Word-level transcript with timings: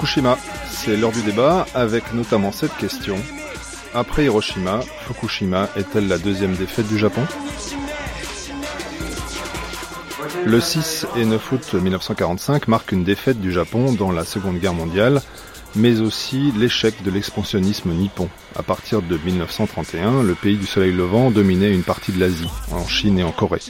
Fukushima 0.00 0.38
C'est 0.70 0.96
l'heure 0.96 1.12
du 1.12 1.20
débat 1.20 1.66
avec 1.74 2.14
notamment 2.14 2.52
cette 2.52 2.74
question. 2.78 3.16
Après 3.92 4.24
Hiroshima, 4.24 4.80
Fukushima 5.06 5.68
est-elle 5.76 6.08
la 6.08 6.16
deuxième 6.16 6.54
défaite 6.56 6.88
du 6.88 6.96
Japon? 6.96 7.20
Le 10.46 10.58
6 10.58 11.06
et 11.16 11.26
9 11.26 11.52
août 11.52 11.74
1945 11.74 12.66
marque 12.68 12.92
une 12.92 13.04
défaite 13.04 13.42
du 13.42 13.52
Japon 13.52 13.92
dans 13.92 14.10
la 14.10 14.24
Seconde 14.24 14.58
Guerre 14.58 14.72
mondiale, 14.72 15.20
mais 15.76 16.00
aussi 16.00 16.50
l'échec 16.56 17.02
de 17.02 17.10
l'expansionnisme 17.10 17.90
nippon. 17.90 18.30
À 18.56 18.62
partir 18.62 19.02
de 19.02 19.18
1931, 19.18 20.22
le 20.22 20.34
pays 20.34 20.56
du 20.56 20.66
soleil 20.66 20.92
levant 20.92 21.30
dominait 21.30 21.74
une 21.74 21.82
partie 21.82 22.12
de 22.12 22.20
l'Asie, 22.20 22.50
en 22.72 22.86
Chine 22.86 23.18
et 23.18 23.22
en 23.22 23.32
Corée 23.32 23.60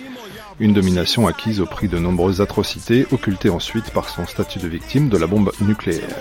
une 0.60 0.74
domination 0.74 1.26
acquise 1.26 1.60
au 1.60 1.66
prix 1.66 1.88
de 1.88 1.98
nombreuses 1.98 2.42
atrocités, 2.42 3.06
occultées 3.10 3.48
ensuite 3.48 3.90
par 3.90 4.10
son 4.10 4.26
statut 4.26 4.58
de 4.58 4.68
victime 4.68 5.08
de 5.08 5.16
la 5.16 5.26
bombe 5.26 5.50
nucléaire. 5.62 6.14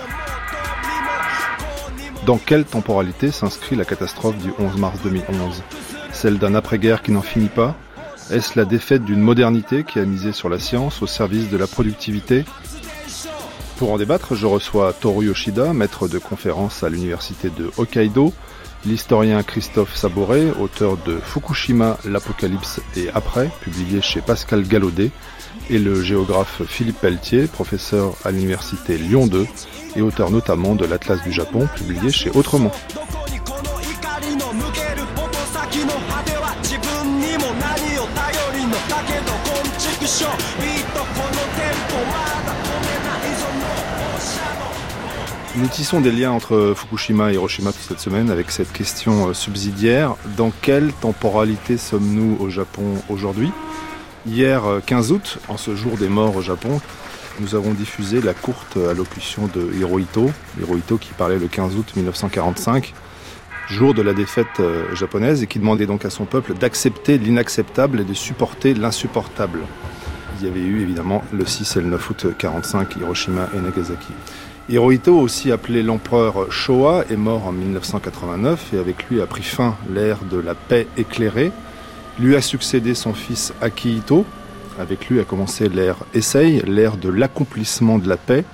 Dans 2.24 2.38
quelle 2.38 2.64
temporalité 2.64 3.30
s'inscrit 3.30 3.76
la 3.76 3.84
catastrophe 3.84 4.38
du 4.38 4.50
11 4.58 4.78
mars 4.78 4.98
2011 5.04 5.62
Celle 6.12 6.38
d'un 6.38 6.54
après-guerre 6.54 7.02
qui 7.02 7.12
n'en 7.12 7.22
finit 7.22 7.48
pas? 7.48 7.76
Est-ce 8.30 8.58
la 8.58 8.64
défaite 8.64 9.04
d'une 9.04 9.20
modernité 9.20 9.84
qui 9.84 9.98
a 9.98 10.06
misé 10.06 10.32
sur 10.32 10.48
la 10.48 10.58
science 10.58 11.02
au 11.02 11.06
service 11.06 11.50
de 11.50 11.56
la 11.58 11.66
productivité? 11.66 12.44
Pour 13.76 13.92
en 13.92 13.98
débattre, 13.98 14.34
je 14.34 14.46
reçois 14.46 14.92
Toru 14.92 15.26
Yoshida, 15.26 15.74
maître 15.74 16.08
de 16.08 16.18
conférence 16.18 16.82
à 16.82 16.88
l'université 16.88 17.50
de 17.50 17.70
Hokkaido, 17.76 18.32
L'historien 18.86 19.42
Christophe 19.42 19.94
Saboré, 19.94 20.50
auteur 20.58 20.96
de 20.96 21.18
Fukushima, 21.18 21.98
l'Apocalypse 22.04 22.80
et 22.96 23.10
après, 23.12 23.50
publié 23.60 24.00
chez 24.00 24.22
Pascal 24.22 24.66
Gallaudet, 24.66 25.10
et 25.68 25.78
le 25.78 26.02
géographe 26.02 26.62
Philippe 26.66 27.00
Pelletier, 27.00 27.46
professeur 27.46 28.14
à 28.24 28.30
l'université 28.30 28.96
Lyon 28.96 29.26
2 29.26 29.46
et 29.96 30.00
auteur 30.00 30.30
notamment 30.30 30.74
de 30.74 30.86
l'Atlas 30.86 31.22
du 31.22 31.32
Japon, 31.32 31.68
publié 31.76 32.10
chez 32.10 32.30
Autrement. 32.30 32.72
Nous 45.56 45.66
tissons 45.66 46.00
des 46.00 46.12
liens 46.12 46.30
entre 46.30 46.74
Fukushima 46.76 47.32
et 47.32 47.34
Hiroshima 47.34 47.72
toute 47.72 47.82
cette 47.82 47.98
semaine 47.98 48.30
avec 48.30 48.52
cette 48.52 48.72
question 48.72 49.28
euh, 49.28 49.34
subsidiaire. 49.34 50.14
Dans 50.36 50.52
quelle 50.62 50.92
temporalité 50.92 51.76
sommes-nous 51.76 52.36
au 52.38 52.48
Japon 52.50 53.02
aujourd'hui? 53.08 53.50
Hier 54.28 54.62
15 54.86 55.10
euh, 55.10 55.14
août, 55.16 55.38
en 55.48 55.56
ce 55.56 55.74
jour 55.74 55.96
des 55.96 56.08
morts 56.08 56.36
au 56.36 56.40
Japon, 56.40 56.80
nous 57.40 57.56
avons 57.56 57.72
diffusé 57.72 58.20
la 58.20 58.32
courte 58.32 58.76
allocution 58.76 59.48
de 59.52 59.72
Hirohito, 59.76 60.30
Hirohito 60.60 60.98
qui 60.98 61.12
parlait 61.14 61.38
le 61.38 61.48
15 61.48 61.74
août 61.74 61.94
1945, 61.96 62.94
jour 63.68 63.92
de 63.92 64.02
la 64.02 64.14
défaite 64.14 64.60
euh, 64.60 64.94
japonaise, 64.94 65.42
et 65.42 65.48
qui 65.48 65.58
demandait 65.58 65.86
donc 65.86 66.04
à 66.04 66.10
son 66.10 66.26
peuple 66.26 66.54
d'accepter 66.54 67.18
l'inacceptable 67.18 67.98
et 67.98 68.04
de 68.04 68.14
supporter 68.14 68.72
l'insupportable. 68.72 69.62
Il 70.40 70.46
y 70.46 70.48
avait 70.48 70.60
eu 70.60 70.80
évidemment 70.80 71.24
le 71.32 71.44
6 71.44 71.76
et 71.76 71.80
le 71.80 71.88
9 71.88 72.10
août 72.10 72.24
1945, 72.24 72.96
Hiroshima 73.00 73.48
et 73.52 73.60
Nagasaki. 73.60 74.12
Hirohito, 74.70 75.18
aussi 75.18 75.50
appelé 75.50 75.82
l'empereur 75.82 76.52
Showa, 76.52 77.04
est 77.10 77.16
mort 77.16 77.44
en 77.44 77.50
1989 77.50 78.72
et 78.72 78.78
avec 78.78 79.08
lui 79.10 79.20
a 79.20 79.26
pris 79.26 79.42
fin 79.42 79.74
l'ère 79.92 80.18
de 80.30 80.38
la 80.38 80.54
paix 80.54 80.86
éclairée. 80.96 81.50
Lui 82.20 82.36
a 82.36 82.40
succédé 82.40 82.94
son 82.94 83.12
fils 83.12 83.52
Akihito. 83.60 84.24
Avec 84.78 85.08
lui 85.08 85.18
a 85.18 85.24
commencé 85.24 85.68
l'ère 85.68 85.96
Essei, 86.14 86.62
l'ère 86.68 86.96
de 86.98 87.08
l'accomplissement 87.08 87.98
de 87.98 88.08
la 88.08 88.16
paix. 88.16 88.44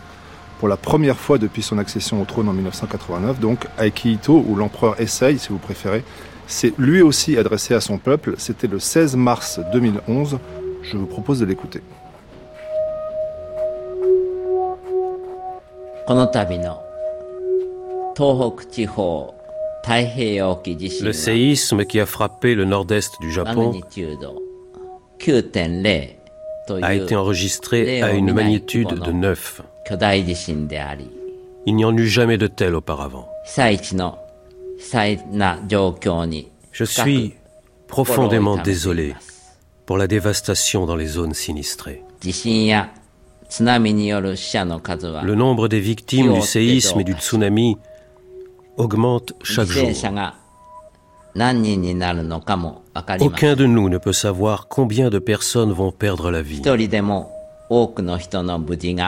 Pour 0.59 0.69
la 0.69 0.78
première 0.78 1.19
fois 1.19 1.37
depuis 1.37 1.60
son 1.60 1.77
accession 1.77 2.22
au 2.22 2.25
trône 2.25 2.48
en 2.48 2.54
1989, 2.54 3.38
donc 3.38 3.66
Akihito, 3.77 4.43
ou 4.48 4.56
l'empereur 4.56 4.98
Essei 4.98 5.37
si 5.37 5.50
vous 5.50 5.59
préférez, 5.59 6.03
s'est 6.47 6.72
lui 6.78 7.03
aussi 7.03 7.37
adressé 7.37 7.75
à 7.75 7.83
son 7.83 7.98
peuple. 7.98 8.37
C'était 8.38 8.69
le 8.69 8.78
16 8.78 9.16
mars 9.16 9.60
2011. 9.71 10.38
Je 10.81 10.97
vous 10.97 11.04
propose 11.04 11.41
de 11.41 11.44
l'écouter. 11.44 11.83
Le 21.03 21.12
séisme 21.12 21.84
qui 21.84 22.00
a 22.00 22.06
frappé 22.06 22.55
le 22.55 22.65
nord-est 22.65 23.21
du 23.21 23.33
Japon 23.33 23.72
a 26.83 26.95
été 26.95 27.16
enregistré 27.16 28.03
à 28.03 28.12
une 28.12 28.33
magnitude 28.33 28.89
de 28.89 29.12
9. 29.12 29.62
Il 31.66 31.75
n'y 31.75 31.84
en 31.84 31.97
eut 31.97 32.09
jamais 32.09 32.39
de 32.39 32.47
tel 32.47 32.75
auparavant. 32.75 33.28
Je 36.72 36.84
suis 36.84 37.34
profondément 37.89 38.56
désolé 38.56 39.15
pour 39.87 39.97
la 39.97 40.06
dévastation 40.06 40.87
dans 40.87 40.97
les 40.97 41.06
zones 41.06 41.34
sinistrées. 41.34 42.03
Le 43.61 45.34
nombre 45.34 45.69
des 45.69 45.81
victimes 45.81 46.34
du 46.34 46.43
séisme 46.43 47.01
et 47.01 47.05
du 47.05 47.12
tsunami 47.12 47.77
augmente 48.77 49.33
chaque 49.43 49.69
jour. 49.69 49.89
Aucun 53.21 53.57
de 53.57 53.67
nous 53.67 53.89
ne 53.89 53.99
peut 53.99 54.12
savoir 54.12 54.69
combien 54.69 55.11
de 55.11 55.19
personnes 55.19 55.73
vont 55.73 55.93
perdre 55.93 56.31
la 56.31 56.43
vie. 56.43 56.62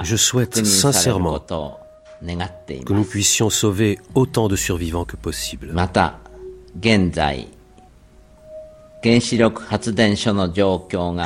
Je 0.03 0.17
souhaite 0.17 0.67
sincèrement 0.67 1.39
que 1.41 2.93
nous 2.93 3.05
puissions 3.05 3.51
sauver 3.51 3.99
autant 4.15 4.49
de 4.49 4.57
survivants 4.57 5.05
que 5.05 5.17
possible. 5.17 5.73
Je 9.05 9.21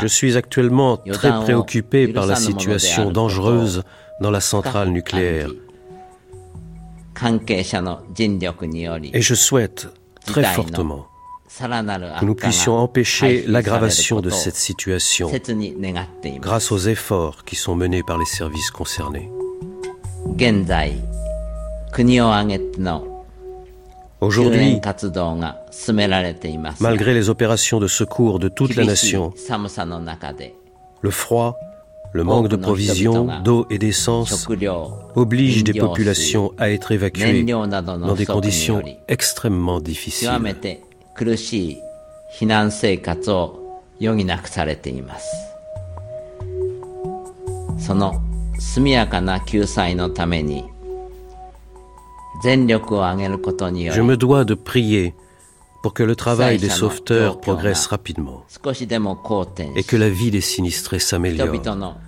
suis 0.06 0.36
actuellement 0.36 0.98
très 1.12 1.30
préoccupé 1.40 2.08
par 2.08 2.26
la 2.26 2.36
situation 2.36 3.10
dangereuse 3.10 3.82
dans 4.20 4.30
la 4.30 4.40
centrale 4.40 4.90
nucléaire. 4.90 5.48
Et 9.12 9.22
je 9.22 9.34
souhaite 9.34 9.88
très 10.26 10.44
fortement 10.44 11.06
que 11.58 12.24
nous 12.24 12.34
puissions 12.34 12.76
empêcher 12.76 13.44
l'aggravation 13.46 14.20
de 14.20 14.30
cette 14.30 14.56
situation 14.56 15.30
grâce 16.40 16.72
aux 16.72 16.78
efforts 16.78 17.44
qui 17.44 17.56
sont 17.56 17.74
menés 17.74 18.02
par 18.02 18.18
les 18.18 18.24
services 18.24 18.70
concernés. 18.70 19.30
Aujourd'hui, 24.22 24.80
malgré 26.78 27.12
les 27.12 27.28
opérations 27.28 27.80
de 27.80 27.88
secours 27.88 28.38
de 28.38 28.48
toute 28.48 28.76
la 28.76 28.84
nation, 28.84 29.34
le 31.00 31.10
froid, 31.10 31.58
le 32.12 32.22
manque 32.22 32.46
de 32.46 32.54
provisions, 32.54 33.40
d'eau 33.42 33.66
et 33.68 33.78
d'essence 33.78 34.46
obligent 35.16 35.64
des 35.64 35.74
populations 35.74 36.52
à 36.56 36.70
être 36.70 36.92
évacuées 36.92 37.42
dans 37.42 38.14
des 38.14 38.26
conditions 38.26 38.80
extrêmement 39.08 39.80
difficiles. 39.80 40.30
Je 52.42 54.00
me 54.00 54.16
dois 54.16 54.44
de 54.44 54.54
prier 54.54 55.14
pour 55.82 55.92
que 55.92 56.02
le 56.02 56.16
travail 56.16 56.58
des 56.58 56.70
sauveteurs 56.70 57.40
progresse 57.40 57.86
rapidement 57.86 58.44
et 59.74 59.82
que 59.84 59.96
la 59.96 60.08
vie 60.08 60.30
des 60.30 60.40
sinistrés 60.40 61.00
s'améliore, 61.00 61.48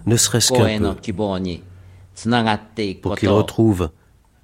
ne 0.06 0.16
serait-ce 0.16 0.52
qu'un 0.52 0.78
peu, 0.78 0.94
pour 3.02 3.16
qu'ils 3.16 3.28
retrouvent 3.28 3.90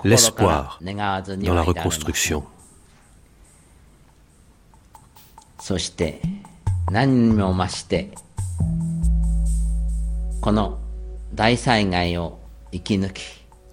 l'espoir 0.04 0.78
dans 0.82 1.54
la 1.54 1.62
reconstruction. 1.62 2.42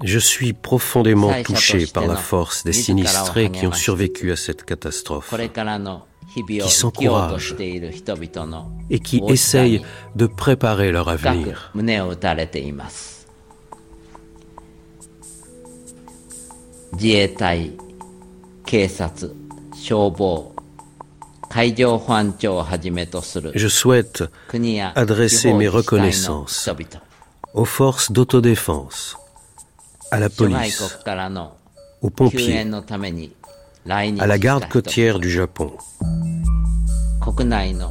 Je 0.03 0.19
suis 0.19 0.53
profondément 0.53 1.33
touché 1.43 1.87
par 1.87 2.05
la 2.07 2.15
force 2.15 2.63
des 2.63 2.73
sinistrés 2.73 3.51
qui 3.51 3.65
ont 3.67 3.71
survécu 3.71 4.31
à 4.31 4.35
cette 4.35 4.63
catastrophe, 4.63 5.33
qui 6.35 6.69
s'encouragent 6.69 7.55
et 8.89 8.99
qui 8.99 9.21
essayent 9.27 9.81
de 10.15 10.27
préparer 10.27 10.91
leur 10.91 11.09
avenir. 11.09 11.71
Je 23.55 23.67
souhaite 23.67 24.23
adresser 24.95 25.53
mes 25.53 25.67
reconnaissances 25.67 26.69
aux 27.53 27.65
forces 27.65 28.11
d'autodéfense, 28.11 29.17
à 30.11 30.19
la 30.19 30.29
police, 30.29 30.83
aux 32.01 32.09
pompiers, 32.09 32.65
à 34.19 34.27
la 34.27 34.37
garde 34.37 34.67
côtière 34.67 35.19
du 35.19 35.29
Japon, 35.29 35.71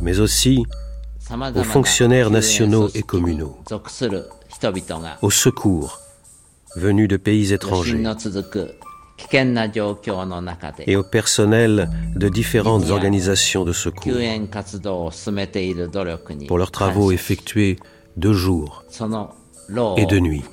mais 0.02 0.20
aussi 0.20 0.64
aux 1.54 1.64
fonctionnaires 1.64 2.30
nationaux 2.30 2.88
et 2.94 3.02
communaux, 3.02 3.58
aux 5.22 5.30
secours 5.30 6.00
venus 6.76 7.08
de 7.08 7.16
pays 7.16 7.52
étrangers. 7.52 8.02
Et 10.86 10.96
au 10.96 11.02
personnel 11.02 11.88
de 12.14 12.28
différentes 12.28 12.90
organisations 12.90 13.64
de 13.64 13.72
secours 13.72 14.12
pour 16.46 16.58
leurs 16.58 16.70
travaux 16.70 17.12
effectués 17.12 17.78
de 18.16 18.32
jour 18.32 18.84
et 19.96 20.06
de 20.06 20.18
nuit. 20.18 20.44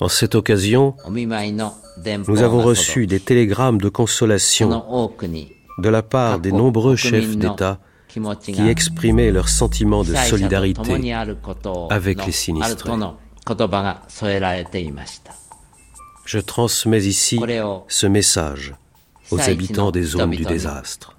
En 0.00 0.08
cette 0.08 0.34
occasion, 0.34 0.94
nous 2.28 2.42
avons 2.42 2.62
reçu 2.62 3.06
des 3.06 3.20
télégrammes 3.20 3.80
de 3.80 3.88
consolation 3.88 4.68
de 5.78 5.88
la 5.88 6.02
part 6.02 6.38
des 6.38 6.52
nombreux 6.52 6.96
chefs 6.96 7.36
d'État 7.36 7.78
qui 8.42 8.68
exprimaient 8.68 9.30
leur 9.30 9.48
sentiment 9.48 10.02
de 10.04 10.14
solidarité 10.14 11.16
avec 11.90 12.26
les 12.26 12.32
sinistrés. 12.32 12.90
Je 16.24 16.38
transmets 16.38 17.04
ici 17.04 17.40
ce 17.88 18.06
message 18.06 18.74
aux 19.30 19.40
habitants 19.40 19.90
des 19.90 20.02
zones 20.02 20.30
du 20.30 20.44
désastre. 20.44 21.16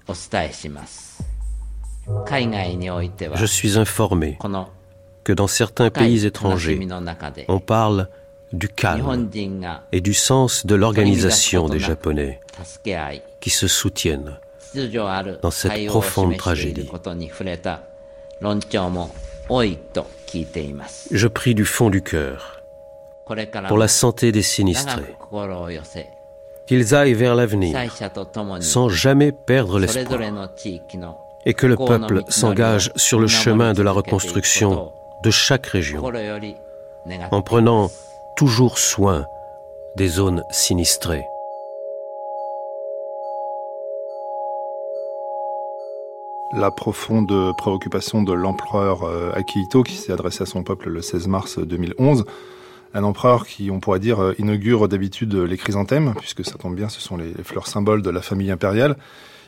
Je 3.34 3.46
suis 3.46 3.78
informé 3.78 4.38
que 5.24 5.32
dans 5.32 5.46
certains 5.46 5.90
pays 5.90 6.26
étrangers, 6.26 6.80
on 7.48 7.60
parle 7.60 8.08
du 8.52 8.68
calme 8.68 9.28
et 9.92 10.00
du 10.00 10.14
sens 10.14 10.66
de 10.66 10.74
l'organisation 10.74 11.68
des 11.68 11.78
Japonais 11.78 12.40
qui 13.40 13.50
se 13.50 13.68
soutiennent 13.68 14.38
dans 15.42 15.50
cette 15.50 15.86
profonde 15.86 16.36
tragédie. 16.36 16.88
Je 21.10 21.26
prie 21.26 21.54
du 21.54 21.64
fond 21.64 21.90
du 21.90 22.02
cœur 22.02 22.62
pour 23.68 23.78
la 23.78 23.88
santé 23.88 24.32
des 24.32 24.42
sinistrés, 24.42 25.14
qu'ils 26.70 26.94
aillent 26.94 27.14
vers 27.14 27.34
l'avenir 27.34 27.76
sans 28.60 28.88
jamais 28.88 29.32
perdre 29.32 29.80
l'espoir. 29.80 30.20
et 31.44 31.52
que 31.52 31.66
le 31.66 31.74
peuple 31.74 32.22
s'engage 32.28 32.92
sur 32.94 33.18
le 33.18 33.26
chemin 33.26 33.72
de 33.72 33.82
la 33.82 33.90
reconstruction 33.90 34.92
de 35.20 35.30
chaque 35.32 35.66
région 35.66 36.00
en 37.32 37.42
prenant 37.42 37.90
toujours 38.36 38.78
soin 38.78 39.26
des 39.96 40.06
zones 40.06 40.44
sinistrées. 40.50 41.26
la 46.52 46.70
profonde 46.72 47.32
préoccupation 47.56 48.24
de 48.24 48.32
l'empereur 48.32 49.04
euh, 49.04 49.30
Akihito 49.34 49.84
qui 49.84 49.94
s'est 49.94 50.12
adressé 50.12 50.42
à 50.42 50.46
son 50.46 50.64
peuple 50.64 50.88
le 50.88 51.00
16 51.00 51.28
mars 51.28 51.60
2011. 51.60 52.24
Un 52.92 53.04
empereur 53.04 53.46
qui, 53.46 53.70
on 53.70 53.78
pourrait 53.78 54.00
dire, 54.00 54.20
euh, 54.20 54.34
inaugure 54.38 54.88
d'habitude 54.88 55.34
les 55.34 55.56
chrysanthèmes, 55.56 56.14
puisque 56.18 56.44
ça 56.44 56.58
tombe 56.58 56.74
bien, 56.74 56.88
ce 56.88 57.00
sont 57.00 57.16
les 57.16 57.32
fleurs 57.44 57.66
symboles 57.66 58.02
de 58.02 58.10
la 58.10 58.20
famille 58.20 58.50
impériale, 58.50 58.96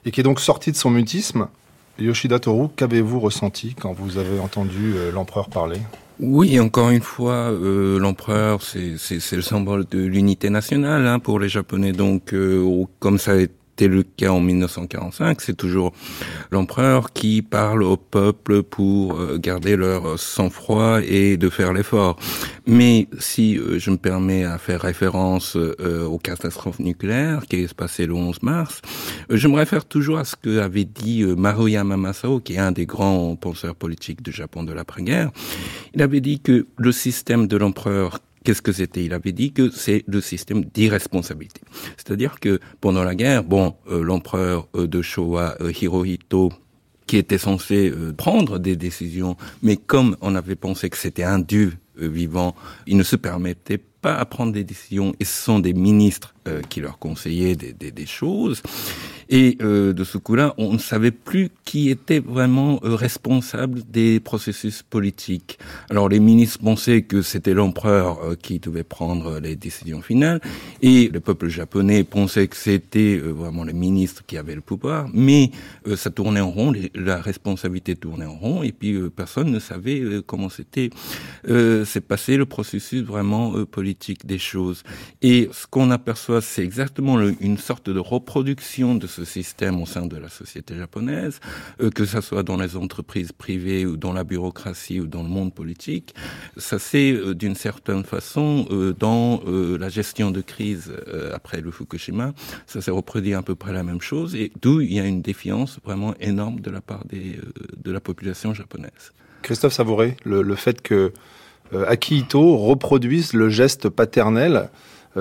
et 0.05 0.11
qui 0.11 0.21
est 0.21 0.25
donc 0.25 0.41
sorti 0.41 0.71
de 0.71 0.77
son 0.77 0.91
mutisme. 0.91 1.49
Yoshida 1.99 2.39
Toru, 2.39 2.69
qu'avez-vous 2.77 3.21
ressenti 3.21 3.75
quand 3.75 3.93
vous 3.93 4.19
avez 4.19 4.39
entendu 4.39 4.95
euh, 4.95 5.11
l'empereur 5.13 5.49
parler? 5.49 5.81
Oui, 6.21 6.61
encore 6.61 6.91
une 6.91 7.03
fois, 7.03 7.51
l'empereur, 7.51 8.63
c'est 8.63 8.97
le 9.33 9.43
symbole 9.43 9.87
de 9.91 9.99
l'unité 9.99 10.51
nationale 10.51 11.07
hein, 11.07 11.19
pour 11.19 11.41
les 11.41 11.49
Japonais. 11.49 11.91
Donc, 11.91 12.33
comme 13.01 13.19
ça 13.19 13.33
a 13.33 13.37
c'était 13.83 13.95
le 13.97 14.05
cas 14.05 14.31
en 14.31 14.41
1945, 14.41 15.41
c'est 15.41 15.57
toujours 15.57 15.93
l'empereur 16.53 17.13
qui 17.13 17.43
parle 17.43 17.83
au 17.83 17.97
peuple 17.97 18.63
pour 18.63 19.19
euh, 19.19 19.39
garder 19.39 19.75
leur 19.75 20.21
sang-froid 20.21 21.01
et 21.03 21.37
de 21.37 21.49
faire 21.49 21.73
l'effort. 21.73 22.17
Mais 22.65 23.09
si 23.19 23.59
euh, 23.59 23.81
je 23.81 23.91
me 23.91 23.97
permets 23.97 24.45
à 24.45 24.59
faire 24.59 24.83
référence 24.83 25.57
euh, 25.57 26.05
aux 26.05 26.19
catastrophes 26.19 26.79
nucléaires 26.79 27.43
qui 27.49 27.57
est 27.57 27.75
passé 27.75 28.07
le 28.07 28.15
11 28.15 28.43
mars, 28.43 28.83
je 29.31 29.49
me 29.49 29.57
réfère 29.57 29.85
toujours 29.85 30.19
à 30.19 30.25
ce 30.25 30.37
que 30.37 30.61
avait 30.61 30.85
dit 30.85 31.25
Maruyama 31.25 31.97
Masao, 31.97 32.39
qui 32.39 32.55
est 32.55 32.59
un 32.59 32.71
des 32.71 32.87
grands 32.87 33.35
penseurs 33.35 33.75
politiques 33.75 34.23
du 34.23 34.31
Japon 34.31 34.63
de 34.63 34.73
l'après-guerre. 34.73 35.33
Il 35.93 36.03
avait 36.03 36.21
dit 36.21 36.39
que 36.39 36.69
le 36.77 36.93
système 36.93 37.49
de 37.49 37.57
l'empereur 37.57 38.21
Qu'est-ce 38.45 38.63
que 38.63 38.73
c'était? 38.73 39.05
Il 39.05 39.13
avait 39.13 39.33
dit 39.33 39.53
que 39.53 39.71
c'est 39.71 40.05
le 40.07 40.21
système 40.21 40.65
d'irresponsabilité. 40.65 41.61
C'est-à-dire 41.97 42.41
que 42.41 42.61
pendant 42.81 43.05
la 43.05 43.15
guerre, 43.15 43.45
bon, 43.45 43.75
euh, 43.89 44.03
l'empereur 44.03 44.69
euh, 44.75 44.87
de 44.87 45.01
Showa, 45.03 45.57
euh, 45.61 45.73
Hirohito, 45.73 46.53
qui 47.07 47.17
était 47.19 47.39
censé 47.39 47.93
prendre 48.17 48.59
des 48.59 48.75
décisions, 48.75 49.37
mais 49.63 49.77
comme 49.77 50.17
on 50.23 50.35
avait 50.35 50.55
pensé 50.55 50.89
que 50.89 50.97
c'était 50.97 51.25
un 51.25 51.41
dieu 51.41 51.75
vivant, 51.97 52.55
il 52.87 52.97
ne 52.97 53.03
se 53.03 53.17
permettait 53.17 53.77
pas 53.77 54.15
à 54.15 54.25
prendre 54.25 54.53
des 54.53 54.65
décisions 54.65 55.13
et 55.21 55.27
ce 55.27 55.43
sont 55.43 55.59
des 55.59 55.75
ministres 55.75 56.33
qui 56.71 56.81
leur 56.81 56.99
conseillaient 56.99 57.57
des, 57.57 58.07
choses. 58.07 58.63
Et 59.35 59.57
euh, 59.63 59.95
de 59.95 60.05
ce 60.05 60.19
coup-là, 60.19 60.53
on 60.59 60.75
ne 60.75 60.79
savait 60.79 61.11
plus 61.11 61.49
qui 61.65 61.89
était 61.89 62.19
vraiment 62.19 62.81
euh, 62.85 62.95
responsable 62.95 63.81
des 63.91 64.21
processus 64.21 64.83
politiques. 64.83 65.59
Alors 65.89 66.11
les 66.11 66.21
ministres 66.21 66.59
pensaient 66.63 67.01
que 67.01 67.23
c'était 67.23 67.55
l'empereur 67.55 68.23
euh, 68.23 68.35
qui 68.35 68.59
devait 68.59 68.85
prendre 68.85 69.41
les 69.41 69.57
décisions 69.57 70.03
finales, 70.03 70.43
et 70.83 71.09
le 71.09 71.19
peuple 71.21 71.49
japonais 71.49 72.05
pensait 72.05 72.47
que 72.47 72.57
c'était 72.57 73.17
vraiment 73.17 73.65
les 73.65 73.73
ministres 73.73 74.23
qui 74.27 74.37
avaient 74.37 74.55
le 74.55 74.61
pouvoir, 74.61 75.09
mais 75.15 75.51
ça 75.97 76.11
tournait 76.11 76.41
en 76.41 76.51
rond, 76.51 76.75
la 76.95 77.19
responsabilité 77.19 77.97
tournait 77.97 78.27
en 78.27 78.37
rond, 78.37 78.63
et 78.63 78.73
puis 78.73 78.99
personne 79.09 79.51
ne 79.51 79.59
savait 79.59 80.03
comment 80.27 80.51
c'était 80.51 80.91
s'est 81.47 82.01
passé 82.01 82.37
le 82.37 82.45
processus 82.45 83.03
vraiment 83.03 83.65
politique 83.65 84.27
des 84.27 84.39
choses. 84.39 84.83
Et 85.23 85.49
ce 85.53 85.67
qu'on 85.67 85.91
aperçoit, 85.91 86.43
c'est 86.43 86.63
exactement 86.63 87.19
une 87.21 87.57
sorte 87.57 87.89
de 87.89 87.99
reproduction 87.99 88.95
de 88.95 89.07
ce 89.07 89.22
système 89.25 89.81
au 89.81 89.87
sein 89.87 90.07
de 90.07 90.17
la 90.17 90.29
société 90.29 90.77
japonaise, 90.77 91.41
euh, 91.81 91.91
que 91.91 92.05
ce 92.05 92.21
soit 92.21 92.43
dans 92.43 92.57
les 92.57 92.77
entreprises 92.77 93.33
privées 93.33 93.87
ou 93.87 93.97
dans 93.97 94.13
la 94.13 94.25
bureaucratie 94.25 95.01
ou 95.01 95.07
dans 95.07 95.23
le 95.23 95.29
monde 95.29 95.55
politique. 95.55 96.15
Ça 96.57 96.79
c'est 96.79 97.13
euh, 97.13 97.35
d'une 97.35 97.55
certaine 97.55 98.05
façon 98.05 98.67
euh, 98.71 98.93
dans 98.93 99.43
la 99.45 99.89
gestion 99.89 100.31
de 100.31 100.41
crise 100.41 100.93
après 101.35 101.61
le 101.61 101.71
Fukushima, 101.71 102.33
ça 102.67 102.81
s'est 102.81 102.91
reproduit 102.91 103.35
à 103.35 103.43
peu 103.43 103.55
près 103.55 103.73
la 103.73 103.83
même 103.83 104.01
chose 104.01 104.35
et 104.35 104.53
d'où 104.61 104.81
il 104.81 104.93
y 104.93 105.01
a 105.01 105.05
une 105.05 105.23
défiance 105.23 105.79
vraiment 105.85 106.15
énorme 106.21 106.61
de 106.61 106.71
la 106.71 106.81
part 106.81 107.05
des, 107.07 107.39
de 107.83 107.93
la 107.93 108.01
population 108.01 108.55
japonaise. 108.55 109.13
Christophe 109.43 109.73
Savouré, 109.73 110.17
le, 110.25 110.55
fait 110.55 110.83
que 110.83 111.13
Akihito 111.87 112.57
reproduise 112.57 113.33
le 113.33 113.49
geste 113.49 113.89
paternel 113.89 114.57
euh, 114.57 114.67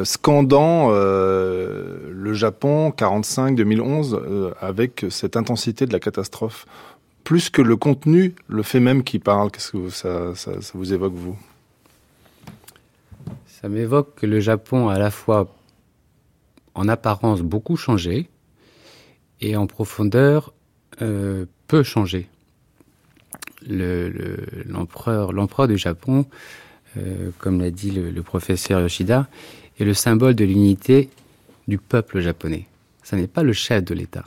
scandant 0.03 0.89
euh, 0.91 2.09
le 2.11 2.33
Japon 2.33 2.93
45-2011 2.97 4.15
euh, 4.15 4.53
avec 4.59 5.05
cette 5.09 5.35
intensité 5.37 5.85
de 5.85 5.93
la 5.93 5.99
catastrophe. 5.99 6.65
Plus 7.23 7.49
que 7.49 7.61
le 7.61 7.75
contenu, 7.75 8.33
le 8.47 8.63
fait 8.63 8.79
même 8.79 9.03
qui 9.03 9.19
parle, 9.19 9.51
qu'est-ce 9.51 9.71
que 9.71 9.89
ça, 9.89 10.33
vous 10.73 10.93
évoque, 10.93 11.13
vous? 11.13 11.37
Ça 13.45 13.69
m'évoque 13.69 14.15
que 14.15 14.25
le 14.25 14.39
Japon 14.39 14.89
a 14.89 14.95
à 14.95 14.99
la 14.99 15.11
fois, 15.11 15.53
en 16.73 16.87
apparence, 16.87 17.41
beaucoup 17.41 17.75
changé 17.75 18.29
et 19.39 19.55
en 19.55 19.67
profondeur, 19.67 20.53
peut 20.97 21.83
changer. 21.83 22.27
L'empereur 23.67 25.31
le, 25.31 25.67
du 25.67 25.77
Japon, 25.77 26.25
euh, 26.97 27.31
comme 27.37 27.61
l'a 27.61 27.71
dit 27.71 27.91
le, 27.91 28.21
professeur 28.21 28.81
Yoshida, 28.81 29.27
est 29.81 29.85
le 29.85 29.93
symbole 29.93 30.35
de 30.35 30.45
l'unité 30.45 31.09
du 31.67 31.77
peuple 31.77 32.19
japonais. 32.19 32.67
Ce 33.03 33.15
n'est 33.15 33.27
pas 33.27 33.43
le 33.43 33.53
chef 33.53 33.83
de 33.83 33.93
l'État. 33.93 34.25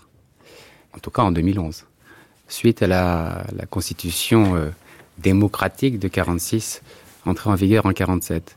En 0.94 0.98
tout 0.98 1.10
cas 1.10 1.22
en 1.22 1.32
2011. 1.32 1.84
Suite 2.48 2.82
à 2.82 2.86
la, 2.86 3.44
constitution 3.70 4.56
euh, 4.56 4.68
démocratique 5.18 5.98
de 5.98 6.08
46, 6.08 6.82
entrée 7.24 7.50
en 7.50 7.54
vigueur 7.54 7.86
en 7.86 7.92
47. 7.92 8.56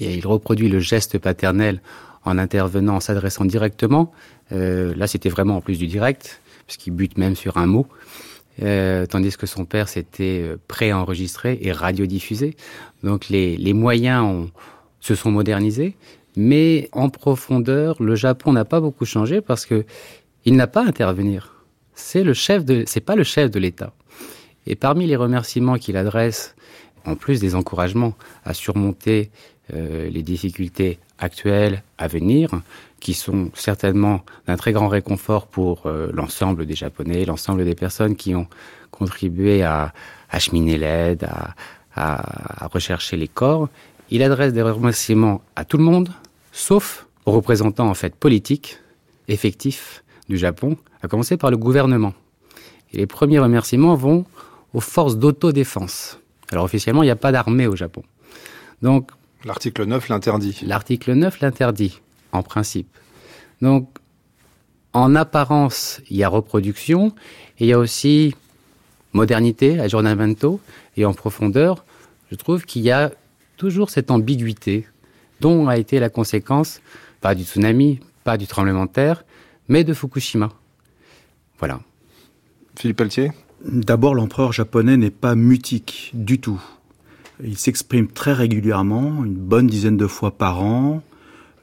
Et 0.00 0.14
il 0.14 0.26
reproduit 0.26 0.68
le 0.68 0.80
geste 0.80 1.18
paternel 1.18 1.80
en 2.24 2.38
intervenant, 2.38 2.96
en 2.96 3.00
s'adressant 3.00 3.44
directement. 3.44 4.12
Euh, 4.52 4.94
là, 4.96 5.06
c'était 5.06 5.28
vraiment 5.28 5.56
en 5.56 5.60
plus 5.60 5.78
du 5.78 5.86
direct, 5.86 6.40
puisqu'il 6.66 6.90
bute 6.90 7.16
même 7.16 7.36
sur 7.36 7.56
un 7.56 7.66
mot. 7.66 7.86
Euh, 8.62 9.06
tandis 9.06 9.36
que 9.36 9.46
son 9.46 9.64
père 9.64 9.88
s'était 9.88 10.48
préenregistré 10.68 11.58
et 11.62 11.72
radiodiffusé. 11.72 12.56
Donc 13.02 13.28
les, 13.28 13.72
moyens 13.72 14.48
se 15.00 15.14
sont 15.14 15.30
modernisés, 15.30 15.96
mais 16.36 16.88
en 16.92 17.08
profondeur, 17.08 18.02
le 18.02 18.14
Japon 18.14 18.52
n'a 18.52 18.64
pas 18.64 18.80
beaucoup 18.80 19.04
changé 19.04 19.40
parce 19.40 19.66
que 19.66 19.84
il 20.44 20.56
n'a 20.56 20.66
pas 20.66 20.82
à 20.82 20.86
intervenir. 20.86 21.54
C'est 21.94 22.24
le 22.24 22.34
chef 22.34 22.64
de, 22.64 22.84
c'est 22.86 23.00
pas 23.00 23.16
le 23.16 23.24
chef 23.24 23.50
de 23.50 23.58
l'État. 23.58 23.92
Et 24.66 24.74
parmi 24.76 25.06
les 25.06 25.16
remerciements 25.16 25.78
qu'il 25.78 25.96
adresse, 25.96 26.54
en 27.04 27.16
plus 27.16 27.40
des 27.40 27.54
encouragements 27.54 28.14
à 28.44 28.54
surmonter 28.54 29.30
euh, 29.72 30.10
les 30.10 30.22
difficultés 30.22 30.98
actuelles 31.18 31.82
à 31.98 32.08
venir, 32.08 32.50
qui 33.00 33.14
sont 33.14 33.50
certainement 33.54 34.24
d'un 34.46 34.56
très 34.56 34.72
grand 34.72 34.88
réconfort 34.88 35.46
pour 35.46 35.86
euh, 35.86 36.10
l'ensemble 36.12 36.66
des 36.66 36.74
Japonais, 36.74 37.24
l'ensemble 37.24 37.64
des 37.64 37.74
personnes 37.74 38.16
qui 38.16 38.34
ont 38.34 38.46
contribué 38.90 39.62
à 39.62 39.92
acheminer 40.30 40.78
l'aide, 40.78 41.24
à, 41.24 41.54
à, 41.94 42.66
rechercher 42.68 43.16
les 43.16 43.28
corps. 43.28 43.68
Il 44.10 44.22
adresse 44.22 44.52
des 44.52 44.62
remerciements 44.62 45.42
à 45.56 45.64
tout 45.64 45.76
le 45.76 45.84
monde, 45.84 46.10
sauf 46.54 47.06
aux 47.26 47.32
représentants 47.32 47.88
en 47.88 47.94
fait 47.94 48.14
politiques 48.14 48.78
effectifs 49.28 50.04
du 50.28 50.38
Japon, 50.38 50.78
à 51.02 51.08
commencer 51.08 51.36
par 51.36 51.50
le 51.50 51.58
gouvernement. 51.58 52.14
Et 52.92 52.98
les 52.98 53.06
premiers 53.06 53.40
remerciements 53.40 53.94
vont 53.94 54.24
aux 54.72 54.80
forces 54.80 55.18
d'autodéfense. 55.18 56.18
Alors 56.50 56.64
officiellement, 56.64 57.02
il 57.02 57.06
n'y 57.06 57.10
a 57.10 57.16
pas 57.16 57.32
d'armée 57.32 57.66
au 57.66 57.76
Japon. 57.76 58.02
Donc 58.80 59.10
L'article 59.44 59.84
9 59.84 60.08
l'interdit. 60.08 60.60
L'article 60.62 61.12
9 61.12 61.40
l'interdit, 61.40 62.00
en 62.32 62.42
principe. 62.42 62.88
Donc, 63.60 63.88
en 64.94 65.14
apparence, 65.14 66.00
il 66.08 66.16
y 66.16 66.24
a 66.24 66.28
reproduction, 66.28 67.08
et 67.58 67.64
il 67.64 67.66
y 67.66 67.72
a 67.72 67.78
aussi 67.78 68.34
modernité, 69.12 69.78
aggiornamento, 69.80 70.60
et 70.96 71.04
en 71.04 71.12
profondeur, 71.12 71.84
je 72.30 72.36
trouve 72.36 72.64
qu'il 72.64 72.82
y 72.82 72.90
a 72.90 73.10
toujours 73.58 73.90
cette 73.90 74.10
ambiguïté 74.10 74.86
dont 75.40 75.68
a 75.68 75.76
été 75.76 75.98
la 75.98 76.10
conséquence, 76.10 76.80
pas 77.20 77.34
du 77.34 77.44
tsunami, 77.44 78.00
pas 78.24 78.36
du 78.36 78.46
tremblement 78.46 78.86
de 78.86 78.90
terre, 78.90 79.24
mais 79.68 79.84
de 79.84 79.94
Fukushima. 79.94 80.50
Voilà. 81.58 81.80
Philippe 82.78 82.98
Pelletier? 82.98 83.32
D'abord, 83.64 84.14
l'empereur 84.14 84.52
japonais 84.52 84.96
n'est 84.96 85.10
pas 85.10 85.34
mutique 85.34 86.10
du 86.12 86.38
tout. 86.38 86.60
Il 87.42 87.56
s'exprime 87.56 88.08
très 88.08 88.32
régulièrement, 88.32 89.24
une 89.24 89.34
bonne 89.34 89.66
dizaine 89.66 89.96
de 89.96 90.06
fois 90.06 90.32
par 90.32 90.62
an, 90.62 91.02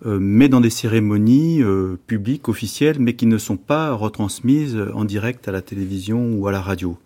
euh, 0.06 0.18
mais 0.20 0.50
dans 0.50 0.62
des 0.62 0.70
cérémonies 0.70 1.62
euh, 1.62 1.98
publiques, 2.08 2.50
officielles, 2.50 2.98
mais 3.00 3.13
qui 3.13 3.28
ne 3.28 3.38
sont 3.38 3.58
pas 3.58 3.94
retransmises 3.94 4.78
en 4.94 5.06
direct 5.06 5.48
à 5.48 5.51
la 5.51 5.62
télévision 5.62 6.34
ou 6.34 6.48
à 6.48 6.51
la 6.51 6.62
radio. 6.62 6.98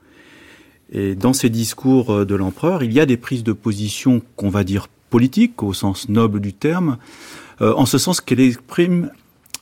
Et 0.92 1.16
dans 1.16 1.34
ces 1.34 1.50
discours 1.50 2.12
euh, 2.12 2.26
de 2.26 2.36
l'empereur, 2.36 2.84
il 2.84 2.94
y 2.94 3.00
a 3.00 3.06
des 3.06 3.18
prises 3.18 3.44
de 3.44 3.54
position 3.54 4.22
qu'on 4.36 4.50
va 4.50 4.64
dire 4.64 4.88
politiques, 5.16 5.64
au 5.64 5.74
sens 5.74 6.10
noble 6.10 6.40
du 6.40 6.54
terme, 6.54 6.98
en 7.62 7.86
ce 7.86 7.98
sens 7.98 8.20
qu'elle 8.20 8.42
exprime 8.42 9.12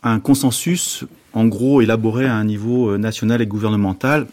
un 0.01 0.19
consensus, 0.19 1.05
en 1.33 1.45
gros, 1.45 1.81
élaboré 1.81 2.25
à 2.25 2.36
un 2.36 2.43
niveau 2.43 2.98
national 2.98 3.41
et 3.41 3.48
gouvernemental. 3.48 4.25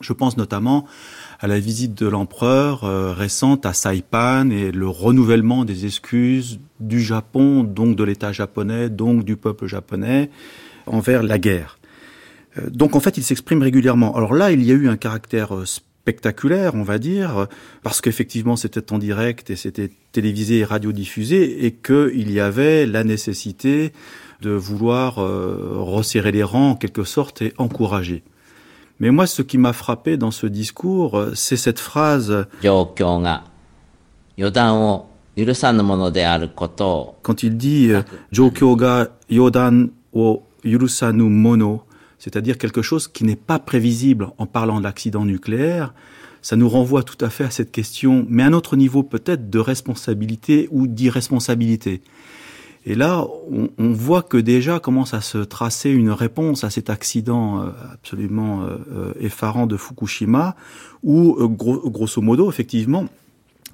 Je 0.00 0.12
pense 0.12 0.36
notamment 0.36 0.86
à 1.40 1.46
la 1.46 1.58
visite 1.58 1.94
de 1.94 2.06
l'empereur 2.06 2.84
euh, 2.84 3.12
récente 3.12 3.66
à 3.66 3.72
Saipan 3.72 4.50
et 4.50 4.72
le 4.72 4.88
renouvellement 4.88 5.64
des 5.64 5.84
excuses 5.84 6.60
du 6.80 7.00
Japon, 7.00 7.62
donc 7.62 7.96
de 7.96 8.04
l'État 8.04 8.32
japonais, 8.32 8.88
donc 8.88 9.24
du 9.24 9.36
peuple 9.36 9.66
japonais, 9.66 10.30
envers 10.86 11.22
la 11.22 11.38
guerre. 11.38 11.78
Euh, 12.58 12.70
donc 12.70 12.96
en 12.96 13.00
fait, 13.00 13.16
il 13.18 13.22
s'exprime 13.22 13.62
régulièrement. 13.62 14.16
Alors 14.16 14.34
là, 14.34 14.52
il 14.52 14.62
y 14.62 14.70
a 14.70 14.74
eu 14.74 14.88
un 14.88 14.96
caractère 14.96 15.54
euh, 15.54 15.64
spectaculaire, 16.06 16.74
on 16.76 16.84
va 16.84 16.98
dire, 16.98 17.48
parce 17.82 18.00
qu'effectivement 18.00 18.56
c'était 18.56 18.92
en 18.92 18.98
direct 18.98 19.50
et 19.50 19.56
c'était 19.56 19.90
télévisé 20.12 20.58
et 20.58 20.64
radiodiffusé, 20.64 21.66
et 21.66 21.72
qu'il 21.72 22.30
y 22.30 22.40
avait 22.40 22.86
la 22.86 23.02
nécessité 23.02 23.92
de 24.40 24.50
vouloir 24.50 25.16
resserrer 25.16 26.30
les 26.30 26.44
rangs 26.44 26.70
en 26.70 26.76
quelque 26.76 27.04
sorte 27.04 27.42
et 27.42 27.52
encourager. 27.58 28.22
Mais 28.98 29.10
moi, 29.10 29.26
ce 29.26 29.42
qui 29.42 29.58
m'a 29.58 29.72
frappé 29.74 30.16
dans 30.16 30.30
ce 30.30 30.46
discours, 30.46 31.18
euh, 31.18 31.32
c'est 31.34 31.58
cette 31.58 31.78
phrase. 31.78 32.46
Quand 37.22 37.42
il 37.42 37.56
dit 37.56 37.90
euh, 37.90 38.02
Jokyo 38.32 38.76
ga 38.76 39.08
yodan 39.28 39.88
o 40.14 40.42
yurusanu 40.64 41.24
mono, 41.24 41.82
c'est-à-dire 42.18 42.58
quelque 42.58 42.82
chose 42.82 43.08
qui 43.08 43.24
n'est 43.24 43.36
pas 43.36 43.58
prévisible 43.58 44.28
en 44.38 44.46
parlant 44.46 44.78
de 44.78 44.84
l'accident 44.84 45.24
nucléaire, 45.24 45.94
ça 46.42 46.56
nous 46.56 46.68
renvoie 46.68 47.02
tout 47.02 47.22
à 47.24 47.30
fait 47.30 47.44
à 47.44 47.50
cette 47.50 47.72
question, 47.72 48.24
mais 48.28 48.42
à 48.42 48.46
un 48.46 48.52
autre 48.52 48.76
niveau 48.76 49.02
peut-être 49.02 49.50
de 49.50 49.58
responsabilité 49.58 50.68
ou 50.70 50.86
d'irresponsabilité. 50.86 52.02
Et 52.88 52.94
là, 52.94 53.26
on, 53.78 53.92
voit 53.92 54.22
que 54.22 54.36
déjà 54.36 54.78
commence 54.78 55.12
à 55.12 55.20
se 55.20 55.38
tracer 55.38 55.90
une 55.90 56.12
réponse 56.12 56.62
à 56.62 56.70
cet 56.70 56.88
accident 56.88 57.60
euh, 57.60 57.70
absolument 57.92 58.62
euh, 58.62 58.76
euh, 58.92 59.12
effarant 59.18 59.66
de 59.66 59.76
Fukushima, 59.76 60.54
où 61.02 61.36
grosso 61.48 62.22
modo, 62.22 62.48
effectivement, 62.48 63.06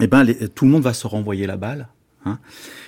eh 0.01 0.07
ben, 0.07 0.27
tout 0.55 0.65
le 0.65 0.71
monde 0.71 0.83
va 0.83 0.95
se 0.95 1.07
renvoyer 1.07 1.47
la 1.47 1.59
balle. 1.59 1.89
Hein. 2.25 2.39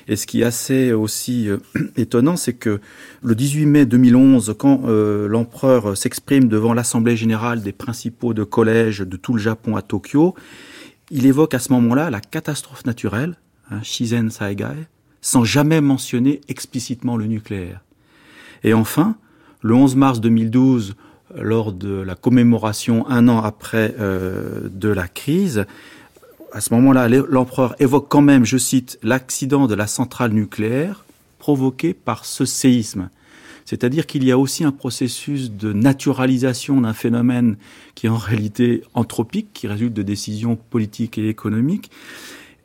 Et 0.09 0.17
ce 0.17 0.27
qui 0.27 0.43
est 0.43 0.45
assez 0.45 0.93
aussi 0.93 1.49
étonnant, 1.97 2.37
c'est 2.37 2.53
que 2.53 2.81
le 3.23 3.35
18 3.35 3.67
mai 3.67 3.87
2011, 3.87 4.55
quand 4.59 4.83
l'empereur 4.87 5.97
s'exprime 5.97 6.49
devant 6.49 6.75
l'Assemblée 6.75 7.17
générale 7.17 7.63
des 7.63 7.73
principaux 7.73 8.35
de 8.35 8.45
collèges 8.45 9.01
de 9.01 9.17
tout 9.17 9.33
le 9.33 9.41
Japon 9.41 9.77
à 9.77 9.83
Tokyo, 9.83 10.35
il 11.11 11.27
évoque 11.27 11.55
à 11.55 11.59
ce 11.59 11.73
moment-là 11.73 12.11
la 12.11 12.21
catastrophe 12.21 12.85
naturelle, 12.87 13.37
hein, 13.71 13.83
Shizen 13.83 14.31
Saigai, 14.31 14.87
sans 15.21 15.45
jamais 15.45 15.81
mentionner 15.81 16.41
explicitement 16.49 17.17
le 17.17 17.27
nucléaire. 17.27 17.83
Et 18.63 18.75
enfin, 18.75 19.17
le 19.63 19.75
11 19.75 19.97
mars 19.97 20.21
2012, 20.21 20.97
lors 21.37 21.73
de 21.73 22.01
la 22.01 22.15
commémoration 22.15 23.09
un 23.09 23.29
an 23.29 23.43
après 23.43 23.95
euh, 23.99 24.69
de 24.71 24.89
la 24.89 25.09
crise, 25.09 25.67
à 26.55 26.61
ce 26.61 26.73
moment-là, 26.75 27.09
l'empereur 27.09 27.75
évoque 27.81 28.07
quand 28.09 28.23
même, 28.23 28.45
je 28.45 28.57
cite, 28.57 29.01
l'accident 29.03 29.67
de 29.67 29.75
la 29.75 29.89
centrale 29.89 30.33
nucléaire 30.33 31.05
provoqué 31.41 31.95
par 31.95 32.25
ce 32.25 32.45
séisme. 32.45 33.11
C'est-à-dire 33.65 34.07
qu'il 34.07 34.23
y 34.23 34.31
a 34.31 34.39
aussi 34.39 34.63
un 34.63 34.71
processus 34.71 35.51
de 35.51 35.73
naturalisation 35.73 36.81
d'un 36.81 36.93
phénomène 36.93 37.57
qui 37.97 38.07
est 38.07 38.11
en 38.11 38.17
réalité 38.17 38.85
anthropique, 38.95 39.49
qui 39.53 39.67
résulte 39.67 39.95
de 39.95 40.03
décisions 40.03 40.55
politiques 40.55 41.19
et 41.19 41.29
économiques, 41.29 41.91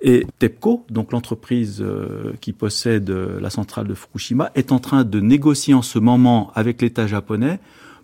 et 0.02 0.26
TEPCO, 0.38 0.86
donc 0.90 1.12
l'entreprise 1.12 1.82
euh, 1.82 2.34
qui 2.42 2.54
possède 2.54 3.10
euh, 3.10 3.40
la 3.42 3.50
centrale 3.50 3.88
de 3.88 3.96
Fukushima, 3.96 4.52
est 4.54 4.72
en 4.72 4.80
train 4.80 5.04
de 5.04 5.20
négocier 5.20 5.74
en 5.74 5.82
ce 5.82 5.98
moment 5.98 6.52
avec 6.54 6.82
l'État 6.82 7.08
japonais 7.08 7.60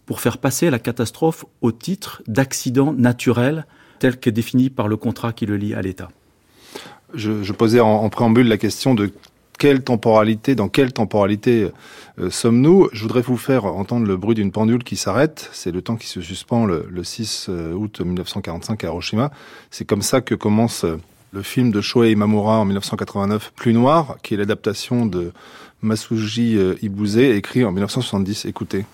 pour 0.06 0.20
faire 0.20 0.40
passer 0.40 0.70
la 0.72 0.80
catastrophe 0.80 1.46
au 1.62 1.72
titre 1.72 2.24
d'accident 2.28 2.92
naturel 2.92 3.66
tel 4.06 4.20
qu'est 4.20 4.32
défini 4.32 4.70
par 4.70 4.88
le 4.88 4.98
contrat 4.98 5.34
qui 5.34 5.48
le 5.48 5.58
lie 5.58 5.74
à 5.74 5.82
l'État. 5.82 6.10
Je, 7.16 7.52
posais 7.54 7.80
en, 7.80 8.08
préambule 8.10 8.48
la 8.48 8.58
question 8.58 8.94
de 8.94 9.12
quelle 9.58 9.84
temporalité, 9.84 10.54
dans 10.54 10.70
quelle 10.70 10.94
temporalité 10.94 11.72
euh, 12.20 12.30
sommes-nous? 12.30 12.90
Je 12.94 13.02
voudrais 13.02 13.22
vous 13.22 13.38
faire 13.38 13.66
entendre 13.66 14.06
le 14.06 14.16
bruit 14.16 14.36
d'une 14.36 14.52
pendule 14.52 14.84
qui 14.84 14.96
s'arrête. 14.96 15.50
C'est 15.54 15.72
le 15.72 15.82
temps 15.82 15.96
qui 15.96 16.06
se 16.06 16.22
suspend 16.22 16.68
le, 16.68 16.86
le 16.88 17.04
6 17.04 17.50
août 17.50 18.00
1945 18.00 18.84
à 18.84 18.88
Hiroshima. 18.88 19.32
C'est 19.72 19.86
comme 19.86 20.04
ça 20.04 20.22
que 20.22 20.36
commence 20.36 20.86
le 21.32 21.42
film 21.42 21.72
de 21.72 21.82
Shohei 21.82 22.12
Imamura 22.12 22.60
en 22.60 22.66
1989, 22.66 23.54
Plus 23.56 23.74
Noir, 23.74 24.18
qui 24.22 24.36
est 24.36 24.38
l'adaptation 24.38 25.08
de 25.08 25.32
Masuji 25.82 26.58
euh, 26.58 26.76
Ibuse, 26.84 27.18
écrit 27.18 27.66
en 27.66 27.72
1970. 27.72 28.46
Écoutez. 28.46 28.86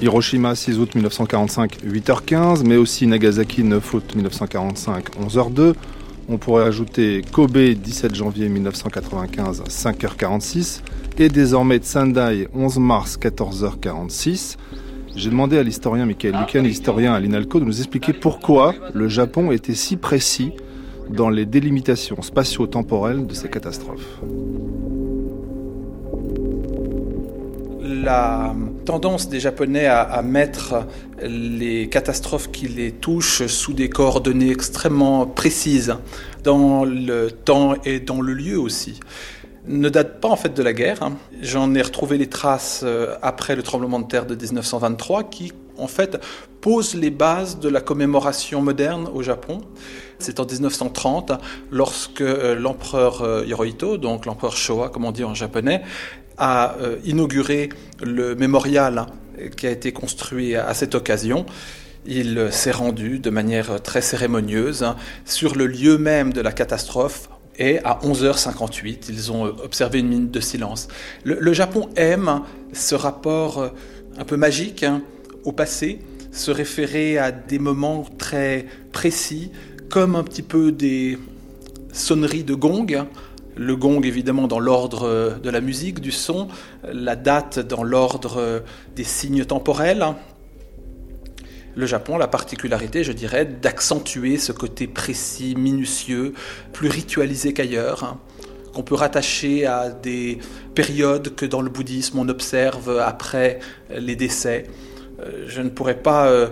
Hiroshima 0.00 0.54
6 0.54 0.78
août 0.78 0.94
1945 0.94 1.84
8h15, 1.84 2.64
mais 2.64 2.76
aussi 2.76 3.06
Nagasaki 3.06 3.62
9 3.62 3.94
août 3.94 4.14
1945 4.14 5.10
11h02. 5.16 5.74
On 6.30 6.38
pourrait 6.38 6.64
ajouter 6.64 7.22
Kobe 7.32 7.58
17 7.58 8.14
janvier 8.14 8.48
1995 8.48 9.64
5h46 9.68 10.80
et 11.18 11.28
désormais 11.28 11.80
Sendai 11.82 12.48
11 12.54 12.78
mars 12.78 13.18
14h46. 13.18 14.56
J'ai 15.20 15.28
demandé 15.28 15.58
à 15.58 15.62
l'historien 15.62 16.06
Michael 16.06 16.34
Lucan, 16.34 16.64
historien 16.64 17.12
à 17.12 17.20
l'INALCO, 17.20 17.60
de 17.60 17.66
nous 17.66 17.76
expliquer 17.76 18.14
pourquoi 18.14 18.74
le 18.94 19.06
Japon 19.06 19.50
était 19.52 19.74
si 19.74 19.98
précis 19.98 20.52
dans 21.10 21.28
les 21.28 21.44
délimitations 21.44 22.22
spatio-temporelles 22.22 23.26
de 23.26 23.34
ces 23.34 23.50
catastrophes. 23.50 24.18
la 28.02 28.54
tendance 28.86 29.28
des 29.28 29.40
Japonais 29.40 29.84
à, 29.84 30.22
mettre 30.22 30.86
les 31.22 31.88
catastrophes 31.88 32.50
qui 32.50 32.66
les 32.66 32.92
touchent 32.92 33.46
sous 33.46 33.74
des 33.74 33.90
coordonnées 33.90 34.50
extrêmement 34.50 35.26
précises, 35.26 35.96
dans 36.44 36.84
le 36.84 37.30
temps 37.30 37.74
et 37.84 38.00
dans 38.00 38.22
le 38.22 38.32
lieu 38.32 38.58
aussi, 38.58 39.00
ne 39.66 39.88
date 39.88 40.20
pas 40.20 40.28
en 40.28 40.36
fait 40.36 40.54
de 40.54 40.62
la 40.62 40.72
guerre. 40.72 41.10
J'en 41.40 41.74
ai 41.74 41.82
retrouvé 41.82 42.18
les 42.18 42.28
traces 42.28 42.80
euh, 42.84 43.16
après 43.22 43.56
le 43.56 43.62
tremblement 43.62 44.00
de 44.00 44.06
terre 44.06 44.26
de 44.26 44.34
1923 44.34 45.24
qui 45.24 45.52
en 45.78 45.86
fait 45.86 46.18
pose 46.60 46.94
les 46.94 47.10
bases 47.10 47.58
de 47.58 47.68
la 47.68 47.80
commémoration 47.80 48.62
moderne 48.62 49.08
au 49.12 49.22
Japon. 49.22 49.60
C'est 50.18 50.40
en 50.40 50.46
1930 50.46 51.32
lorsque 51.70 52.20
euh, 52.20 52.54
l'empereur 52.54 53.22
euh, 53.22 53.44
Hirohito, 53.46 53.96
donc 53.96 54.26
l'empereur 54.26 54.56
Showa 54.56 54.88
comme 54.88 55.04
on 55.04 55.12
dit 55.12 55.24
en 55.24 55.34
japonais, 55.34 55.82
a 56.38 56.76
inauguré 57.04 57.68
le 58.02 58.34
mémorial 58.34 59.04
qui 59.58 59.66
a 59.66 59.70
été 59.70 59.92
construit 59.92 60.56
à 60.56 60.72
cette 60.72 60.94
occasion. 60.94 61.44
Il 62.06 62.48
s'est 62.50 62.70
rendu 62.70 63.18
de 63.18 63.28
manière 63.28 63.82
très 63.82 64.00
cérémonieuse 64.00 64.86
sur 65.26 65.54
le 65.54 65.66
lieu 65.66 65.98
même 65.98 66.32
de 66.32 66.40
la 66.40 66.52
catastrophe 66.52 67.29
et 67.60 67.78
à 67.84 68.00
11h58, 68.02 69.04
ils 69.10 69.30
ont 69.30 69.44
observé 69.44 70.00
une 70.00 70.08
minute 70.08 70.30
de 70.30 70.40
silence. 70.40 70.88
Le, 71.24 71.52
Japon 71.52 71.88
aime 71.94 72.40
ce 72.72 72.94
rapport 72.94 73.70
un 74.18 74.24
peu 74.24 74.36
magique 74.36 74.82
hein, 74.82 75.02
au 75.44 75.52
passé, 75.52 76.00
se 76.32 76.50
référer 76.50 77.18
à 77.18 77.30
des 77.30 77.58
moments 77.58 78.04
très 78.18 78.66
précis, 78.92 79.52
comme 79.90 80.16
un 80.16 80.24
petit 80.24 80.42
peu 80.42 80.72
des 80.72 81.18
sonneries 81.92 82.44
de 82.44 82.54
gong 82.54 82.86
le 83.56 83.76
gong 83.76 84.00
évidemment 84.04 84.48
dans 84.48 84.58
l'ordre 84.58 85.06
euh, 85.06 85.38
de 85.38 85.50
la 85.50 85.60
musique, 85.60 86.00
du 86.00 86.12
son, 86.12 86.48
la 86.90 87.14
date 87.14 87.58
dans 87.58 87.82
l'ordre 87.82 88.38
euh, 88.38 88.60
des 88.96 89.04
signes 89.04 89.44
temporels. 89.44 90.04
Le 91.76 91.86
Japon, 91.86 92.18
la 92.18 92.28
particularité, 92.28 93.04
je 93.04 93.12
dirais, 93.12 93.44
d'accentuer 93.44 94.38
ce 94.38 94.52
côté 94.52 94.86
précis, 94.86 95.54
minutieux, 95.56 96.34
plus 96.72 96.88
ritualisé 96.88 97.52
qu'ailleurs, 97.52 98.04
hein, 98.04 98.18
qu'on 98.74 98.82
peut 98.82 98.94
rattacher 98.94 99.66
à 99.66 99.90
des 99.90 100.38
périodes 100.74 101.34
que 101.34 101.46
dans 101.46 101.62
le 101.62 101.70
bouddhisme 101.70 102.18
on 102.18 102.28
observe 102.28 102.98
après 102.98 103.58
les 103.90 104.16
décès. 104.16 104.66
Euh, 105.20 105.44
je 105.46 105.60
ne 105.60 105.68
pourrais 105.68 105.98
pas 105.98 106.50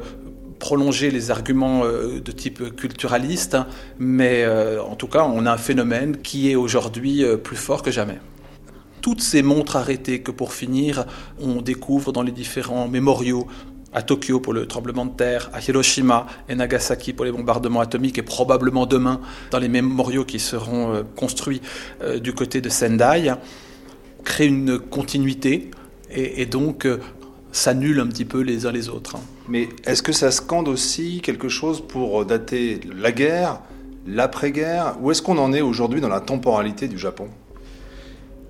prolonger 0.58 1.10
les 1.10 1.30
arguments 1.30 1.84
euh, 1.84 2.20
de 2.20 2.32
type 2.32 2.74
culturaliste, 2.76 3.56
mais 3.98 4.42
euh, 4.44 4.82
en 4.82 4.96
tout 4.96 5.06
cas, 5.06 5.24
on 5.24 5.46
a 5.46 5.52
un 5.52 5.58
phénomène 5.58 6.18
qui 6.18 6.50
est 6.50 6.54
aujourd'hui 6.54 7.24
euh, 7.24 7.36
plus 7.36 7.56
fort 7.56 7.82
que 7.82 7.90
jamais. 7.90 8.18
Toutes 9.00 9.22
ces 9.22 9.42
montres 9.42 9.76
arrêtées 9.76 10.22
que 10.22 10.30
pour 10.30 10.52
finir, 10.52 11.06
on 11.40 11.62
découvre 11.62 12.12
dans 12.12 12.22
les 12.22 12.32
différents 12.32 12.88
mémoriaux 12.88 13.46
à 13.92 14.02
Tokyo 14.02 14.40
pour 14.40 14.52
le 14.52 14.66
tremblement 14.66 15.06
de 15.06 15.16
terre, 15.16 15.50
à 15.52 15.60
Hiroshima 15.60 16.26
et 16.48 16.54
Nagasaki 16.54 17.12
pour 17.12 17.24
les 17.24 17.32
bombardements 17.32 17.80
atomiques 17.80 18.18
et 18.18 18.22
probablement 18.22 18.86
demain 18.86 19.20
dans 19.50 19.58
les 19.58 19.68
mémoriaux 19.68 20.24
qui 20.24 20.38
seront 20.38 21.04
construits 21.16 21.62
du 22.20 22.34
côté 22.34 22.60
de 22.60 22.68
Sendai, 22.68 23.32
créent 24.24 24.46
une 24.46 24.78
continuité 24.78 25.70
et, 26.10 26.42
et 26.42 26.46
donc 26.46 26.86
s'annulent 27.50 28.00
un 28.00 28.06
petit 28.06 28.26
peu 28.26 28.40
les 28.40 28.66
uns 28.66 28.72
les 28.72 28.90
autres. 28.90 29.16
Mais 29.48 29.70
est-ce 29.86 30.02
que 30.02 30.12
ça 30.12 30.30
scande 30.30 30.68
aussi 30.68 31.22
quelque 31.22 31.48
chose 31.48 31.82
pour 31.86 32.26
dater 32.26 32.80
la 32.94 33.10
guerre, 33.10 33.60
l'après-guerre? 34.06 34.96
Où 35.00 35.10
est-ce 35.10 35.22
qu'on 35.22 35.38
en 35.38 35.54
est 35.54 35.62
aujourd'hui 35.62 36.02
dans 36.02 36.10
la 36.10 36.20
temporalité 36.20 36.88
du 36.88 36.98
Japon? 36.98 37.28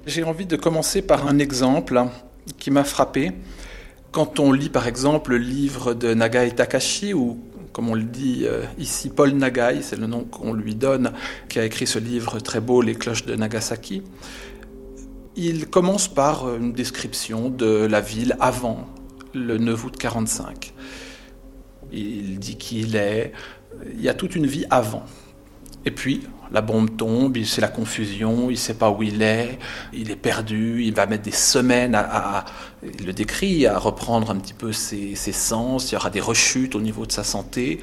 J'ai 0.05 0.25
envie 0.25 0.47
de 0.47 0.57
commencer 0.57 1.03
par 1.03 1.29
un 1.29 1.39
exemple 1.39 2.03
qui 2.59 2.73
m'a 2.73 2.83
frappé. 2.83 3.33
Quand 4.11 4.41
on 4.41 4.53
lit 4.53 4.71
par 4.71 4.87
exemple 4.87 5.33
le 5.33 5.39
livre 5.39 5.95
de 5.95 6.15
Nagai 6.15 6.53
Takashi, 6.53 7.13
ou 7.13 7.39
comme 7.73 7.91
on 7.91 7.95
le 7.95 8.03
dit 8.03 8.45
euh, 8.45 8.63
ici, 8.79 9.11
Paul 9.11 9.33
Nagai, 9.33 9.81
c'est 9.83 9.97
le 9.97 10.07
nom 10.07 10.25
qu'on 10.25 10.55
lui 10.55 10.75
donne, 10.75 11.13
qui 11.49 11.59
a 11.59 11.65
écrit 11.65 11.87
ce 11.87 11.99
livre 11.99 12.41
très 12.41 12.61
beau, 12.61 12.81
Les 12.81 12.95
cloches 12.95 13.27
de 13.27 13.35
Nagasaki, 13.35 14.03
il 15.37 15.69
commence 15.69 16.09
par 16.09 16.55
une 16.57 16.73
description 16.73 17.49
de 17.49 17.87
la 17.87 18.01
ville 18.01 18.37
avant 18.41 18.89
le 19.35 19.59
9 19.59 19.85
août 19.85 19.97
45. 19.97 20.73
Il 21.93 22.39
dit 22.39 22.57
qui 22.57 22.81
il 22.81 22.97
est. 22.97 23.33
Il 23.95 24.01
y 24.01 24.09
a 24.09 24.15
toute 24.15 24.35
une 24.35 24.47
vie 24.47 24.65
avant. 24.71 25.05
Et 25.85 25.91
puis, 25.91 26.23
la 26.53 26.61
bombe 26.61 26.97
tombe, 26.97 27.37
c'est 27.45 27.61
la 27.61 27.69
confusion, 27.69 28.51
il 28.51 28.55
ne 28.55 28.57
sait 28.57 28.75
pas 28.75 28.91
où 28.91 29.03
il 29.03 29.23
est, 29.23 29.59
il 29.93 30.11
est 30.11 30.17
perdu, 30.17 30.83
il 30.85 30.95
va 30.95 31.07
mettre 31.07 31.25
des 31.25 31.31
semaines 31.31 31.95
à, 31.95 32.45
il 32.83 33.07
le 33.07 33.13
décrit, 33.13 33.67
à 33.67 33.79
reprendre 33.79 34.31
un 34.31 34.37
petit 34.37 34.55
peu 34.55 34.73
ses, 34.73 35.15
sens, 35.15 35.91
il 35.91 35.95
y 35.95 35.97
aura 35.97 36.11
des 36.11 36.21
rechutes 36.21 36.75
au 36.75 36.81
niveau 36.81 37.07
de 37.07 37.13
sa 37.13 37.25
santé. 37.25 37.81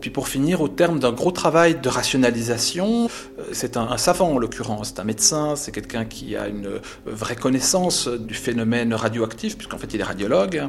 Puis 0.00 0.10
pour 0.10 0.28
finir, 0.28 0.60
au 0.60 0.68
terme 0.68 0.98
d'un 0.98 1.12
gros 1.12 1.30
travail 1.30 1.76
de 1.80 1.88
rationalisation, 1.88 3.08
euh, 3.38 3.42
c'est 3.52 3.78
un, 3.78 3.88
un, 3.88 3.96
savant 3.96 4.32
en 4.32 4.38
l'occurrence, 4.38 4.88
c'est 4.88 5.00
un 5.00 5.04
médecin, 5.04 5.56
c'est 5.56 5.72
quelqu'un 5.72 6.04
qui 6.04 6.36
a 6.36 6.48
une 6.48 6.80
vraie 7.06 7.36
connaissance 7.36 8.08
du 8.08 8.34
phénomène 8.34 8.92
radioactif, 8.92 9.56
puisqu'en 9.56 9.78
fait 9.78 9.94
il 9.94 10.00
est 10.00 10.04
radiologue, 10.04 10.68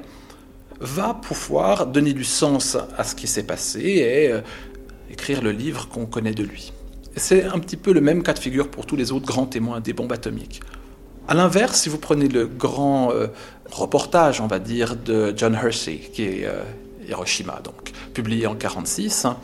va 0.80 1.14
pouvoir 1.14 1.88
donner 1.88 2.14
du 2.14 2.24
sens 2.24 2.78
à 2.98 3.04
ce 3.04 3.16
qui 3.16 3.28
s'est 3.28 3.44
passé 3.44 3.82
et 3.82 4.32
euh, 4.32 4.42
écrire 5.10 5.42
le 5.42 5.52
livre 5.52 5.88
qu'on 5.88 6.06
connaît 6.06 6.34
de 6.34 6.44
lui. 6.44 6.74
C'est 7.16 7.46
un 7.46 7.60
petit 7.60 7.78
peu 7.78 7.94
le 7.94 8.02
même 8.02 8.24
cas 8.24 8.34
de 8.34 8.40
figure 8.40 8.70
pour 8.70 8.86
tous 8.86 8.96
les 8.96 9.12
autres 9.12 9.26
grands 9.26 9.46
témoins 9.46 9.80
des 9.80 9.94
bombes 9.94 10.12
atomiques. 10.12 10.62
A 11.28 11.34
l'inverse, 11.34 11.82
si 11.82 11.90
vous 11.90 11.98
prenez 11.98 12.28
le 12.28 12.46
grand 12.46 13.12
euh, 13.12 13.28
reportage, 13.72 14.42
on 14.42 14.48
va 14.48 14.60
dire, 14.60 14.96
de 14.96 15.34
John 15.36 15.56
Hersey, 15.56 15.98
qui 16.14 16.24
est 16.24 16.46
euh, 16.46 16.62
Hiroshima, 17.08 17.62
donc 17.64 17.92
publié 18.14 18.46
en 18.46 18.52
1946, 18.52 19.26
hein, 19.26 19.38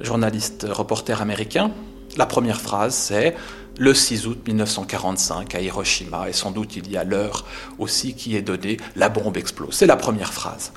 journaliste 0.00 0.66
reporter 0.68 1.22
américain, 1.22 1.70
la 2.16 2.26
première 2.26 2.60
phrase 2.60 2.94
c'est 2.94 3.34
le 3.78 3.94
6 3.94 4.26
août 4.26 4.38
1945 4.46 5.54
à 5.54 5.60
Hiroshima, 5.60 6.28
et 6.28 6.32
sans 6.32 6.50
doute 6.50 6.76
il 6.76 6.90
y 6.90 6.96
a 6.96 7.04
l'heure 7.04 7.46
aussi 7.78 8.14
qui 8.14 8.36
est 8.36 8.42
donnée, 8.42 8.76
la 8.96 9.08
bombe 9.08 9.36
explose. 9.36 9.74
C'est 9.74 9.86
la 9.86 9.96
première 9.96 10.32
phrase. 10.32 10.72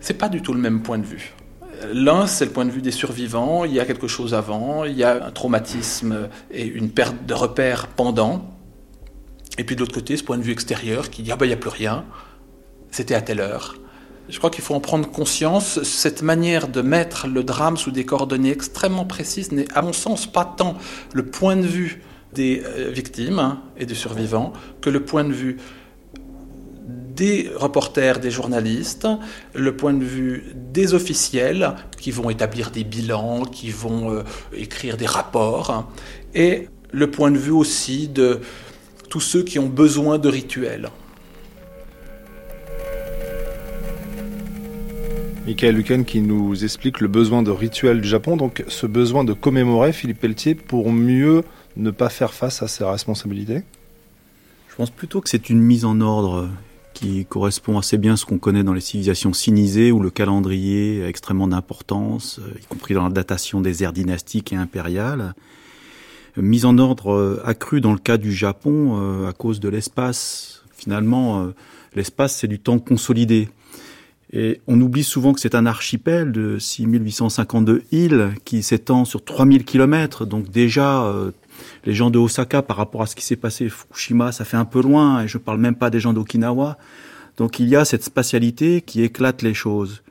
C'est 0.00 0.14
pas 0.14 0.28
du 0.28 0.42
tout 0.42 0.54
le 0.54 0.60
même 0.60 0.82
point 0.82 0.98
de 0.98 1.06
vue. 1.06 1.34
L'un, 1.92 2.26
c'est 2.26 2.44
le 2.44 2.50
point 2.50 2.64
de 2.64 2.70
vue 2.70 2.82
des 2.82 2.90
survivants, 2.90 3.64
il 3.64 3.72
y 3.72 3.80
a 3.80 3.84
quelque 3.84 4.08
chose 4.08 4.34
avant, 4.34 4.84
il 4.84 4.96
y 4.96 5.04
a 5.04 5.24
un 5.26 5.30
traumatisme 5.30 6.28
et 6.50 6.64
une 6.64 6.90
perte 6.90 7.26
de 7.26 7.34
repères 7.34 7.88
pendant. 7.88 8.50
Et 9.58 9.64
puis 9.64 9.76
de 9.76 9.80
l'autre 9.80 9.94
côté, 9.94 10.16
ce 10.16 10.24
point 10.24 10.38
de 10.38 10.42
vue 10.42 10.52
extérieur 10.52 11.10
qui 11.10 11.22
dit 11.22 11.32
Ah 11.32 11.36
ben 11.36 11.46
il 11.46 11.48
n'y 11.48 11.54
a 11.54 11.58
plus 11.58 11.70
rien, 11.70 12.04
c'était 12.90 13.14
à 13.14 13.20
telle 13.20 13.40
heure. 13.40 13.76
Je 14.28 14.38
crois 14.38 14.50
qu'il 14.50 14.62
faut 14.62 14.74
en 14.74 14.80
prendre 14.80 15.10
conscience. 15.10 15.82
Cette 15.82 16.22
manière 16.22 16.68
de 16.68 16.80
mettre 16.80 17.26
le 17.26 17.42
drame 17.42 17.76
sous 17.76 17.90
des 17.90 18.04
coordonnées 18.04 18.52
extrêmement 18.52 19.04
précises 19.04 19.52
n'est, 19.52 19.66
à 19.74 19.82
mon 19.82 19.92
sens, 19.92 20.26
pas 20.26 20.44
tant 20.44 20.76
le 21.12 21.26
point 21.26 21.56
de 21.56 21.66
vue 21.66 22.02
des 22.32 22.62
euh, 22.64 22.90
victimes 22.90 23.38
hein, 23.38 23.62
et 23.76 23.84
des 23.84 23.94
survivants 23.94 24.52
que 24.80 24.90
le 24.90 25.04
point 25.04 25.24
de 25.24 25.32
vue 25.32 25.58
des 27.14 27.50
reporters, 27.54 28.20
des 28.20 28.30
journalistes, 28.30 29.06
le 29.54 29.76
point 29.76 29.92
de 29.92 30.04
vue 30.04 30.54
des 30.54 30.94
officiels 30.94 31.74
qui 31.98 32.10
vont 32.10 32.30
établir 32.30 32.70
des 32.70 32.84
bilans, 32.84 33.44
qui 33.44 33.70
vont 33.70 34.12
euh, 34.12 34.22
écrire 34.54 34.96
des 34.96 35.06
rapports, 35.06 35.90
et 36.34 36.68
le 36.92 37.10
point 37.10 37.30
de 37.30 37.38
vue 37.38 37.52
aussi 37.52 38.08
de 38.08 38.40
tous 39.08 39.20
ceux 39.20 39.42
qui 39.42 39.58
ont 39.58 39.68
besoin 39.68 40.18
de 40.18 40.28
rituels. 40.28 40.90
Michael 45.46 45.74
Lucan 45.74 46.04
qui 46.04 46.20
nous 46.20 46.62
explique 46.64 47.00
le 47.00 47.08
besoin 47.08 47.42
de 47.42 47.50
rituels 47.50 48.00
du 48.00 48.08
Japon, 48.08 48.36
donc 48.36 48.64
ce 48.68 48.86
besoin 48.86 49.24
de 49.24 49.32
commémorer 49.32 49.92
Philippe 49.92 50.20
Pelletier 50.20 50.54
pour 50.54 50.92
mieux 50.92 51.42
ne 51.76 51.90
pas 51.90 52.08
faire 52.08 52.32
face 52.32 52.62
à 52.62 52.68
ses 52.68 52.84
responsabilités? 52.84 53.62
Je 54.68 54.76
pense 54.76 54.90
plutôt 54.90 55.20
que 55.20 55.28
c'est 55.28 55.50
une 55.50 55.60
mise 55.60 55.84
en 55.84 56.00
ordre 56.00 56.48
qui 57.02 57.24
correspond 57.24 57.78
assez 57.78 57.98
bien 57.98 58.12
à 58.12 58.16
ce 58.16 58.24
qu'on 58.24 58.38
connaît 58.38 58.62
dans 58.62 58.72
les 58.72 58.80
civilisations 58.80 59.32
sinisées, 59.32 59.90
où 59.90 60.00
le 60.00 60.10
calendrier 60.10 61.02
a 61.04 61.08
extrêmement 61.08 61.48
d'importance, 61.48 62.40
y 62.60 62.64
compris 62.66 62.94
dans 62.94 63.02
la 63.02 63.10
datation 63.10 63.60
des 63.60 63.82
ères 63.82 63.92
dynastiques 63.92 64.52
et 64.52 64.56
impériales. 64.56 65.34
Mise 66.36 66.64
en 66.64 66.78
ordre 66.78 67.12
euh, 67.12 67.42
accrue 67.44 67.80
dans 67.80 67.92
le 67.92 67.98
cas 67.98 68.16
du 68.16 68.32
Japon 68.32 68.98
euh, 68.98 69.28
à 69.28 69.32
cause 69.32 69.60
de 69.60 69.68
l'espace. 69.68 70.62
Finalement, 70.74 71.42
euh, 71.42 71.54
l'espace, 71.94 72.36
c'est 72.36 72.46
du 72.46 72.58
temps 72.58 72.78
consolidé. 72.78 73.48
Et 74.32 74.62
on 74.66 74.80
oublie 74.80 75.04
souvent 75.04 75.34
que 75.34 75.40
c'est 75.40 75.54
un 75.54 75.66
archipel 75.66 76.32
de 76.32 76.58
6852 76.58 77.82
îles 77.92 78.30
qui 78.46 78.62
s'étend 78.62 79.04
sur 79.04 79.22
3000 79.22 79.64
kilomètres. 79.64 80.24
Donc 80.24 80.50
déjà, 80.50 81.04
euh, 81.04 81.32
les 81.84 81.94
gens 81.94 82.10
de 82.10 82.18
Osaka, 82.18 82.62
par 82.62 82.76
rapport 82.76 83.02
à 83.02 83.06
ce 83.06 83.16
qui 83.16 83.24
s'est 83.24 83.36
passé 83.36 83.68
Fukushima, 83.68 84.32
ça 84.32 84.44
fait 84.44 84.56
un 84.56 84.64
peu 84.64 84.82
loin. 84.82 85.22
Et 85.22 85.28
je 85.28 85.38
parle 85.38 85.58
même 85.58 85.76
pas 85.76 85.90
des 85.90 86.00
gens 86.00 86.12
d'Okinawa. 86.12 86.78
Donc 87.36 87.58
il 87.58 87.68
y 87.68 87.76
a 87.76 87.84
cette 87.84 88.04
spatialité 88.04 88.82
qui 88.82 89.02
éclate 89.02 89.42
les 89.42 89.54
choses. 89.54 90.02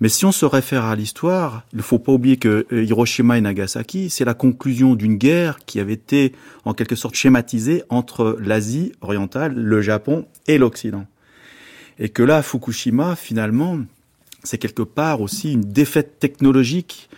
Mais 0.00 0.08
si 0.08 0.24
on 0.24 0.32
se 0.32 0.46
réfère 0.46 0.86
à 0.86 0.96
l'histoire, 0.96 1.62
il 1.72 1.76
ne 1.76 1.82
faut 1.82 1.98
pas 1.98 2.12
oublier 2.12 2.38
que 2.38 2.66
euh, 2.72 2.84
Hiroshima 2.84 3.36
et 3.36 3.42
Nagasaki, 3.42 4.08
c'est 4.08 4.24
la 4.24 4.32
conclusion 4.32 4.94
d'une 4.94 5.16
guerre 5.16 5.58
qui 5.66 5.78
avait 5.78 5.92
été 5.92 6.32
en 6.64 6.72
quelque 6.72 6.96
sorte 6.96 7.14
schématisée 7.14 7.82
entre 7.90 8.38
l'Asie 8.40 8.92
orientale, 9.02 9.54
le 9.54 9.82
Japon 9.82 10.26
et 10.46 10.56
l'Occident. 10.56 11.04
Et 11.98 12.08
que 12.08 12.22
là, 12.22 12.42
Fukushima, 12.42 13.14
finalement, 13.14 13.78
c'est 14.42 14.56
quelque 14.56 14.82
part 14.82 15.20
aussi 15.20 15.52
une 15.52 15.60
défaite 15.60 16.18
technologique 16.18 17.10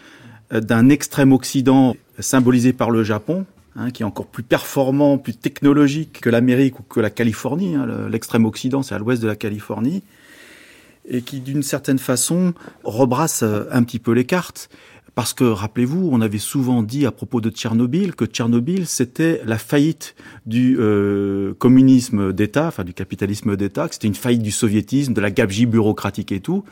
euh, 0.53 0.61
d'un 0.61 0.89
extrême 0.89 1.33
Occident 1.33 1.95
symbolisé 2.19 2.73
par 2.73 2.91
le 2.91 3.05
Japon, 3.05 3.47
hein, 3.77 3.91
qui 3.91 4.03
est 4.03 4.07
encore 4.07 4.27
plus 4.27 4.43
performant, 4.43 5.19
plus 5.19 5.37
technologique 5.37 6.21
que 6.21 6.31
l'Amérique 6.31 6.81
ou 6.81 6.83
que 6.83 7.01
la 7.01 7.11
Californie. 7.11 7.75
Hein. 7.75 8.09
L'extrême 8.11 8.45
Occident, 8.45 8.83
c'est 8.83 8.95
à 8.95 8.99
l'ouest 8.99 9.23
de 9.23 9.29
la 9.29 9.37
Californie 9.37 10.03
et 11.09 11.23
qui, 11.23 11.41
d'une 11.41 11.63
certaine 11.63 11.99
façon, 11.99 12.55
rebrasse 12.85 13.43
euh, 13.43 13.65
un 13.71 13.83
petit 13.83 13.99
peu 13.99 14.13
les 14.13 14.25
cartes. 14.25 14.69
Parce 15.15 15.35
que, 15.35 15.45
rappelez-vous, 15.45 16.09
on 16.11 16.23
avait 16.23 16.39
souvent 16.39 16.83
dit 16.83 17.05
à 17.05 17.13
propos 17.13 17.43
de 17.43 17.51
Tchernobyl 17.51 18.15
que 18.15 18.25
Tchernobyl, 18.25 18.87
c'était 18.87 19.43
la 19.45 19.59
faillite 19.59 20.15
du 20.47 20.79
euh, 20.79 21.53
communisme 21.59 22.33
d'État, 22.33 22.69
enfin 22.69 22.83
du 22.83 22.95
capitalisme 22.95 23.57
d'État, 23.57 23.89
que 23.89 23.95
c'était 23.95 24.09
une 24.09 24.15
faillite 24.15 24.43
du 24.43 24.53
soviétisme, 24.53 25.13
de 25.13 25.21
la 25.21 25.31
gabegie 25.31 25.67
bureaucratique 25.67 26.33
et 26.33 26.41
tout. 26.41 26.65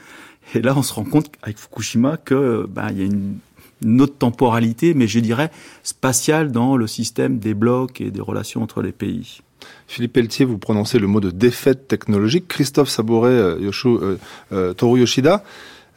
Et 0.55 0.63
là, 0.63 0.75
on 0.75 0.83
se 0.83 0.95
rend 0.95 1.05
compte 1.05 1.31
avec 1.43 1.59
Fukushima 1.59 2.17
que 2.17 2.67
ben, 2.67 2.89
il 2.91 2.99
y 2.99 3.03
a 3.03 3.05
une, 3.05 3.37
une 3.85 4.01
autre 4.01 4.17
temporalité, 4.19 4.95
mais 4.95 5.07
je 5.07 5.21
dirais 5.21 5.51
spatiale 5.83 6.53
dans 6.53 6.77
le 6.77 6.87
système 6.87 7.39
des 7.39 7.55
blocs 7.55 8.01
et 8.01 8.11
des 8.11 8.21
relations 8.21 8.63
entre 8.63 8.83
les 8.83 8.93
pays. 8.93 9.41
Philippe 9.87 10.15
Pelletier, 10.15 10.45
vous 10.45 10.59
prononcez 10.59 10.99
le 10.99 11.07
mot 11.07 11.21
de 11.21 11.31
défaite 11.31 11.89
technologique. 11.89 12.49
Christophe 12.49 12.89
Sabouret, 12.89 13.31
euh, 13.31 13.59
Yosho, 13.61 13.99
euh, 14.01 14.19
euh, 14.53 14.73
Toru 14.73 15.01
Yoshida. 15.01 15.43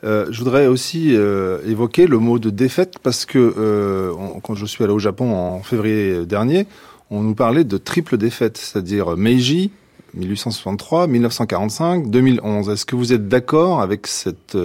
je 0.04 0.38
voudrais 0.38 0.68
aussi 0.68 1.12
évoquer 1.14 2.08
le 2.08 2.18
mot 2.18 2.38
de 2.38 2.50
défaite 2.50 2.96
parce 3.02 3.26
que 3.26 4.12
quand 4.44 4.54
je 4.54 4.66
suis 4.66 4.84
allé 4.84 4.92
au 4.92 5.00
Japon 5.00 5.34
en 5.34 5.64
février 5.64 6.26
dernier, 6.26 6.68
on 7.10 7.22
nous 7.22 7.36
parlait 7.36 7.64
de 7.64 7.78
triple 7.78 8.18
défaite, 8.18 8.58
c'est-à-dire 8.58 9.16
Meiji, 9.16 9.72
1863, 10.16 11.08
1945, 11.08 12.10
2011. 12.12 12.70
Est-ce 12.70 12.86
que 12.86 12.98
vous 12.98 13.14
êtes 13.14 13.30
d'accord 13.30 13.82
avec 13.82 14.08
cette 14.08 14.58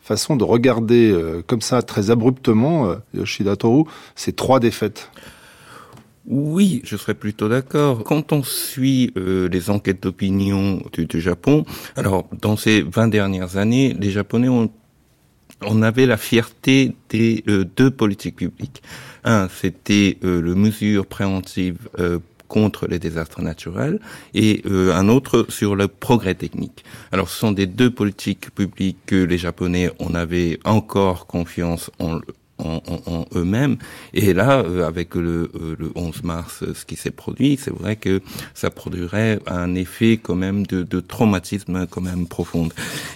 façon 0.00 0.36
de 0.36 0.44
regarder 0.44 1.14
comme 1.46 1.60
ça 1.60 1.82
très 1.82 2.10
abruptement, 2.10 2.94
Yoshida 3.14 3.56
Toru, 3.56 3.84
ces 4.14 4.32
trois 4.32 4.60
défaites 4.60 5.10
oui, 6.30 6.80
je 6.84 6.96
serais 6.96 7.14
plutôt 7.14 7.48
d'accord. 7.48 8.04
Quand 8.04 8.32
on 8.32 8.42
suit 8.42 9.12
euh, 9.16 9.48
les 9.48 9.68
enquêtes 9.68 10.02
d'opinion 10.02 10.80
du, 10.92 11.20
Japon, 11.20 11.64
alors 11.96 12.28
dans 12.40 12.56
ces 12.56 12.82
20 12.82 13.08
dernières 13.08 13.56
années, 13.56 13.96
les 13.98 14.10
Japonais 14.10 14.48
ont 14.48 14.70
on 15.62 15.82
avait 15.82 16.06
la 16.06 16.16
fierté 16.16 16.94
des 17.10 17.44
euh, 17.48 17.64
deux 17.76 17.90
politiques 17.90 18.36
publiques. 18.36 18.82
Un, 19.24 19.48
c'était 19.48 20.16
euh, 20.24 20.40
le 20.40 20.54
mesure 20.54 21.04
préventive 21.04 21.90
contre 22.50 22.86
les 22.86 22.98
désastres 22.98 23.40
naturels 23.40 24.00
et 24.34 24.62
un 24.66 25.08
autre 25.08 25.46
sur 25.48 25.76
le 25.76 25.88
progrès 25.88 26.34
technique. 26.34 26.84
Alors 27.12 27.30
ce 27.30 27.38
sont 27.38 27.52
des 27.52 27.66
deux 27.66 27.90
politiques 27.90 28.50
publiques 28.50 28.98
que 29.06 29.16
les 29.16 29.38
Japonais 29.38 29.90
on 29.98 30.14
avait 30.14 30.58
encore 30.64 31.26
confiance 31.26 31.90
en, 31.98 32.18
en, 32.60 33.26
eux-mêmes. 33.34 33.76
Et 34.14 34.32
là, 34.32 34.60
euh, 34.60 34.86
avec 34.86 35.14
le, 35.14 35.50
euh, 35.54 35.76
le 35.78 35.90
11 35.94 36.22
mars, 36.24 36.62
euh, 36.62 36.74
ce 36.74 36.84
qui 36.84 36.96
s'est 36.96 37.10
produit, 37.10 37.58
c'est 37.60 37.72
vrai 37.72 37.96
que 37.96 38.20
ça 38.54 38.70
produirait 38.70 39.38
un 39.46 39.74
effet 39.74 40.18
quand 40.22 40.34
même 40.34 40.66
de, 40.66 40.82
de 40.82 41.00
traumatisme 41.00 41.86
quand 41.86 42.00
même 42.00 42.26
profond. 42.26 42.68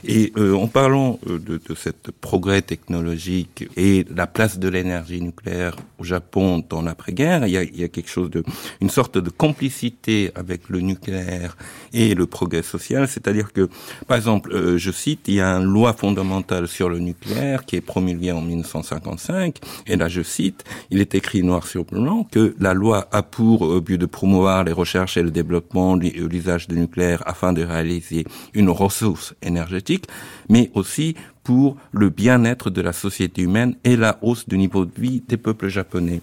Et 0.05 0.33
en 0.37 0.67
parlant 0.67 1.19
de, 1.27 1.39
de 1.39 1.75
cette 1.75 2.11
progrès 2.21 2.63
technologique 2.63 3.69
et 3.77 4.05
la 4.15 4.27
place 4.27 4.59
de 4.59 4.69
l'énergie 4.69 5.21
nucléaire 5.21 5.77
au 5.99 6.05
Japon 6.05 6.65
dans 6.69 6.83
l'après-guerre, 6.83 7.47
il 7.47 7.53
y 7.53 7.57
a, 7.57 7.63
y 7.63 7.85
a 7.85 7.89
quelque 7.89 8.11
chose 8.11 8.31
de, 8.31 8.43
une 8.81 8.91
sorte 8.91 9.19
de 9.19 9.31
complicité 9.31 10.31
avec 10.35 10.69
le 10.69 10.81
nucléaire 10.81 11.57
et 11.93 12.15
le 12.15 12.27
progrès 12.27 12.63
social, 12.63 13.09
c'est-à-dire 13.09 13.53
que, 13.53 13.69
par 14.07 14.17
exemple, 14.17 14.77
je 14.77 14.91
cite, 14.91 15.21
il 15.29 15.35
y 15.35 15.41
a 15.41 15.55
une 15.57 15.65
loi 15.65 15.93
fondamentale 15.93 16.69
sur 16.69 16.89
le 16.89 16.99
nucléaire 16.99 17.65
qui 17.65 17.77
est 17.77 17.81
promulguée 17.81 18.33
en 18.33 18.41
1955 18.41 19.34
et 19.87 19.97
là 19.97 20.09
je 20.09 20.23
cite, 20.23 20.65
il 20.91 21.01
est 21.01 21.15
écrit 21.15 21.43
noir 21.43 21.67
sur 21.67 21.85
blanc 21.85 22.27
que 22.31 22.55
la 22.59 22.75
loi 22.75 23.09
a 23.13 23.23
pour 23.23 23.81
but 23.81 23.99
de 23.99 24.07
promouvoir 24.07 24.65
les 24.65 24.73
recherches 24.73 25.17
et 25.17 25.23
le 25.23 25.31
développement, 25.31 25.97
euh, 25.97 26.29
l'usage 26.29 26.69
du 26.69 26.79
nucléaire 26.79 27.23
afin 27.27 27.53
de 27.53 27.63
réaliser 27.63 28.25
une 28.55 28.71
ressource 28.71 29.35
énergétique, 29.43 30.07
mais 30.49 30.71
aussi 30.75 31.15
pour 31.43 31.77
le 31.93 32.09
bien-être 32.09 32.71
de 32.71 32.81
la 32.81 32.93
société 32.93 33.43
humaine 33.43 33.77
et 33.85 33.97
la 33.97 34.19
hausse 34.23 34.49
du 34.49 34.57
niveau 34.57 34.85
de 34.87 34.93
vie 34.99 35.23
des 35.29 35.37
peuples 35.37 35.69
japonais. 35.69 36.21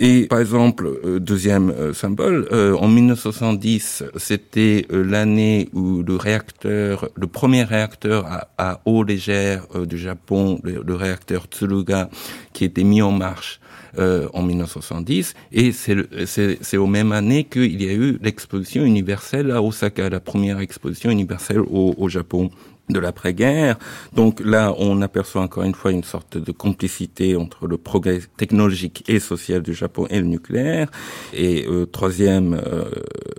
Et 0.00 0.26
par 0.28 0.38
exemple, 0.38 0.88
euh, 1.04 1.18
deuxième 1.18 1.70
euh, 1.70 1.92
symbole, 1.92 2.46
euh, 2.52 2.76
en 2.76 2.86
1970, 2.86 4.04
c'était 4.16 4.86
l'année 4.90 5.68
où 5.72 6.04
le 6.04 6.14
réacteur, 6.14 7.08
le 7.16 7.26
premier 7.26 7.64
réacteur 7.64 8.26
à, 8.58 8.80
eau 8.84 9.02
légère 9.02 9.66
du 9.86 9.98
Japon, 9.98 10.60
le, 10.62 10.94
réacteur 10.94 11.46
Tsuruga, 11.46 12.10
qui 12.52 12.64
était 12.64 12.84
mis 12.84 13.02
en 13.02 13.12
marche 13.12 13.60
en 13.98 14.42
1970, 14.42 15.34
et 15.50 15.72
c'est 15.72 16.76
aux 16.76 16.86
mêmes 16.86 17.10
années 17.10 17.44
qu'il 17.44 17.82
y 17.82 17.88
a 17.88 17.92
eu 17.92 18.18
l'exposition 18.22 18.84
universelle 18.84 19.50
à 19.50 19.62
Osaka, 19.62 20.08
la 20.08 20.20
première 20.20 20.60
exposition 20.60 21.10
universelle 21.10 21.60
au, 21.60 21.94
au 21.96 22.08
Japon 22.08 22.50
de 22.90 22.98
l'après-guerre. 22.98 23.78
Donc 24.14 24.40
là, 24.44 24.74
on 24.78 25.02
aperçoit 25.02 25.42
encore 25.42 25.64
une 25.64 25.74
fois 25.74 25.92
une 25.92 26.04
sorte 26.04 26.38
de 26.38 26.52
complicité 26.52 27.36
entre 27.36 27.66
le 27.66 27.76
progrès 27.76 28.20
technologique 28.36 29.04
et 29.08 29.20
social 29.20 29.62
du 29.62 29.74
Japon 29.74 30.06
et 30.10 30.18
le 30.20 30.26
nucléaire. 30.26 30.90
Et 31.32 31.66
euh, 31.66 31.86
troisième 31.86 32.54
euh, 32.54 32.84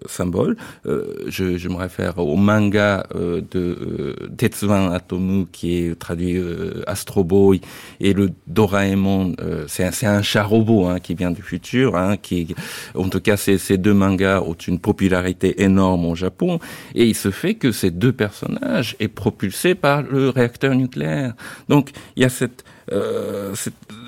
symbole, 0.06 0.58
euh, 0.86 1.26
je, 1.28 1.58
je, 1.58 1.70
me 1.70 1.76
réfère 1.76 2.18
au 2.18 2.36
manga 2.36 3.06
de 3.14 4.16
Tetsuan 4.38 4.92
Atomu 4.92 5.46
qui 5.52 5.78
est 5.78 6.00
traduit 6.00 6.42
Astro 6.88 7.24
Boy 7.24 7.62
et 8.00 8.14
le 8.14 8.32
Doraemon. 8.48 9.36
c'est 9.68 9.84
un, 9.84 10.10
un 10.10 10.22
chat 10.22 10.44
robot 10.44 10.86
hein, 10.86 11.00
qui 11.00 11.14
vient 11.16 11.32
du 11.32 11.42
futur. 11.42 11.96
Hein, 11.96 12.18
qui, 12.18 12.56
en 12.96 13.10
tout 13.10 13.20
cas, 13.20 13.38
ces, 13.38 13.58
ces 13.58 13.78
deux 13.78 13.94
mangas 13.94 14.42
ont 14.42 14.54
une 14.54 14.80
popularité 14.80 15.62
énorme 15.62 16.06
au 16.06 16.16
Japon. 16.16 16.60
Et 16.96 17.06
il 17.06 17.16
se 17.16 17.32
fait 17.32 17.56
que 17.56 17.72
ces 17.72 17.92
deux 17.92 18.12
personnages 18.12 18.96
aient 19.00 19.08
propulsé 19.40 19.74
par 19.74 20.02
le 20.02 20.30
réacteur 20.30 20.76
nucléaire. 20.76 21.34
Donc 21.70 21.92
il 22.18 22.24
y 22.24 22.26
a 22.26 22.30
cette, 22.30 22.66
euh, 22.92 23.56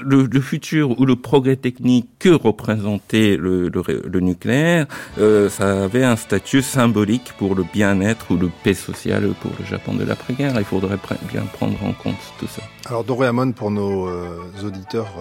le, 0.01 0.41
futur 0.41 0.99
ou 0.99 1.05
le 1.05 1.15
progrès 1.15 1.55
technique 1.55 2.09
que 2.19 2.29
représentait 2.29 3.37
le, 3.37 3.71
nucléaire, 4.19 4.87
euh, 5.19 5.49
ça 5.49 5.85
avait 5.85 6.03
un 6.03 6.17
statut 6.17 6.61
symbolique 6.61 7.31
pour 7.37 7.55
le 7.55 7.63
bien-être 7.63 8.31
ou 8.31 8.35
le 8.35 8.49
paix 8.63 8.73
sociale 8.73 9.29
pour 9.39 9.51
le 9.57 9.65
Japon 9.65 9.93
de 9.93 10.03
l'après-guerre. 10.03 10.53
Il 10.57 10.65
faudrait 10.65 10.99
bien 11.31 11.43
prendre 11.53 11.81
en 11.85 11.93
compte 11.93 12.21
tout 12.37 12.47
ça. 12.47 12.63
Alors 12.85 13.05
Doréamon, 13.05 13.53
pour 13.53 13.71
nos 13.71 14.09
euh, 14.09 14.37
auditeurs 14.65 15.13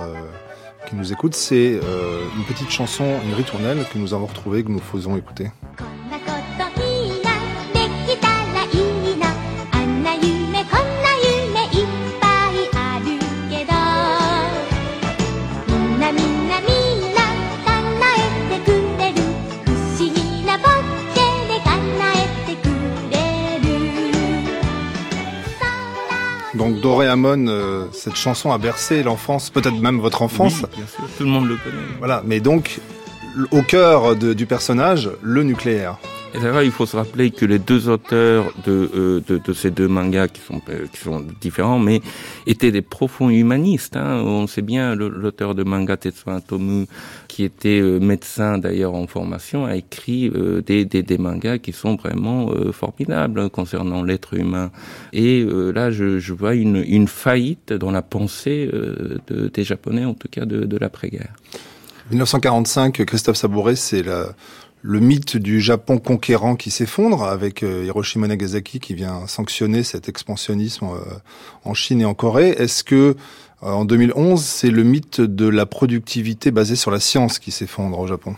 qui 0.88 0.96
nous 0.96 1.12
écoutent, 1.12 1.36
c'est 1.36 1.74
une 1.74 2.44
petite 2.48 2.70
chanson, 2.70 3.04
une 3.28 3.34
ritournelle 3.34 3.84
que 3.92 3.98
nous 3.98 4.12
avons 4.12 4.26
retrouvée, 4.26 4.64
que 4.64 4.70
nous 4.70 4.80
faisons 4.80 5.16
écouter. 5.16 5.50
Euh, 27.24 27.86
cette 27.92 28.16
chanson 28.16 28.52
a 28.52 28.58
bercé 28.58 29.02
l'enfance, 29.02 29.50
peut-être 29.50 29.78
même 29.80 30.00
votre 30.00 30.22
enfance. 30.22 30.62
Oui, 30.62 30.68
bien 30.76 30.86
sûr, 30.86 31.04
tout 31.16 31.24
le 31.24 31.30
monde 31.30 31.48
le 31.48 31.56
connaît. 31.56 31.76
Voilà, 31.98 32.22
mais 32.24 32.40
donc 32.40 32.80
au 33.50 33.62
cœur 33.62 34.16
de, 34.16 34.32
du 34.32 34.46
personnage, 34.46 35.10
le 35.22 35.42
nucléaire. 35.42 35.96
Et 36.32 36.38
d'ailleurs, 36.38 36.62
il 36.62 36.70
faut 36.70 36.86
se 36.86 36.96
rappeler 36.96 37.32
que 37.32 37.44
les 37.44 37.58
deux 37.58 37.88
auteurs 37.88 38.52
de, 38.64 38.88
euh, 38.94 39.20
de, 39.26 39.38
de, 39.38 39.52
ces 39.52 39.72
deux 39.72 39.88
mangas, 39.88 40.28
qui 40.28 40.40
sont, 40.40 40.60
euh, 40.68 40.86
qui 40.92 40.98
sont 40.98 41.24
différents, 41.40 41.80
mais 41.80 42.00
étaient 42.46 42.70
des 42.70 42.82
profonds 42.82 43.30
humanistes. 43.30 43.96
Hein. 43.96 44.22
On 44.24 44.46
sait 44.46 44.62
bien, 44.62 44.94
l'auteur 44.94 45.56
de 45.56 45.64
manga 45.64 45.96
Tetsuya 45.96 46.40
Tomu, 46.40 46.86
qui 47.26 47.42
était 47.42 47.80
euh, 47.80 47.98
médecin 47.98 48.58
d'ailleurs 48.58 48.94
en 48.94 49.08
formation, 49.08 49.66
a 49.66 49.74
écrit 49.74 50.30
des, 50.64 50.84
des, 50.84 51.02
des, 51.02 51.18
mangas 51.18 51.58
qui 51.58 51.72
sont 51.72 51.96
vraiment 51.96 52.52
formidables 52.72 53.50
concernant 53.50 54.02
l'être 54.02 54.34
humain. 54.34 54.70
Et 55.12 55.44
là, 55.44 55.90
je, 55.90 56.18
je, 56.20 56.32
vois 56.32 56.54
une, 56.54 56.84
une 56.86 57.08
faillite 57.08 57.72
dans 57.72 57.90
la 57.90 58.02
pensée 58.02 58.70
de, 59.26 59.48
des 59.48 59.64
Japonais, 59.64 60.04
en 60.04 60.14
tout 60.14 60.28
cas 60.30 60.44
de, 60.44 60.64
de 60.64 60.76
l'après-guerre. 60.78 61.34
1945, 62.10 63.04
Christophe 63.04 63.36
Sabouret, 63.36 63.76
c'est 63.76 64.02
la 64.02 64.34
le 64.82 65.00
mythe 65.00 65.36
du 65.36 65.60
Japon 65.60 65.98
conquérant 65.98 66.56
qui 66.56 66.70
s'effondre 66.70 67.24
avec 67.24 67.62
euh, 67.62 67.84
Hiroshima 67.84 68.28
Nagasaki 68.28 68.80
qui 68.80 68.94
vient 68.94 69.26
sanctionner 69.26 69.82
cet 69.82 70.08
expansionnisme 70.08 70.86
euh, 70.86 71.18
en 71.64 71.74
Chine 71.74 72.00
et 72.00 72.04
en 72.04 72.14
Corée. 72.14 72.50
Est-ce 72.50 72.82
que 72.82 72.94
euh, 72.94 73.14
en 73.60 73.84
2011, 73.84 74.42
c'est 74.42 74.70
le 74.70 74.82
mythe 74.82 75.20
de 75.20 75.46
la 75.46 75.66
productivité 75.66 76.50
basée 76.50 76.76
sur 76.76 76.90
la 76.90 77.00
science 77.00 77.38
qui 77.38 77.50
s'effondre 77.50 77.98
au 77.98 78.06
Japon? 78.06 78.36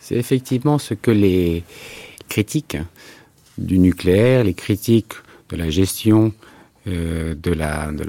C'est 0.00 0.16
effectivement 0.16 0.78
ce 0.78 0.94
que 0.94 1.10
les 1.10 1.64
critiques 2.28 2.78
du 3.58 3.78
nucléaire, 3.78 4.44
les 4.44 4.54
critiques 4.54 5.12
de 5.50 5.56
la 5.56 5.70
gestion 5.70 6.32
de 6.86 7.52
la 7.52 7.92
de 7.92 8.02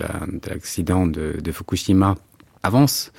l'accident 0.50 1.06
de, 1.06 1.36
de 1.40 1.52
Fukushima 1.52 2.16
avancent. 2.64 3.12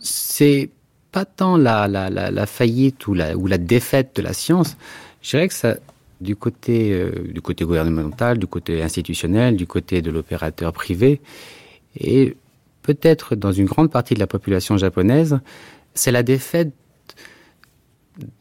C'est 0.00 0.70
pas 1.12 1.24
tant 1.26 1.56
la, 1.56 2.46
faillite 2.46 3.06
ou 3.06 3.14
la, 3.14 3.58
défaite 3.58 4.16
de 4.16 4.22
la 4.22 4.32
science, 4.32 4.76
je 5.20 5.30
dirais 5.30 5.48
que 5.48 5.54
ça, 5.54 5.76
du 6.20 6.34
côté, 6.34 6.92
euh, 6.92 7.10
du 7.32 7.40
côté 7.40 7.64
gouvernemental, 7.64 8.38
du 8.38 8.46
côté 8.46 8.82
institutionnel, 8.82 9.56
du 9.56 9.66
côté 9.66 10.02
de 10.02 10.10
l'opérateur 10.10 10.72
privé, 10.72 11.20
et 11.98 12.36
peut-être 12.82 13.36
dans 13.36 13.52
une 13.52 13.66
grande 13.66 13.90
partie 13.90 14.14
de 14.14 14.20
la 14.20 14.26
population 14.26 14.76
japonaise, 14.78 15.38
c'est 15.94 16.10
la 16.10 16.22
défaite 16.22 16.72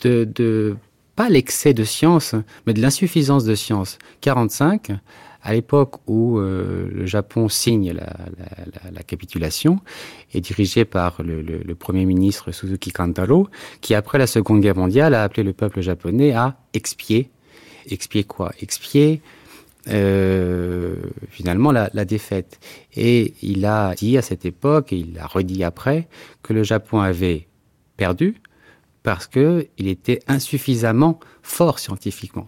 de 0.02 0.76
pas 1.16 1.30
l'excès 1.30 1.74
de 1.74 1.84
science, 1.84 2.36
mais 2.66 2.74
de 2.74 2.82
l'insuffisance 2.82 3.44
de 3.44 3.56
science. 3.56 3.98
45, 4.22 4.92
à 5.44 5.54
l'époque 5.54 5.96
où 6.08 6.38
euh, 6.38 6.88
le 6.92 7.06
Japon 7.06 7.50
signe 7.50 7.92
la, 7.92 8.16
la, 8.38 8.92
la, 8.92 9.04
capitulation, 9.04 9.80
est 10.34 10.42
dirigé 10.42 10.86
par 10.86 11.22
le, 11.24 11.74
premier 11.76 12.06
ministre 12.06 12.52
Suzuki 12.52 12.92
Kantaro, 12.92 13.50
qui 13.82 13.96
après 13.96 14.18
la 14.18 14.28
Seconde 14.28 14.62
Guerre 14.62 14.78
mondiale 14.78 15.14
a 15.16 15.24
appelé 15.24 15.44
le 15.44 15.54
peuple 15.54 15.82
japonais 15.82 16.34
à 16.34 16.58
expier. 16.74 17.30
Expier 17.90 18.24
quoi? 18.24 18.52
Expier 18.62 19.22
euh, 19.88 20.96
finalement 21.30 21.72
la, 21.72 21.90
la, 21.94 22.06
défaite. 22.06 22.60
Et 22.96 23.34
il 23.42 23.66
a 23.66 23.96
dit 23.96 24.18
à 24.18 24.22
cette 24.22 24.46
époque, 24.46 24.94
et 24.94 24.98
il 24.98 25.18
a 25.18 25.26
redit 25.26 25.64
après, 25.64 26.08
que 26.44 26.54
le 26.54 26.62
Japon 26.62 27.00
avait 27.00 27.48
perdu 27.98 28.36
parce 29.04 29.28
qu'il 29.28 29.68
était 29.78 30.20
insuffisamment 30.28 31.20
fort 31.42 31.80
scientifiquement. 31.80 32.48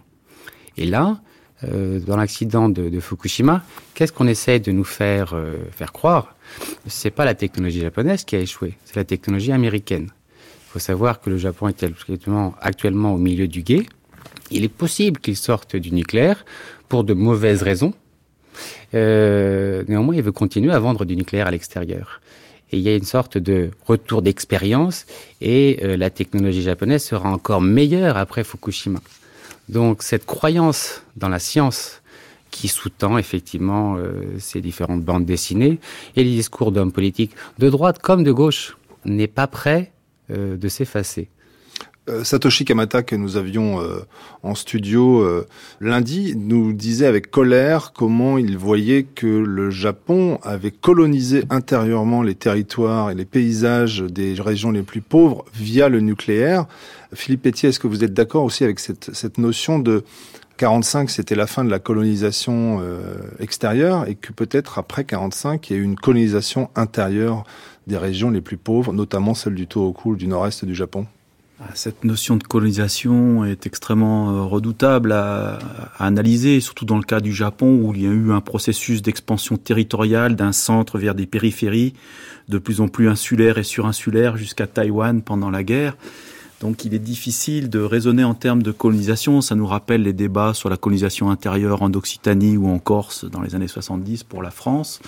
Et 0.76 0.86
là, 0.86 1.20
euh, 1.64 2.00
dans 2.00 2.16
l'accident 2.16 2.68
de, 2.68 3.00
Fukushima, 3.00 3.62
qu'est-ce 3.94 4.12
qu'on 4.12 4.26
essaie 4.26 4.58
de 4.58 4.72
nous 4.72 4.84
faire 4.84 5.34
euh, 5.34 5.56
faire 5.70 5.92
croire? 5.92 6.36
C'est 6.86 7.10
pas 7.10 7.24
la 7.24 7.34
technologie 7.34 7.80
japonaise 7.80 8.24
qui 8.24 8.36
a 8.36 8.40
échoué, 8.40 8.74
c'est 8.84 8.96
la 8.96 9.04
technologie 9.04 9.52
américaine. 9.52 10.08
Il 10.08 10.72
faut 10.72 10.78
savoir 10.80 11.20
que 11.20 11.30
le 11.30 11.38
Japon 11.38 11.68
est 11.68 11.84
actuellement, 11.84 12.54
actuellement 12.60 13.14
au 13.14 13.18
milieu 13.18 13.46
du 13.46 13.62
guet. 13.62 13.86
Il 14.50 14.64
est 14.64 14.68
possible 14.68 15.20
qu'il 15.20 15.36
sorte 15.36 15.76
du 15.76 15.92
nucléaire 15.92 16.44
pour 16.88 17.04
de 17.04 17.14
mauvaises 17.14 17.62
raisons. 17.62 17.94
Euh, 18.94 19.84
néanmoins, 19.88 20.16
il 20.16 20.22
veut 20.22 20.32
continuer 20.32 20.72
à 20.72 20.78
vendre 20.78 21.04
du 21.04 21.16
nucléaire 21.16 21.46
à 21.46 21.50
l'extérieur. 21.50 22.20
Il 22.74 22.80
y 22.80 22.88
a 22.88 22.96
une 22.96 23.04
sorte 23.04 23.38
de 23.38 23.70
retour 23.86 24.20
d'expérience 24.20 25.06
et 25.40 25.78
euh, 25.84 25.96
la 25.96 26.10
technologie 26.10 26.62
japonaise 26.62 27.04
sera 27.04 27.30
encore 27.30 27.60
meilleure 27.60 28.16
après 28.16 28.42
Fukushima. 28.42 29.00
Donc 29.68 30.02
cette 30.02 30.26
croyance 30.26 31.02
dans 31.16 31.28
la 31.28 31.38
science 31.38 32.02
qui 32.50 32.68
sous-tend 32.68 33.16
effectivement 33.16 33.96
euh, 33.96 34.22
ces 34.38 34.60
différentes 34.60 35.02
bandes 35.02 35.24
dessinées 35.24 35.78
et 36.16 36.24
les 36.24 36.30
discours 36.30 36.72
d'hommes 36.72 36.92
politiques 36.92 37.32
de 37.58 37.70
droite 37.70 38.00
comme 38.00 38.24
de 38.24 38.32
gauche 38.32 38.76
n'est 39.04 39.28
pas 39.28 39.46
prêt 39.46 39.92
euh, 40.30 40.56
de 40.56 40.68
s'effacer. 40.68 41.28
Euh, 42.10 42.22
Satoshi 42.22 42.66
Kamata 42.66 43.02
que 43.02 43.16
nous 43.16 43.38
avions 43.38 43.80
euh, 43.80 44.00
en 44.42 44.54
studio 44.54 45.22
euh, 45.22 45.46
lundi 45.80 46.34
nous 46.36 46.74
disait 46.74 47.06
avec 47.06 47.30
colère 47.30 47.94
comment 47.94 48.36
il 48.36 48.58
voyait 48.58 49.04
que 49.04 49.26
le 49.26 49.70
Japon 49.70 50.38
avait 50.42 50.70
colonisé 50.70 51.44
intérieurement 51.48 52.22
les 52.22 52.34
territoires 52.34 53.10
et 53.10 53.14
les 53.14 53.24
paysages 53.24 54.00
des 54.00 54.34
régions 54.38 54.70
les 54.70 54.82
plus 54.82 55.00
pauvres 55.00 55.46
via 55.54 55.88
le 55.88 56.00
nucléaire. 56.00 56.66
Philippe 57.14 57.42
Pétier, 57.42 57.70
est-ce 57.70 57.80
que 57.80 57.86
vous 57.86 58.04
êtes 58.04 58.12
d'accord 58.12 58.44
aussi 58.44 58.64
avec 58.64 58.80
cette, 58.80 59.38
notion 59.38 59.78
de 59.78 60.04
45, 60.58 61.08
c'était 61.08 61.34
la 61.34 61.46
fin 61.46 61.64
de 61.64 61.70
la 61.70 61.78
colonisation 61.78 62.82
extérieure 63.38 64.08
et 64.08 64.14
que 64.14 64.32
peut-être 64.32 64.78
après 64.78 65.04
45, 65.04 65.70
il 65.70 65.72
y 65.72 65.76
a 65.76 65.78
eu 65.80 65.84
une 65.84 65.96
colonisation 65.96 66.70
intérieure 66.74 67.44
des 67.86 67.96
régions 67.96 68.30
les 68.30 68.40
plus 68.40 68.56
pauvres, 68.56 68.92
notamment 68.92 69.34
celle 69.34 69.54
du 69.54 69.66
Tohoku, 69.66 70.16
du 70.16 70.26
nord-est 70.26 70.64
du 70.64 70.74
Japon? 70.74 71.06
Cette 71.74 72.04
notion 72.04 72.36
de 72.36 72.42
colonisation 72.42 73.44
est 73.44 73.66
extrêmement 73.66 74.30
euh, 74.30 74.42
redoutable 74.42 75.12
à, 75.12 75.58
à, 75.98 76.06
analyser, 76.06 76.60
surtout 76.60 76.84
dans 76.84 76.96
le 76.96 77.02
cas 77.02 77.20
du 77.20 77.32
Japon 77.32 77.80
où 77.82 77.94
il 77.94 78.02
y 78.02 78.06
a 78.06 78.10
eu 78.10 78.32
un 78.32 78.40
processus 78.40 79.02
d'expansion 79.02 79.56
territoriale 79.56 80.36
d'un 80.36 80.52
centre 80.52 80.98
vers 80.98 81.14
des 81.14 81.26
périphéries, 81.26 81.94
de 82.48 82.58
plus 82.58 82.80
en 82.80 82.88
plus 82.88 83.08
insulaires 83.08 83.58
et 83.58 83.64
surinsulaires 83.64 84.36
jusqu'à 84.36 84.66
Taïwan 84.66 85.22
pendant 85.22 85.50
la 85.50 85.62
guerre. 85.62 85.96
Donc 86.60 86.84
il 86.84 86.94
est 86.94 86.98
difficile 86.98 87.68
de 87.68 87.80
raisonner 87.80 88.24
en 88.24 88.34
termes 88.34 88.62
de 88.62 88.72
colonisation. 88.72 89.40
Ça 89.40 89.54
nous 89.54 89.66
rappelle 89.66 90.02
les 90.02 90.12
débats 90.12 90.54
sur 90.54 90.70
la 90.70 90.76
colonisation 90.76 91.30
intérieure 91.30 91.82
en 91.82 91.92
Occitanie 91.92 92.56
ou 92.56 92.68
en 92.68 92.78
Corse 92.78 93.24
dans 93.24 93.42
les 93.42 93.54
années 93.54 93.68
70 93.68 94.24
pour 94.24 94.42
la 94.42 94.50
France. 94.50 95.00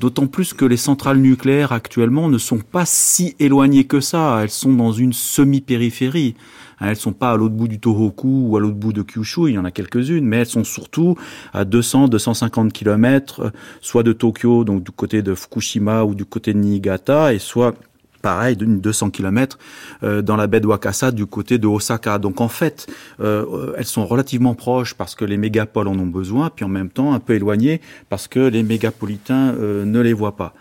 D'autant 0.00 0.28
plus 0.28 0.54
que 0.54 0.64
les 0.64 0.76
centrales 0.76 1.18
nucléaires 1.18 1.72
actuellement 1.72 2.28
ne 2.28 2.38
sont 2.38 2.58
pas 2.58 2.84
si 2.86 3.34
éloignées 3.40 3.84
que 3.84 4.00
ça. 4.00 4.38
Elles 4.42 4.50
sont 4.50 4.72
dans 4.72 4.92
une 4.92 5.12
semi-périphérie. 5.12 6.36
Elles 6.80 6.96
sont 6.96 7.12
pas 7.12 7.32
à 7.32 7.36
l'autre 7.36 7.54
bout 7.54 7.66
du 7.66 7.80
Tohoku 7.80 8.46
ou 8.48 8.56
à 8.56 8.60
l'autre 8.60 8.76
bout 8.76 8.92
de 8.92 9.02
Kyushu, 9.02 9.48
il 9.48 9.54
y 9.54 9.58
en 9.58 9.64
a 9.64 9.72
quelques-unes, 9.72 10.24
mais 10.24 10.38
elles 10.38 10.46
sont 10.46 10.62
surtout 10.62 11.16
à 11.52 11.64
200-250 11.64 12.70
km, 12.70 13.52
soit 13.80 14.04
de 14.04 14.12
Tokyo, 14.12 14.62
donc 14.62 14.84
du 14.84 14.92
côté 14.92 15.22
de 15.22 15.34
Fukushima 15.34 16.04
ou 16.04 16.14
du 16.14 16.24
côté 16.24 16.52
de 16.52 16.58
Niigata, 16.58 17.34
et 17.34 17.40
soit 17.40 17.74
pareil, 18.22 18.56
d'une 18.56 18.80
200 18.80 19.10
km 19.10 19.58
euh, 20.02 20.22
dans 20.22 20.36
la 20.36 20.46
baie 20.46 20.60
de 20.60 20.66
Wakasa 20.66 21.10
du 21.10 21.26
côté 21.26 21.58
de 21.58 21.66
Osaka. 21.66 22.18
Donc 22.18 22.40
en 22.40 22.48
fait, 22.48 22.86
euh, 23.20 23.74
elles 23.76 23.84
sont 23.84 24.06
relativement 24.06 24.54
proches 24.54 24.94
parce 24.94 25.14
que 25.14 25.24
les 25.24 25.36
mégapoles 25.36 25.88
en 25.88 25.98
ont 25.98 26.06
besoin, 26.06 26.50
puis 26.50 26.64
en 26.64 26.68
même 26.68 26.90
temps 26.90 27.12
un 27.12 27.20
peu 27.20 27.34
éloignées 27.34 27.80
parce 28.08 28.28
que 28.28 28.40
les 28.40 28.62
mégapolitains 28.62 29.54
euh, 29.54 29.84
ne 29.84 30.00
les 30.00 30.12
voient 30.12 30.36
pas. 30.36 30.54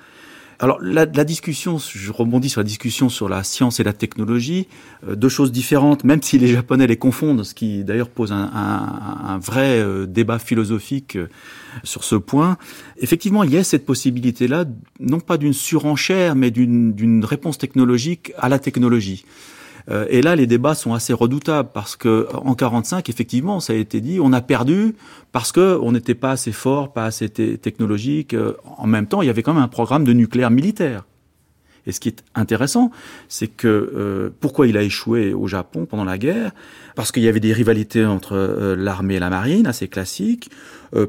Alors 0.60 0.80
la, 0.82 1.06
discussion, 1.06 1.78
je 1.78 2.12
rebondis 2.12 2.50
sur 2.50 2.62
la 2.62 2.66
discussion 2.66 3.10
sur 3.10 3.30
la 3.30 3.44
science 3.44 3.80
et 3.80 3.84
la 3.84 3.94
technologie, 3.94 4.68
euh, 5.08 5.16
deux 5.16 5.30
choses 5.30 5.52
différentes, 5.52 6.04
même 6.04 6.24
si 6.24 6.40
les 6.40 6.48
Japonais 6.48 6.88
les 6.88 6.98
confondent, 6.98 7.44
ce 7.44 7.54
qui 7.54 7.84
d'ailleurs 7.84 8.10
pose 8.10 8.32
un, 8.32 8.50
un, 8.56 9.34
un 9.34 9.38
vrai 9.38 9.80
euh, 9.80 10.08
débat 10.08 10.40
philosophique 10.40 11.16
euh, 11.16 11.28
sur 11.84 12.04
ce 12.04 12.16
point. 12.16 12.58
Effectivement, 12.98 13.44
il 13.44 13.54
y 13.54 13.58
a 13.58 13.64
cette 13.64 13.86
possibilité-là, 13.86 14.66
non 15.00 15.20
pas 15.20 15.38
d'une 15.38 15.54
surenchère, 15.54 16.36
mais 16.36 16.50
d'une 16.50 17.24
réponse 17.24 17.60
technologique 17.60 18.34
à 18.40 18.50
la 18.50 18.58
technologie. 18.58 19.26
Euh, 19.90 20.06
et 20.10 20.22
là, 20.22 20.36
les 20.36 20.48
débats 20.48 20.76
sont 20.76 20.94
assez 20.94 21.14
redoutables 21.14 21.70
parce 21.74 21.96
que 21.96 22.28
en 22.34 22.56
45, 22.56 23.10
effectivement, 23.10 23.60
ça 23.60 23.74
a 23.74 23.76
été 23.76 24.02
dit, 24.02 24.20
on 24.22 24.34
a 24.34 24.42
perdu 24.42 24.96
parce 25.32 25.52
que 25.52 25.80
on 25.82 25.92
n'était 25.92 26.16
pas 26.16 26.32
assez 26.32 26.52
fort, 26.52 26.94
pas 26.94 27.06
assez 27.06 27.30
technologique. 27.30 28.34
Euh, 28.34 28.54
en 28.78 28.88
même 28.88 29.08
temps, 29.08 29.22
il 29.22 29.28
y 29.28 29.30
avait 29.30 29.44
quand 29.44 29.54
même 29.54 29.64
un 29.64 29.68
programme 29.68 30.04
de 30.04 30.14
nucléaire 30.14 30.52
militaire. 30.52 31.06
Et 31.86 31.94
ce 31.94 32.02
qui 32.02 32.10
est 32.10 32.22
intéressant, 32.36 32.92
c'est 33.30 33.48
que 33.48 33.68
euh, 33.68 34.30
pourquoi 34.42 34.68
il 34.68 34.76
a 34.76 34.84
échoué 34.84 35.34
au 35.34 35.48
Japon 35.48 35.86
pendant 35.86 36.04
la 36.04 36.18
guerre? 36.18 36.52
Parce 36.96 37.14
qu'il 37.14 37.24
y 37.24 37.30
avait 37.30 37.40
des 37.40 37.54
rivalités 37.54 38.06
entre 38.06 38.34
euh, 38.34 38.76
l'armée 38.76 39.16
et 39.16 39.20
la 39.20 39.30
marine, 39.30 39.68
assez 39.68 39.88
classiques. 39.88 40.50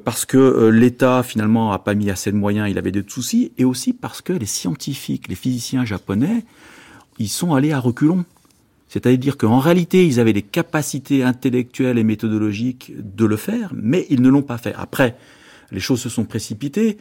Parce 0.05 0.27
que 0.27 0.71
l'État 0.71 1.23
finalement 1.23 1.71
a 1.71 1.79
pas 1.79 1.95
mis 1.95 2.11
assez 2.11 2.33
de 2.33 2.37
moyens, 2.37 2.69
il 2.69 2.79
avait 2.79 2.91
des 2.91 3.05
soucis, 3.07 3.53
et 3.59 3.65
aussi 3.65 3.93
parce 3.93 4.21
que 4.21 4.33
les 4.33 4.45
scientifiques, 4.45 5.29
les 5.29 5.37
physiciens 5.37 5.85
japonais, 5.85 6.45
ils 7.21 7.29
sont 7.29 7.55
allés 7.55 7.71
à 7.71 7.79
reculons. 7.79 8.25
C'est-à-dire 8.89 9.37
qu'en 9.37 9.59
réalité, 9.59 10.07
ils 10.07 10.21
avaient 10.21 10.33
les 10.33 10.43
capacités 10.43 11.23
intellectuelles 11.23 11.99
et 11.99 12.05
méthodologiques 12.05 12.93
de 12.97 13.25
le 13.25 13.37
faire, 13.37 13.73
mais 13.75 14.07
ils 14.11 14.23
ne 14.23 14.29
l'ont 14.29 14.43
pas 14.43 14.59
fait. 14.59 14.75
Après, 14.77 15.17
les 15.73 15.81
choses 15.81 16.01
se 16.01 16.09
sont 16.09 16.25
précipitées, 16.25 16.97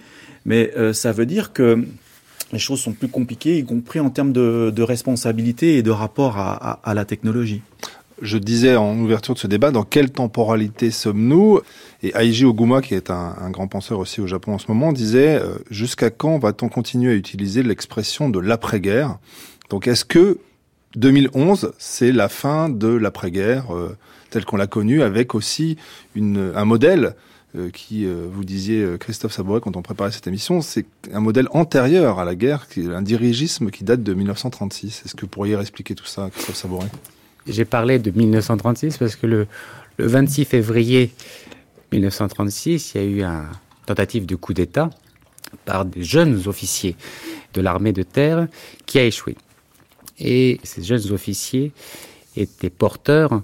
mais 0.45 0.71
euh, 0.77 0.93
ça 0.93 1.11
veut 1.11 1.25
dire 1.25 1.53
que 1.53 1.85
les 2.51 2.59
choses 2.59 2.79
sont 2.79 2.93
plus 2.93 3.07
compliquées, 3.07 3.57
y 3.57 3.65
compris 3.65 3.99
en 3.99 4.09
termes 4.09 4.33
de, 4.33 4.81
responsabilité 4.81 5.77
et 5.77 5.83
de 5.83 5.91
rapport 5.91 6.37
à 6.37 6.93
la 6.93 7.03
technologie. 7.03 7.61
Je 8.21 8.39
disais 8.39 8.75
en 8.75 8.97
ouverture 8.97 9.35
de 9.35 9.39
ce 9.39 9.45
débat, 9.45 9.69
dans 9.69 9.83
quelle 9.83 10.09
temporalité 10.09 10.89
sommes-nous? 10.89 11.59
Et 12.01 12.13
Aiji 12.15 12.45
Oguma, 12.45 12.81
qui 12.81 12.95
est 12.95 13.11
un, 13.11 13.51
grand 13.51 13.67
penseur 13.67 13.99
aussi 13.99 14.21
au 14.21 14.27
Japon 14.27 14.53
en 14.53 14.57
ce 14.57 14.65
moment, 14.69 14.91
disait 14.91 15.39
euh, 15.39 15.57
jusqu'à 15.69 16.09
quand 16.09 16.39
va-t-on 16.39 16.67
continuer 16.67 17.11
à 17.11 17.15
utiliser 17.15 17.61
l'expression 17.61 18.29
de 18.29 18.39
l'après-guerre? 18.39 19.19
Donc 19.69 19.87
est-ce 19.87 20.03
que 20.03 20.39
2011, 20.95 21.73
c'est 21.77 22.11
la 22.11 22.29
fin 22.29 22.69
de 22.69 22.87
l'après-guerre 22.87 23.75
euh, 23.75 23.95
telle 24.29 24.45
qu'on 24.45 24.57
l'a 24.57 24.67
connue, 24.67 25.01
avec 25.01 25.35
aussi 25.35 25.77
un 26.15 26.65
modèle 26.65 27.15
euh, 27.55 27.69
qui, 27.69 28.05
euh, 28.05 28.27
vous 28.31 28.43
disiez, 28.43 28.85
Christophe 28.99 29.33
Sabouret, 29.33 29.61
quand 29.61 29.75
on 29.77 29.81
préparait 29.81 30.11
cette 30.11 30.27
émission, 30.27 30.61
c'est 30.61 30.85
un 31.13 31.19
modèle 31.19 31.47
antérieur 31.51 32.19
à 32.19 32.25
la 32.25 32.35
guerre, 32.35 32.67
un 32.77 33.01
dirigisme 33.01 33.69
qui 33.69 33.83
date 33.83 34.03
de 34.03 34.13
1936. 34.13 35.03
Est-ce 35.05 35.15
que 35.15 35.21
vous 35.21 35.27
pourriez 35.27 35.59
expliquer 35.59 35.95
tout 35.95 36.05
ça, 36.05 36.29
Christophe 36.31 36.55
Sabouret? 36.55 36.89
J'ai 37.47 37.65
parlé 37.65 37.99
de 37.99 38.11
1936 38.11 38.97
parce 38.97 39.15
que 39.15 39.27
le, 39.27 39.47
le 39.97 40.07
26 40.07 40.45
février 40.45 41.11
1936, 41.91 42.93
il 42.93 42.97
y 42.97 43.01
a 43.01 43.07
eu 43.07 43.23
une 43.23 43.45
tentative 43.85 44.25
de 44.25 44.35
coup 44.35 44.53
d'État 44.53 44.89
par 45.65 45.85
des 45.85 46.03
jeunes 46.03 46.47
officiers 46.47 46.95
de 47.53 47.61
l'armée 47.61 47.93
de 47.93 48.03
terre 48.03 48.47
qui 48.85 48.99
a 48.99 49.05
échoué. 49.05 49.35
Et 50.19 50.59
ces 50.63 50.83
jeunes 50.83 51.11
officiers 51.11 51.71
étaient 52.35 52.69
porteurs 52.69 53.41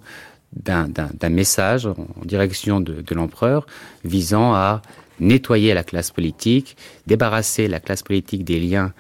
d'un 0.54 1.30
message 1.30 1.88
en 1.88 2.26
direction 2.26 2.80
de, 2.80 3.04
l'empereur 3.14 3.66
visant 4.04 4.54
à 4.54 4.82
nettoyer 5.20 5.74
la 5.74 5.84
classe 5.84 6.12
politique, 6.12 6.76
débarrasser 7.08 7.68
la 7.68 7.80
classe 7.80 8.04
politique 8.04 8.44
des 8.44 8.60
liens 8.60 8.94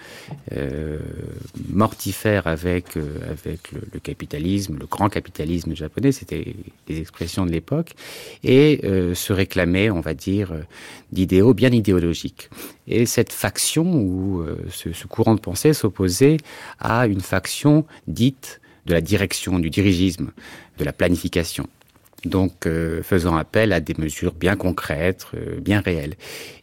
euh, 0.55 0.99
mortifères 1.69 2.47
avec, 2.47 2.97
euh, 2.97 3.17
avec 3.29 3.71
le, 3.71 3.99
capitalisme, 3.99 4.77
le 4.79 4.85
grand 4.85 5.09
capitalisme 5.09 5.75
japonais, 5.75 6.11
c'était 6.11 6.55
les 6.87 6.99
expressions 6.99 7.45
de 7.45 7.51
l'époque, 7.51 7.93
et 8.43 8.81
euh, 8.83 9.15
se 9.15 9.33
réclamer, 9.33 9.89
on 9.91 10.01
va 10.01 10.13
dire, 10.13 10.53
d'idéaux 11.11 11.53
bien 11.53 11.71
idéologiques. 11.71 12.49
Et 12.87 13.05
cette 13.05 13.31
faction, 13.31 13.83
ou 13.93 14.45
ce, 14.69 15.07
courant 15.07 15.35
de 15.35 15.39
pensée 15.39 15.73
s'opposait 15.73 16.37
à 16.79 17.07
une 17.07 17.21
faction 17.21 17.85
dite 18.07 18.59
de 18.85 18.93
la 18.93 19.01
direction, 19.01 19.59
du 19.59 19.69
dirigisme, 19.69 20.31
de 20.77 20.83
la 20.83 20.91
planification. 20.91 21.67
Donc, 22.25 22.65
euh, 22.65 23.03
faisant 23.03 23.35
appel 23.35 23.73
à 23.73 23.79
des 23.79 23.95
mesures 23.97 24.33
bien 24.33 24.55
concrètes, 24.55 25.27
euh, 25.35 25.59
bien 25.59 25.81
réelles. 25.81 26.15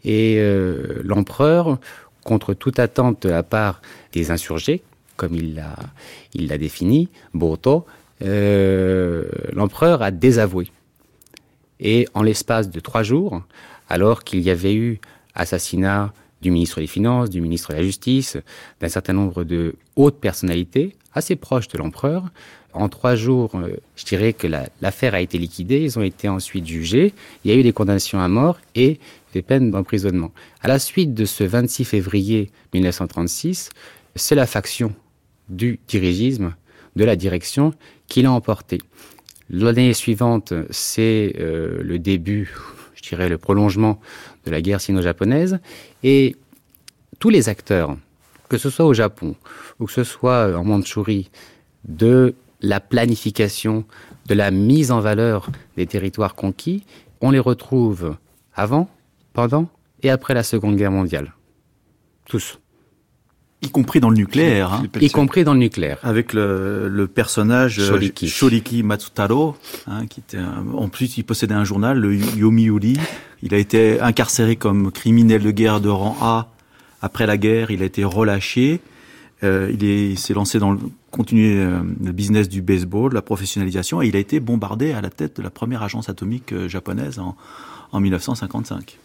Et 0.05 0.37
euh, 0.38 1.01
l'empereur, 1.05 1.79
contre 2.25 2.55
toute 2.55 2.79
attente 2.79 3.25
la 3.25 3.42
part 3.42 3.83
des 4.12 4.31
insurgés, 4.31 4.83
comme 5.16 5.35
il 5.35 5.55
l'a, 5.55 5.77
il 6.35 6.49
l'a 6.49 6.59
défini, 6.59 7.09
Boto, 7.35 7.87
l'empereur 8.20 10.03
a 10.03 10.11
désavoué. 10.11 10.70
Et 11.79 12.07
en 12.12 12.23
l'espace 12.23 12.68
de 12.70 12.81
trois 12.81 13.03
jours, 13.03 13.42
alors 13.88 14.25
qu'il 14.25 14.40
y 14.40 14.51
avait 14.51 14.75
eu 14.75 15.01
assassinat 15.35 16.12
du 16.42 16.51
ministre 16.51 16.81
des 16.81 16.87
Finances, 16.87 17.31
du 17.31 17.40
ministre 17.40 17.70
de 17.70 17.77
la 17.77 17.83
Justice, 17.83 18.37
d'un 18.81 18.88
certain 18.88 19.12
nombre 19.12 19.44
de 19.44 19.77
hautes 19.96 20.20
personnalités 20.20 20.96
assez 21.14 21.37
proches 21.37 21.68
de 21.68 21.79
l'empereur, 21.79 22.31
en 22.72 22.88
trois 22.88 23.14
jours, 23.14 23.50
euh, 23.54 23.76
je 23.96 24.04
dirais 24.04 24.33
que 24.33 24.46
l'affaire 24.80 25.14
a 25.14 25.20
été 25.20 25.38
liquidée. 25.38 25.80
Ils 25.80 25.98
ont 25.98 26.02
été 26.02 26.28
ensuite 26.28 26.66
jugés. 26.66 27.12
Il 27.44 27.50
y 27.50 27.54
a 27.54 27.56
eu 27.56 27.62
des 27.62 27.72
condamnations 27.72 28.20
à 28.20 28.28
mort 28.28 28.59
et 28.74 29.00
des 29.33 29.42
peines 29.42 29.70
d'emprisonnement. 29.70 30.33
À 30.61 30.68
la 30.68 30.78
suite 30.78 31.14
de 31.14 31.24
ce 31.24 31.44
26 31.44 31.85
février 31.85 32.50
1936, 32.74 33.70
c'est 34.16 34.35
la 34.35 34.46
faction 34.46 34.94
du 35.48 35.78
dirigisme, 35.88 36.54
de 36.96 37.04
la 37.04 37.16
direction, 37.16 37.72
qui 38.06 38.22
l'a 38.22 38.33
emporté. 38.33 38.78
L'année 39.48 39.94
suivante, 39.94 40.52
c'est 40.70 41.35
euh, 41.38 41.83
le 41.83 41.98
début, 41.98 42.54
je 42.94 43.02
dirais 43.02 43.28
le 43.28 43.38
prolongement 43.38 44.00
de 44.46 44.50
la 44.50 44.61
guerre 44.61 44.80
sino-japonaise. 44.80 45.59
Et 46.02 46.37
tous 47.18 47.30
les 47.30 47.48
acteurs, 47.48 47.96
que 48.48 48.59
ce 48.59 48.70
soit 48.70 48.85
au 48.85 48.94
Japon 48.94 49.35
ou 49.78 49.87
que 49.87 49.92
ce 49.92 50.04
soit 50.04 50.56
en 50.56 50.64
Mandchourie, 50.64 51.30
de 51.85 52.35
la 52.62 52.81
planification, 52.81 53.85
de 54.27 54.35
la 54.35 54.51
mise 54.51 54.90
en 54.92 55.01
valeur 55.01 55.49
des 55.77 55.87
territoires 55.87 56.35
conquis, 56.35 56.85
on 57.20 57.31
les 57.31 57.38
retrouve 57.38 58.16
avant, 58.55 58.88
pendant 59.33 59.68
et 60.03 60.11
après 60.11 60.35
la 60.35 60.42
Seconde 60.42 60.77
Guerre 60.77 60.90
mondiale. 60.90 61.35
Tous. 62.27 62.59
Y 63.62 63.68
compris 63.68 64.01
dans 64.01 64.09
le 64.09 64.16
nucléaire. 64.16 64.73
Hein. 64.73 64.85
Y 65.01 65.11
compris 65.11 65.44
dans 65.44 65.53
le 65.53 65.59
nucléaire. 65.59 65.99
Avec 66.03 66.33
le, 66.33 67.07
personnage 67.12 67.79
euh, 67.79 68.01
Shoriki, 68.27 68.83
Matsutaro, 68.83 69.57
hein, 69.87 70.07
qui 70.07 70.20
était 70.20 70.38
en 70.38 70.88
plus 70.88 71.18
il 71.18 71.25
possédait 71.25 71.55
un 71.55 71.64
journal, 71.64 71.99
le 71.99 72.14
Yomiuri. 72.14 72.96
Il 73.42 73.55
a 73.55 73.59
été 73.59 74.01
incarcéré 74.01 74.57
comme 74.57 74.90
criminel 74.90 75.42
de 75.42 75.51
guerre 75.51 75.81
de 75.81 75.90
rang 75.90 76.16
A 76.23 76.49
après 77.03 77.27
la 77.27 77.37
guerre. 77.37 77.70
Il 77.70 77.83
a 77.83 77.85
été 77.85 78.03
relâché. 78.03 78.81
Euh, 79.42 79.72
il 79.81 80.18
s'est 80.18 80.35
lancé 80.35 80.59
dans 80.59 80.72
le, 80.72 80.79
continuer 81.11 81.57
euh, 81.57 81.81
le 82.03 82.12
business 82.12 82.48
du 82.48 82.62
baseball, 82.62 83.12
la 83.12 83.22
professionnalisation, 83.22 84.03
et 84.03 84.09
il 84.09 84.16
a 84.16 84.18
été 84.18 84.40
bombardé 84.40 84.92
à 84.92 85.00
la 85.00 85.11
tête 85.11 85.37
de 85.37 85.42
la 85.42 85.50
première 85.50 85.83
agence 85.83 86.09
atomique 86.09 86.53
euh, 86.53 86.68
japonaise 86.68 87.18
en, 87.18 87.37
en 87.92 88.00
1955. 88.00 88.98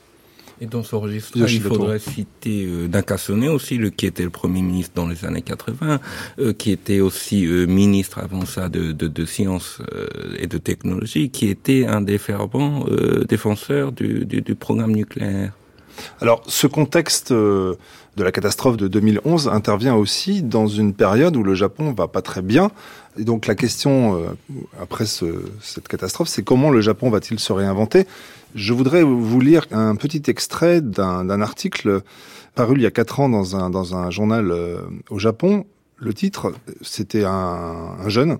Et 0.62 0.67
dans 0.67 0.84
ce 0.84 0.95
registre, 0.95 1.36
il 1.36 1.62
faudrait 1.62 2.00
citer 2.00 2.65
euh, 2.65 3.52
aussi, 3.52 3.78
le, 3.78 3.89
qui 3.89 4.06
était 4.06 4.24
le 4.24 4.30
premier 4.30 4.62
ministre 4.62 4.93
dans 4.95 5.08
les 5.08 5.26
années 5.26 5.41
80, 5.41 6.00
euh, 6.39 6.54
qui 6.54 6.71
était 6.71 7.02
aussi 7.02 7.45
ministre 7.45 8.19
avant 8.19 8.45
ça 8.45 8.69
de, 8.69 8.93
de, 8.93 9.10
de 9.10 9.26
sciences 9.26 9.82
et 10.39 10.48
de 10.48 10.58
technologie, 10.58 11.30
qui 11.30 11.48
était 11.48 11.86
un 11.86 12.00
des 12.00 12.17
fervents 12.17 12.86
défenseurs 13.28 13.91
du, 13.91 14.26
du, 14.26 14.41
du 14.41 14.56
programme 14.56 14.93
nucléaire. 14.93 15.52
Alors, 16.21 16.43
ce 16.48 16.67
contexte 16.67 17.32
euh, 17.32 17.76
de 18.15 18.23
la 18.23 18.32
catastrophe 18.32 18.78
de 18.78 18.88
2011 18.88 19.49
intervient 19.49 19.95
aussi 19.95 20.41
dans 20.41 20.67
une 20.67 20.93
période 20.93 21.36
où 21.36 21.43
le 21.43 21.54
Japon 21.54 21.93
va 21.93 22.08
pas 22.08 22.21
très 22.21 22.41
bien. 22.41 22.71
Et 23.17 23.23
donc, 23.23 23.47
la 23.47 23.56
question 23.56 24.15
euh, 24.15 24.28
après 24.82 25.06
cette 25.06 25.88
catastrophe, 25.88 26.30
c'est 26.30 26.43
comment 26.43 26.69
le 26.69 26.82
Japon 26.82 27.10
va-t-il 27.10 27.39
se 27.39 27.51
réinventer? 27.51 28.08
Je 28.56 28.73
voudrais 28.73 29.04
vous 29.04 29.41
lire 29.41 29.65
un 29.71 29.95
petit 29.95 30.23
extrait 30.28 30.82
d'un 30.82 31.41
article 31.41 32.01
paru 32.56 32.75
il 32.78 32.82
y 32.82 32.86
a 32.86 32.91
quatre 32.91 33.19
ans 33.19 33.28
dans 33.28 33.58
un, 33.58 33.69
dans 33.69 33.95
un 33.95 34.10
journal 34.10 34.51
euh, 34.51 34.80
au 35.10 35.19
Japon. 35.19 35.65
Le 35.97 36.13
titre, 36.13 36.54
c'était 36.82 37.25
un, 37.25 37.95
un 37.99 38.10
jeune 38.10 38.38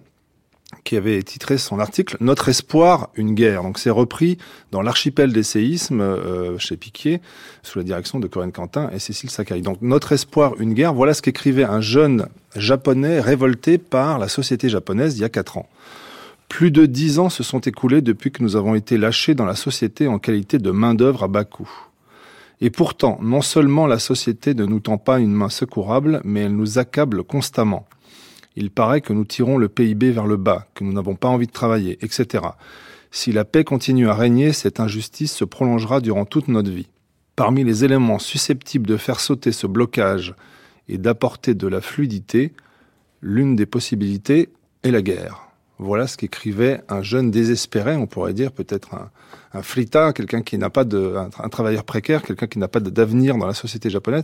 qui 0.86 0.96
avait 0.96 1.22
titré 1.24 1.58
son 1.58 1.80
article 1.80 2.16
Notre 2.22 2.48
espoir, 2.48 3.10
une 3.16 3.34
guerre. 3.34 3.64
Donc 3.64 3.80
c'est 3.80 3.90
repris 3.90 4.38
dans 4.72 4.82
l'archipel 4.82 5.34
des 5.34 5.44
séismes 5.44 6.00
euh, 6.00 6.58
chez 6.60 6.78
Piquier, 6.78 7.22
sous 7.64 7.80
la 7.80 7.84
direction 7.84 8.20
de 8.20 8.28
Corinne 8.28 8.54
Quentin 8.54 8.90
et 8.94 9.00
Cécile 9.00 9.32
Sakai. 9.32 9.62
Donc 9.62 9.82
Notre 9.82 10.14
espoir, 10.14 10.54
une 10.60 10.74
guerre, 10.74 10.94
voilà 10.94 11.14
ce 11.14 11.22
qu'écrivait 11.22 11.66
un 11.66 11.82
jeune 11.82 12.28
japonais 12.56 13.20
révolté 13.20 13.78
par 13.78 14.20
la 14.20 14.30
société 14.30 14.70
japonaise 14.70 15.18
il 15.18 15.22
y 15.22 15.26
a 15.26 15.30
quatre 15.30 15.58
ans. 15.58 15.68
Plus 16.48 16.70
de 16.70 16.86
dix 16.86 17.18
ans 17.18 17.30
se 17.30 17.42
sont 17.42 17.60
écoulés 17.60 18.02
depuis 18.02 18.32
que 18.32 18.44
nous 18.44 18.56
avons 18.56 18.76
été 18.76 18.98
lâchés 18.98 19.34
dans 19.34 19.46
la 19.46 19.56
société 19.56 20.08
en 20.08 20.20
qualité 20.20 20.60
de 20.60 20.70
main-d'œuvre 20.70 21.24
à 21.24 21.28
bas 21.28 21.44
coût. 21.44 21.70
Et 22.62 22.70
pourtant, 22.70 23.18
non 23.22 23.42
seulement 23.42 23.88
la 23.88 24.00
société 24.00 24.54
ne 24.54 24.66
nous 24.66 24.80
tend 24.80 24.98
pas 24.98 25.20
une 25.20 25.34
main 25.34 25.50
secourable, 25.50 26.22
mais 26.24 26.42
elle 26.42 26.56
nous 26.56 26.78
accable 26.78 27.24
constamment 27.24 27.88
il 28.56 28.72
paraît 28.72 29.02
que 29.02 29.14
nous 29.14 29.26
tirons 29.26 29.58
le 29.58 29.70
PIB 29.70 30.12
vers 30.12 30.28
le 30.28 30.38
bas, 30.38 30.68
que 30.74 30.84
nous 30.84 30.94
n'avons 30.94 31.16
pas 31.16 31.28
envie 31.28 31.48
de 31.48 31.52
travailler, 31.52 31.98
etc. 32.02 32.44
Si 33.12 33.32
la 33.32 33.46
paix 33.46 33.64
continue 33.64 34.10
à 34.10 34.14
régner, 34.14 34.54
cette 34.54 34.80
injustice 34.80 35.34
se 35.34 35.46
prolongera 35.46 36.02
durant 36.02 36.26
toute 36.26 36.48
notre 36.48 36.72
vie. 36.72 36.90
Parmi 37.36 37.64
les 37.64 37.84
éléments 37.84 38.20
susceptibles 38.20 38.88
de 38.88 38.98
faire 38.98 39.20
sauter 39.20 39.52
ce 39.52 39.68
blocage 39.68 40.36
et 40.88 40.98
d'apporter 40.98 41.54
de 41.54 41.68
la 41.68 41.82
fluidité, 41.82 42.54
l'une 43.22 43.56
des 43.56 43.66
possibilités 43.66 44.50
est 44.84 44.92
la 44.92 45.02
guerre. 45.02 45.42
Voilà 45.78 46.08
ce 46.08 46.16
qu'écrivait 46.16 46.82
un 46.88 47.02
jeune 47.02 47.32
désespéré, 47.32 47.96
on 47.96 48.08
pourrait 48.08 48.34
dire 48.34 48.54
peut-être 48.54 48.94
un, 48.94 49.10
un 49.54 49.62
frita, 49.62 50.14
quelqu'un 50.14 50.42
qui 50.42 50.58
n'a 50.58 50.70
pas 50.70 50.86
de, 50.86 51.16
un 51.18 51.50
travailleur 51.50 51.84
précaire, 51.84 52.22
quelqu'un 52.22 52.48
qui 52.48 52.60
n'a 52.60 52.68
pas 52.68 52.80
d'avenir 52.80 53.38
dans 53.38 53.48
la 53.48 53.54
société 53.54 53.90
japonaise. 53.90 54.24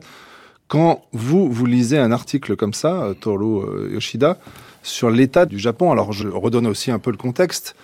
Quand 0.72 1.02
vous, 1.12 1.52
vous 1.52 1.66
lisez 1.66 1.98
un 1.98 2.14
article 2.14 2.56
comme 2.56 2.74
ça, 2.74 3.04
euh, 3.04 3.14
Toru 3.14 3.66
euh, 3.66 3.90
Yoshida, 3.92 4.38
sur 4.84 5.10
l'état 5.10 5.46
du 5.46 5.60
Japon, 5.60 5.92
alors 5.92 6.14
je 6.14 6.30
redonne 6.30 6.66
aussi 6.66 6.92
un 6.92 6.98
peu 6.98 7.12
le 7.12 7.18
contexte. 7.18 7.76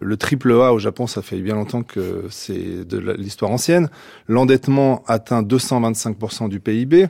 Le 0.00 0.16
triple 0.16 0.50
A 0.50 0.72
au 0.72 0.80
Japon, 0.80 1.06
ça 1.06 1.22
fait 1.22 1.38
bien 1.38 1.54
longtemps 1.54 1.84
que 1.84 2.24
c'est 2.30 2.84
de 2.84 2.98
l'histoire 3.12 3.52
ancienne. 3.52 3.90
L'endettement 4.26 5.04
atteint 5.06 5.44
225% 5.44 6.48
du 6.48 6.58
PIB, 6.58 7.06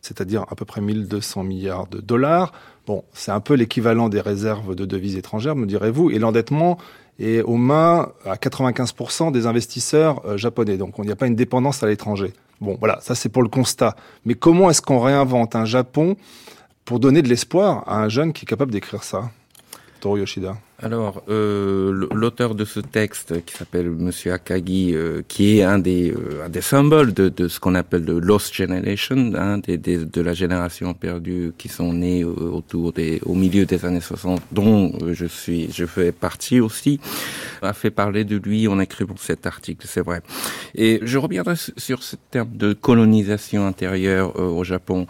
c'est-à-dire 0.00 0.46
à 0.48 0.54
peu 0.54 0.64
près 0.64 0.80
1200 0.80 1.44
milliards 1.44 1.86
de 1.86 2.00
dollars. 2.00 2.54
Bon, 2.86 3.04
c'est 3.12 3.32
un 3.32 3.40
peu 3.40 3.52
l'équivalent 3.52 4.08
des 4.08 4.22
réserves 4.22 4.74
de 4.74 4.86
devises 4.86 5.16
étrangères, 5.16 5.56
me 5.56 5.66
direz-vous. 5.66 6.10
Et 6.10 6.18
l'endettement 6.18 6.78
est 7.18 7.42
aux 7.42 7.58
mains 7.58 8.12
à 8.24 8.36
95% 8.36 9.30
des 9.30 9.44
investisseurs 9.44 10.22
euh, 10.24 10.38
japonais. 10.38 10.78
Donc, 10.78 10.94
il 10.96 11.04
n'y 11.04 11.12
a 11.12 11.16
pas 11.16 11.26
une 11.26 11.36
dépendance 11.36 11.82
à 11.82 11.86
l'étranger. 11.86 12.32
Bon, 12.60 12.76
voilà, 12.78 12.98
ça 13.00 13.14
c'est 13.14 13.28
pour 13.28 13.42
le 13.42 13.48
constat. 13.48 13.96
Mais 14.24 14.34
comment 14.34 14.70
est-ce 14.70 14.82
qu'on 14.82 15.00
réinvente 15.00 15.56
un 15.56 15.64
Japon 15.64 16.16
pour 16.84 17.00
donner 17.00 17.22
de 17.22 17.28
l'espoir 17.28 17.84
à 17.86 18.02
un 18.02 18.08
jeune 18.08 18.32
qui 18.32 18.44
est 18.44 18.48
capable 18.48 18.72
d'écrire 18.72 19.02
ça? 19.02 19.30
Alors, 20.82 21.22
euh, 21.28 22.08
l'auteur 22.14 22.54
de 22.54 22.64
ce 22.64 22.80
texte, 22.80 23.44
qui 23.44 23.54
s'appelle 23.54 23.90
Monsieur 23.90 24.32
Akagi, 24.32 24.94
euh, 24.94 25.20
qui 25.28 25.58
est 25.58 25.62
un 25.62 25.78
des, 25.78 26.12
euh, 26.12 26.60
symboles 26.62 27.12
de, 27.12 27.48
ce 27.48 27.60
qu'on 27.60 27.74
appelle 27.74 28.04
le 28.04 28.18
Lost 28.18 28.54
Generation, 28.54 29.32
hein, 29.36 29.58
de 29.58 30.20
la 30.22 30.32
génération 30.32 30.94
perdue 30.94 31.52
qui 31.58 31.68
sont 31.68 31.92
nés 31.92 32.24
autour 32.24 32.92
des, 32.92 33.20
au 33.26 33.34
milieu 33.34 33.66
des 33.66 33.84
années 33.84 34.00
60, 34.00 34.40
dont 34.52 34.92
je 35.12 35.26
suis, 35.26 35.70
je 35.70 35.84
fais 35.84 36.12
partie 36.12 36.60
aussi, 36.60 36.98
a 37.60 37.74
fait 37.74 37.90
parler 37.90 38.24
de 38.24 38.36
lui 38.36 38.66
en 38.66 38.80
écrivant 38.80 39.16
cet 39.18 39.44
article, 39.46 39.86
c'est 39.86 40.00
vrai. 40.00 40.22
Et 40.74 41.00
je 41.02 41.18
reviendrai 41.18 41.56
sur 41.76 42.02
ce 42.02 42.16
terme 42.30 42.56
de 42.56 42.72
colonisation 42.72 43.66
intérieure 43.66 44.38
au 44.38 44.64
Japon 44.64 45.06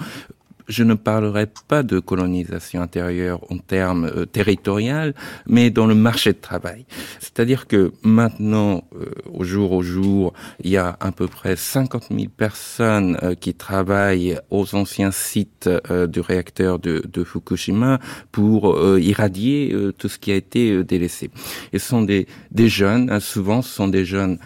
je 0.71 0.85
ne 0.85 0.95
parlerai 0.95 1.49
pas 1.69 1.83
de 1.83 1.99
colonisation 1.99 2.81
intérieure 2.81 3.41
en 3.51 3.59
termes 3.59 4.05
euh, 4.05 5.13
mais 5.47 5.71
dans 5.71 5.87
le 5.87 5.95
marché 5.95 6.33
de 6.33 6.39
travail. 6.39 6.87
C'est-à-dire 7.19 7.67
que 7.67 7.93
maintenant, 8.03 8.85
euh, 8.95 9.11
au 9.33 9.45
jour 9.45 9.73
au 9.73 9.83
jour, 9.83 10.33
il 10.63 10.71
y 10.71 10.77
a 10.77 10.97
à 11.01 11.13
peu 11.13 11.27
près 11.27 11.57
50 11.57 12.09
000 12.11 12.25
personnes 12.37 13.19
euh, 13.23 13.35
qui 13.35 13.55
travaillent 13.55 14.39
aux 14.51 14.75
anciens 14.75 15.11
sites 15.11 15.69
du 16.09 16.21
réacteur 16.21 16.79
de, 16.79 17.03
Fukushima 17.25 17.99
pour 18.33 18.79
irradier 18.99 19.75
tout 19.99 20.09
ce 20.09 20.19
qui 20.19 20.33
a 20.33 20.37
été 20.37 20.83
délaissé. 20.85 21.31
Et 21.73 21.79
ce 21.79 21.89
sont 21.89 22.03
des, 22.03 22.27
des 22.51 22.69
jeunes, 22.69 23.11
hein, 23.11 23.21
souvent 23.21 23.63
ce 23.63 23.75
sont 23.75 23.89
des 23.89 24.05
jeunes 24.05 24.39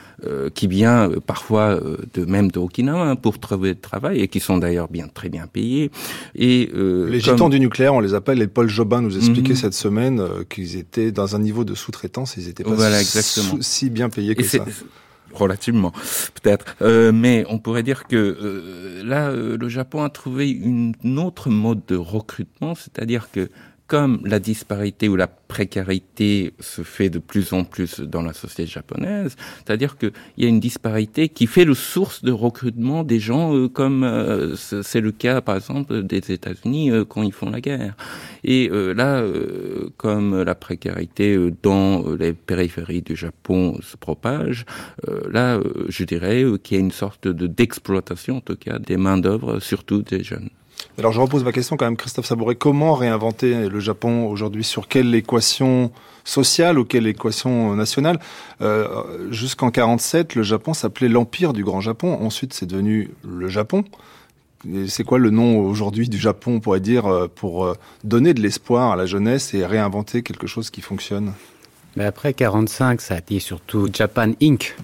qui 0.54 0.66
viennent 0.66 1.20
parfois 1.20 1.80
de 2.14 2.24
même 2.24 2.50
de 2.50 2.58
Okinawa 2.58 3.10
hein, 3.10 3.16
pour 3.16 3.38
trouver 3.38 3.74
du 3.74 3.80
travail 3.80 4.20
et 4.20 4.28
qui 4.28 4.40
sont 4.40 4.58
d'ailleurs 4.58 4.88
bien 4.88 5.08
très 5.08 5.28
bien 5.28 5.46
payés 5.46 5.90
et 6.34 6.70
euh, 6.74 7.08
les 7.08 7.20
gitans 7.20 7.48
du 7.48 7.60
nucléaire, 7.60 7.94
on 7.94 8.00
les 8.00 8.14
appelle. 8.14 8.40
Et 8.42 8.46
Paul 8.46 8.68
Jobin 8.68 9.00
nous 9.02 9.16
expliquait 9.16 9.52
mhm. 9.52 9.58
cette 9.58 9.74
semaine 9.74 10.20
euh, 10.20 10.44
qu'ils 10.48 10.76
étaient 10.76 11.12
dans 11.12 11.36
un 11.36 11.38
niveau 11.38 11.64
de 11.64 11.74
sous-traitance. 11.74 12.36
Ils 12.36 12.48
étaient 12.48 12.64
pas 12.64 13.02
si 13.60 13.90
bien 13.90 14.08
payés 14.08 14.34
que 14.34 14.44
ça 14.44 14.64
relativement 15.32 15.92
peut-être. 16.34 16.76
Euh, 16.80 17.12
mais 17.12 17.44
on 17.48 17.58
pourrait 17.58 17.82
dire 17.82 18.06
que 18.06 18.16
euh, 18.16 19.02
là, 19.04 19.30
euh, 19.30 19.56
le 19.58 19.68
Japon 19.68 20.02
a 20.04 20.08
trouvé 20.08 20.50
une 20.50 20.94
autre 21.18 21.50
mode 21.50 21.80
de 21.88 21.96
recrutement, 21.96 22.74
c'est-à-dire 22.74 23.30
que 23.32 23.50
comme 23.86 24.20
la 24.24 24.40
disparité 24.40 25.08
ou 25.08 25.16
la 25.16 25.26
précarité 25.26 26.54
se 26.58 26.82
fait 26.82 27.10
de 27.10 27.18
plus 27.18 27.52
en 27.52 27.64
plus 27.64 28.00
dans 28.00 28.22
la 28.22 28.32
société 28.32 28.66
japonaise, 28.66 29.36
c'est-à-dire 29.58 29.98
qu'il 29.98 30.12
y 30.38 30.46
a 30.46 30.48
une 30.48 30.58
disparité 30.58 31.28
qui 31.28 31.46
fait 31.46 31.66
le 31.66 31.74
source 31.74 32.24
de 32.24 32.32
recrutement 32.32 33.04
des 33.04 33.20
gens 33.20 33.54
euh, 33.54 33.68
comme 33.68 34.02
euh, 34.02 34.56
c'est 34.56 35.00
le 35.02 35.12
cas 35.12 35.42
par 35.42 35.56
exemple 35.56 36.02
des 36.02 36.32
États-Unis 36.32 36.90
euh, 36.90 37.04
quand 37.04 37.22
ils 37.22 37.32
font 37.32 37.50
la 37.50 37.60
guerre. 37.60 37.94
Et 38.42 38.68
là, 38.68 39.24
comme 39.96 40.42
la 40.42 40.54
précarité 40.54 41.38
dans 41.62 42.04
les 42.14 42.34
périphéries 42.34 43.00
du 43.00 43.16
Japon 43.16 43.78
se 43.82 43.96
propage, 43.96 44.66
là, 45.30 45.58
je 45.88 46.04
dirais 46.04 46.44
qu'il 46.62 46.76
y 46.76 46.80
a 46.80 46.84
une 46.84 46.90
sorte 46.90 47.26
de 47.26 47.46
d'exploitation 47.46 48.36
en 48.36 48.40
tout 48.40 48.56
cas 48.56 48.78
des 48.78 48.98
mains 48.98 49.16
d'œuvre, 49.16 49.60
surtout 49.60 50.02
des 50.02 50.22
jeunes. 50.22 50.50
Alors 50.98 51.12
je 51.12 51.20
repose 51.20 51.42
ma 51.44 51.52
question 51.52 51.76
quand 51.76 51.86
même, 51.86 51.96
Christophe 51.96 52.26
Sabouret. 52.26 52.54
Comment 52.54 52.94
réinventer 52.94 53.68
le 53.68 53.80
Japon 53.80 54.26
aujourd'hui? 54.28 54.64
Sur 54.64 54.86
quelle 54.86 55.14
équation 55.14 55.90
sociale 56.24 56.78
ou 56.78 56.84
quelle 56.84 57.06
équation 57.06 57.74
nationale? 57.74 58.20
Euh, 58.62 59.30
Jusqu'en 59.30 59.70
47, 59.70 60.34
le 60.34 60.42
Japon 60.42 60.72
s'appelait 60.72 61.08
l'Empire 61.08 61.52
du 61.52 61.64
Grand 61.64 61.80
Japon. 61.80 62.18
Ensuite, 62.20 62.54
c'est 62.54 62.66
devenu 62.66 63.10
le 63.24 63.48
Japon. 63.48 63.84
C'est 64.86 65.04
quoi 65.04 65.18
le 65.18 65.30
nom 65.30 65.58
aujourd'hui 65.58 66.08
du 66.08 66.16
Japon, 66.16 66.54
on 66.54 66.60
pourrait 66.60 66.80
dire, 66.80 67.06
euh, 67.06 67.28
pour 67.28 67.64
euh, 67.64 67.74
donner 68.02 68.32
de 68.32 68.40
l'espoir 68.40 68.92
à 68.92 68.96
la 68.96 69.04
jeunesse 69.04 69.52
et 69.52 69.66
réinventer 69.66 70.22
quelque 70.22 70.46
chose 70.46 70.70
qui 70.70 70.80
fonctionne? 70.80 71.32
Mais 71.96 72.04
après 72.04 72.32
45, 72.32 73.00
ça 73.00 73.14
a 73.14 73.18
été 73.18 73.40
surtout 73.40 73.88
Japan 73.92 74.32
Inc. 74.40 74.76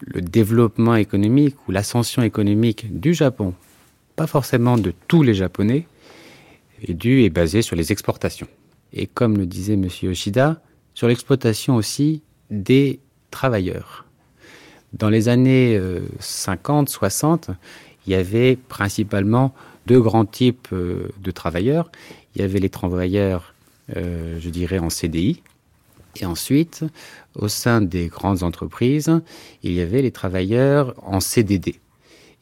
Le 0.00 0.22
développement 0.22 0.94
économique 0.94 1.56
ou 1.68 1.72
l'ascension 1.72 2.22
économique 2.22 2.98
du 2.98 3.12
Japon 3.12 3.54
pas 4.16 4.26
forcément 4.26 4.76
de 4.76 4.92
tous 5.08 5.22
les 5.22 5.34
Japonais, 5.34 5.86
est 6.82 6.94
dû 6.94 7.22
et 7.22 7.30
basé 7.30 7.62
sur 7.62 7.76
les 7.76 7.92
exportations. 7.92 8.48
Et 8.92 9.06
comme 9.06 9.36
le 9.36 9.46
disait 9.46 9.74
M. 9.74 9.88
Yoshida, 10.02 10.60
sur 10.94 11.08
l'exploitation 11.08 11.76
aussi 11.76 12.22
des 12.50 13.00
travailleurs. 13.30 14.06
Dans 14.92 15.10
les 15.10 15.28
années 15.28 15.80
50, 16.20 16.88
euh, 16.88 16.90
60, 16.90 17.50
il 18.06 18.12
y 18.12 18.14
avait 18.14 18.56
principalement 18.56 19.54
deux 19.86 20.00
grands 20.00 20.24
types 20.24 20.68
euh, 20.72 21.08
de 21.20 21.30
travailleurs. 21.30 21.90
Il 22.34 22.40
y 22.40 22.44
avait 22.44 22.60
les 22.60 22.70
travailleurs, 22.70 23.54
euh, 23.96 24.38
je 24.40 24.48
dirais, 24.48 24.78
en 24.78 24.90
CDI. 24.90 25.42
Et 26.20 26.24
ensuite, 26.24 26.84
au 27.34 27.48
sein 27.48 27.82
des 27.82 28.06
grandes 28.06 28.42
entreprises, 28.42 29.12
il 29.62 29.72
y 29.72 29.80
avait 29.80 30.00
les 30.00 30.12
travailleurs 30.12 30.94
en 31.02 31.20
CDD. 31.20 31.78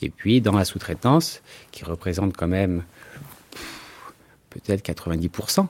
Et 0.00 0.10
puis 0.10 0.40
dans 0.40 0.56
la 0.56 0.64
sous-traitance, 0.64 1.42
qui 1.70 1.84
représente 1.84 2.36
quand 2.36 2.48
même 2.48 2.82
peut-être 4.50 4.84
90% 4.84 5.66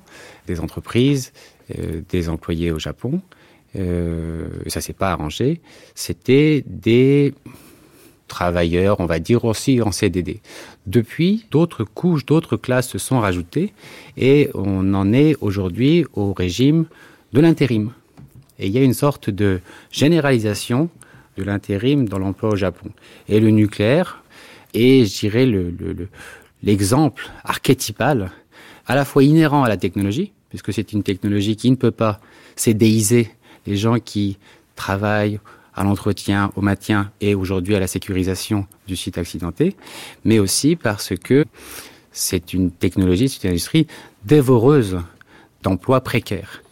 des 0.46 0.60
entreprises, 0.60 1.32
euh, 1.78 2.02
des 2.10 2.28
employés 2.28 2.70
au 2.70 2.78
Japon, 2.78 3.20
euh, 3.76 4.48
ça 4.68 4.80
s'est 4.80 4.92
pas 4.92 5.10
arrangé, 5.10 5.60
c'était 5.94 6.64
des 6.66 7.34
travailleurs, 8.28 9.00
on 9.00 9.06
va 9.06 9.18
dire 9.18 9.44
aussi 9.44 9.80
en 9.82 9.92
CDD. 9.92 10.40
Depuis, 10.86 11.46
d'autres 11.50 11.84
couches, 11.84 12.24
d'autres 12.24 12.56
classes 12.56 12.88
se 12.88 12.98
sont 12.98 13.20
rajoutées 13.20 13.72
et 14.16 14.50
on 14.54 14.94
en 14.94 15.12
est 15.12 15.36
aujourd'hui 15.40 16.06
au 16.14 16.32
régime 16.32 16.86
de 17.32 17.40
l'intérim. 17.40 17.92
Et 18.58 18.66
il 18.66 18.72
y 18.72 18.78
a 18.78 18.82
une 18.82 18.94
sorte 18.94 19.30
de 19.30 19.60
généralisation 19.90 20.88
de 21.36 21.42
l'intérim 21.42 22.08
dans 22.08 22.18
l'emploi 22.18 22.50
au 22.50 22.56
Japon. 22.56 22.90
Et 23.28 23.40
le 23.40 23.50
nucléaire 23.50 24.22
est, 24.72 25.04
je 25.04 25.20
dirais, 25.20 25.46
l'exemple 26.62 27.24
le, 27.24 27.48
archétypal, 27.50 28.30
à 28.86 28.94
la 28.94 29.04
fois 29.04 29.24
inhérent 29.24 29.64
à 29.64 29.68
la 29.68 29.76
technologie, 29.76 30.32
puisque 30.48 30.72
c'est 30.72 30.92
une 30.92 31.02
technologie 31.02 31.56
qui 31.56 31.70
ne 31.70 31.76
peut 31.76 31.90
pas 31.90 32.20
cédéiser 32.56 33.30
les 33.66 33.76
gens 33.76 33.98
qui 33.98 34.38
travaillent 34.76 35.40
à 35.74 35.82
l'entretien, 35.82 36.52
au 36.56 36.60
maintien 36.60 37.10
et 37.20 37.34
aujourd'hui 37.34 37.74
à 37.74 37.80
la 37.80 37.86
sécurisation 37.86 38.66
du 38.86 38.96
site 38.96 39.18
accidenté, 39.18 39.74
mais 40.24 40.38
aussi 40.38 40.76
parce 40.76 41.14
que 41.16 41.44
c'est 42.12 42.52
une 42.52 42.70
technologie, 42.70 43.28
c'est 43.28 43.44
une 43.44 43.50
industrie 43.50 43.86
dévoreuse 44.24 45.00
d'emplois 45.62 46.00
précaires. 46.02 46.63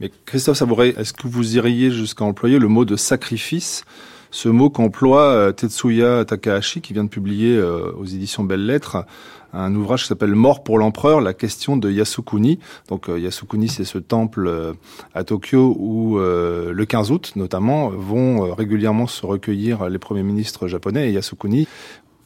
Mais 0.00 0.10
Christophe 0.24 0.56
Sabouret, 0.56 0.94
est-ce 0.96 1.12
que 1.12 1.28
vous 1.28 1.56
iriez 1.56 1.90
jusqu'à 1.90 2.24
employer 2.24 2.58
le 2.58 2.68
mot 2.68 2.84
de 2.84 2.96
sacrifice 2.96 3.84
ce 4.30 4.48
mot 4.48 4.70
qu'emploie 4.70 5.32
euh, 5.32 5.52
Tetsuya 5.52 6.24
Takahashi, 6.24 6.80
qui 6.80 6.92
vient 6.92 7.04
de 7.04 7.08
publier 7.08 7.56
euh, 7.56 7.92
aux 7.98 8.04
éditions 8.04 8.44
Belles 8.44 8.64
Lettres 8.64 9.04
un 9.52 9.74
ouvrage 9.74 10.02
qui 10.02 10.06
s'appelle 10.06 10.36
Mort 10.36 10.62
pour 10.62 10.78
l'empereur, 10.78 11.20
la 11.20 11.34
question 11.34 11.76
de 11.76 11.90
Yasukuni. 11.90 12.60
Donc 12.88 13.08
euh, 13.08 13.18
Yasukuni, 13.18 13.68
c'est 13.68 13.84
ce 13.84 13.98
temple 13.98 14.74
à 15.12 15.24
Tokyo 15.24 15.76
où 15.76 16.18
le 16.18 16.84
15 16.84 17.10
août, 17.10 17.32
notamment, 17.34 17.88
vont 17.88 18.54
régulièrement 18.54 19.08
se 19.08 19.26
recueillir 19.26 19.88
les 19.88 19.98
premiers 19.98 20.22
ministres 20.22 20.68
japonais. 20.68 21.10
Et 21.10 21.12
Yasukuni 21.12 21.66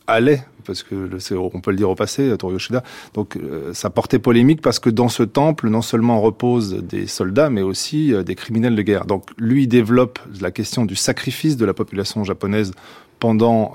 allait, 0.06 0.44
parce 0.64 0.82
que 0.82 1.08
on 1.36 1.60
peut 1.60 1.70
le 1.70 1.76
dire 1.76 1.90
au 1.90 1.94
passé, 1.94 2.34
Toru 2.38 2.54
Yoshida, 2.54 2.82
donc 3.12 3.36
euh, 3.36 3.72
ça 3.74 3.90
portait 3.90 4.18
polémique 4.18 4.60
parce 4.60 4.78
que 4.78 4.90
dans 4.90 5.08
ce 5.08 5.22
temple, 5.22 5.68
non 5.68 5.82
seulement 5.82 6.20
reposent 6.20 6.74
des 6.82 7.06
soldats, 7.06 7.50
mais 7.50 7.62
aussi 7.62 8.12
euh, 8.12 8.22
des 8.22 8.34
criminels 8.34 8.76
de 8.76 8.82
guerre. 8.82 9.06
Donc 9.06 9.30
lui 9.38 9.66
développe 9.66 10.18
la 10.40 10.50
question 10.50 10.84
du 10.84 10.96
sacrifice 10.96 11.56
de 11.56 11.64
la 11.64 11.74
population 11.74 12.24
japonaise 12.24 12.72
pendant 13.20 13.74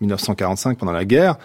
1945, 0.00 0.70
euh, 0.70 0.74
pendant 0.78 0.92
la 0.92 1.04
guerre, 1.04 1.36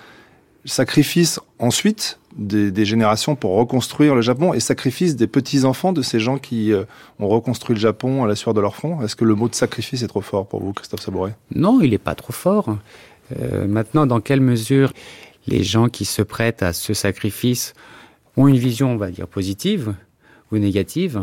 sacrifice 0.65 1.39
ensuite 1.59 2.19
des, 2.35 2.85
générations 2.85 3.35
pour 3.35 3.55
reconstruire 3.55 4.15
le 4.15 4.21
Japon 4.21 4.53
et 4.53 4.59
sacrifice 4.59 5.15
des 5.15 5.27
petits-enfants 5.27 5.93
de 5.93 6.01
ces 6.01 6.19
gens 6.19 6.37
qui 6.37 6.71
ont 7.19 7.27
reconstruit 7.27 7.75
le 7.75 7.79
Japon 7.79 8.23
à 8.23 8.27
la 8.27 8.35
sueur 8.35 8.53
de 8.53 8.61
leur 8.61 8.75
front. 8.75 9.01
Est-ce 9.01 9.15
que 9.15 9.25
le 9.25 9.35
mot 9.35 9.47
de 9.49 9.55
sacrifice 9.55 10.01
est 10.01 10.07
trop 10.07 10.21
fort 10.21 10.47
pour 10.47 10.61
vous, 10.61 10.73
Christophe 10.73 11.01
Sabouret? 11.01 11.35
Non, 11.53 11.79
il 11.81 11.91
n'est 11.91 11.97
pas 11.97 12.15
trop 12.15 12.33
fort. 12.33 12.77
Euh, 13.39 13.67
maintenant, 13.67 14.05
dans 14.05 14.21
quelle 14.21 14.41
mesure 14.41 14.91
les 15.47 15.63
gens 15.63 15.89
qui 15.89 16.05
se 16.05 16.21
prêtent 16.21 16.63
à 16.63 16.73
ce 16.73 16.93
sacrifice 16.93 17.73
ont 18.37 18.47
une 18.47 18.57
vision, 18.57 18.91
on 18.91 18.97
va 18.97 19.11
dire, 19.11 19.27
positive 19.27 19.93
ou 20.51 20.57
négative? 20.57 21.21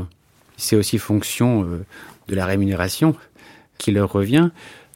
C'est 0.56 0.76
aussi 0.76 0.98
fonction 0.98 1.64
euh, 1.64 1.84
de 2.28 2.34
la 2.34 2.46
rémunération 2.46 3.14
qui 3.78 3.92
leur 3.92 4.12
revient. 4.12 4.50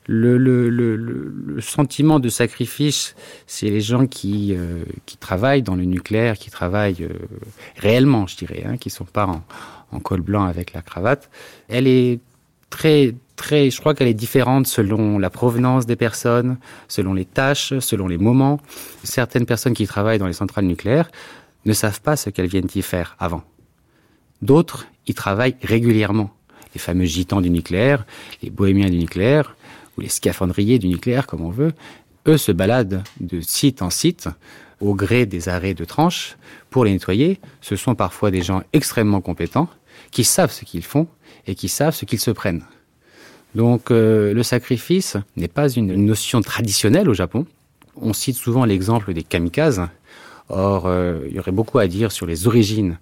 Le, 0.07 1.59
sentiment 1.61 2.21
de 2.21 2.29
sacrifice, 2.29 3.15
c'est 3.47 3.71
les 3.71 3.81
gens 3.81 4.07
qui, 4.07 4.55
euh, 4.55 4.85
qui 5.07 5.17
travaillent 5.17 5.63
dans 5.63 5.77
le 5.77 5.85
nucléaire, 5.85 6.37
qui 6.37 6.51
travaillent 6.51 7.09
réellement, 7.77 8.27
je 8.27 8.37
dirais, 8.37 8.65
hein, 8.67 8.77
qui 8.77 8.91
sont 8.91 9.07
pas 9.07 9.27
en, 9.27 9.43
en, 9.93 10.01
col 10.01 10.21
blanc 10.21 10.45
avec 10.45 10.75
la 10.75 10.83
cravate. 10.83 11.31
Elle 11.69 11.87
est 11.87 12.21
très 12.69 13.15
je 13.41 13.81
crois 13.81 13.95
qu'elle 13.95 14.09
est 14.09 14.15
différente 14.15 14.67
selon 14.67 15.19
la 15.19 15.31
provenance 15.31 15.87
des 15.87 15.97
personnes, 15.97 16.59
selon 16.89 17.15
les 17.15 17.25
tâches, 17.25 17.79
selon 17.79 18.07
les 18.09 18.19
moments. 18.19 18.61
Certaines 19.03 19.47
personnes 19.47 19.75
qui 19.75 19.87
travaillent 19.87 20.19
dans 20.19 20.27
les 20.27 20.33
centrales 20.33 20.67
nucléaires 20.67 21.11
ne 21.65 21.73
savent 21.73 22.01
pas 22.01 22.17
ce 22.17 22.31
qu'elles 22.31 22.47
viennent 22.47 22.69
y 22.75 22.83
faire 22.83 23.17
avant. 23.19 23.43
D'autres 24.43 24.87
y 25.07 25.15
travaillent 25.15 25.57
régulièrement. 25.63 26.31
Les 26.75 26.81
fameux 26.81 27.05
gitans 27.05 27.41
du 27.41 27.51
nucléaire, 27.51 28.05
les 28.43 28.51
bohémiens 28.51 28.91
du 28.91 28.99
nucléaire, 28.99 29.57
ou 29.97 30.01
les 30.01 30.09
scaphandriers 30.09 30.79
du 30.79 30.89
nucléaire, 30.89 31.27
comme 31.27 31.43
on 31.43 31.51
veut, 31.51 31.73
eux 32.27 32.37
se 32.37 32.53
baladent 32.53 33.03
de 33.21 33.41
site 33.41 33.83
en 33.83 33.91
site 33.91 34.29
au 34.81 34.95
gré 34.95 35.25
des 35.25 35.49
arrêts 35.49 35.75
de 35.75 35.85
tranches 35.85 36.37
pour 36.71 36.85
les 36.85 36.93
nettoyer. 36.93 37.39
Ce 37.61 37.77
sont 37.77 37.95
parfois 37.95 38.31
des 38.31 38.43
gens 38.43 38.63
extrêmement 38.73 39.21
compétents 39.21 39.69
qui 40.11 40.25
savent 40.25 40.53
ce 40.53 40.65
qu'ils 40.65 40.85
font 40.85 41.07
et 41.47 41.55
qui 41.55 41.69
savent 41.69 41.95
ce 41.95 42.05
qu'ils 42.05 42.21
se 42.21 42.31
prennent. 42.31 42.65
Donc 43.55 43.91
euh, 43.91 44.35
le 44.35 44.43
sacrifice 44.43 45.17
n'est 45.37 45.49
pas 45.49 45.69
une 45.69 45.95
notion 45.95 46.41
traditionnelle 46.41 47.09
au 47.09 47.15
Japon. 47.15 47.47
On 47.97 48.13
cite 48.13 48.37
souvent 48.37 48.65
l'exemple 48.65 49.13
des 49.13 49.23
kamikazes. 49.23 49.83
Or, 50.49 50.87
euh, 50.87 51.21
il 51.29 51.35
y 51.35 51.39
aurait 51.39 51.53
beaucoup 51.53 51.79
à 51.79 51.87
dire 51.87 52.13
sur 52.13 52.27
les 52.27 52.47
origines 52.47 52.99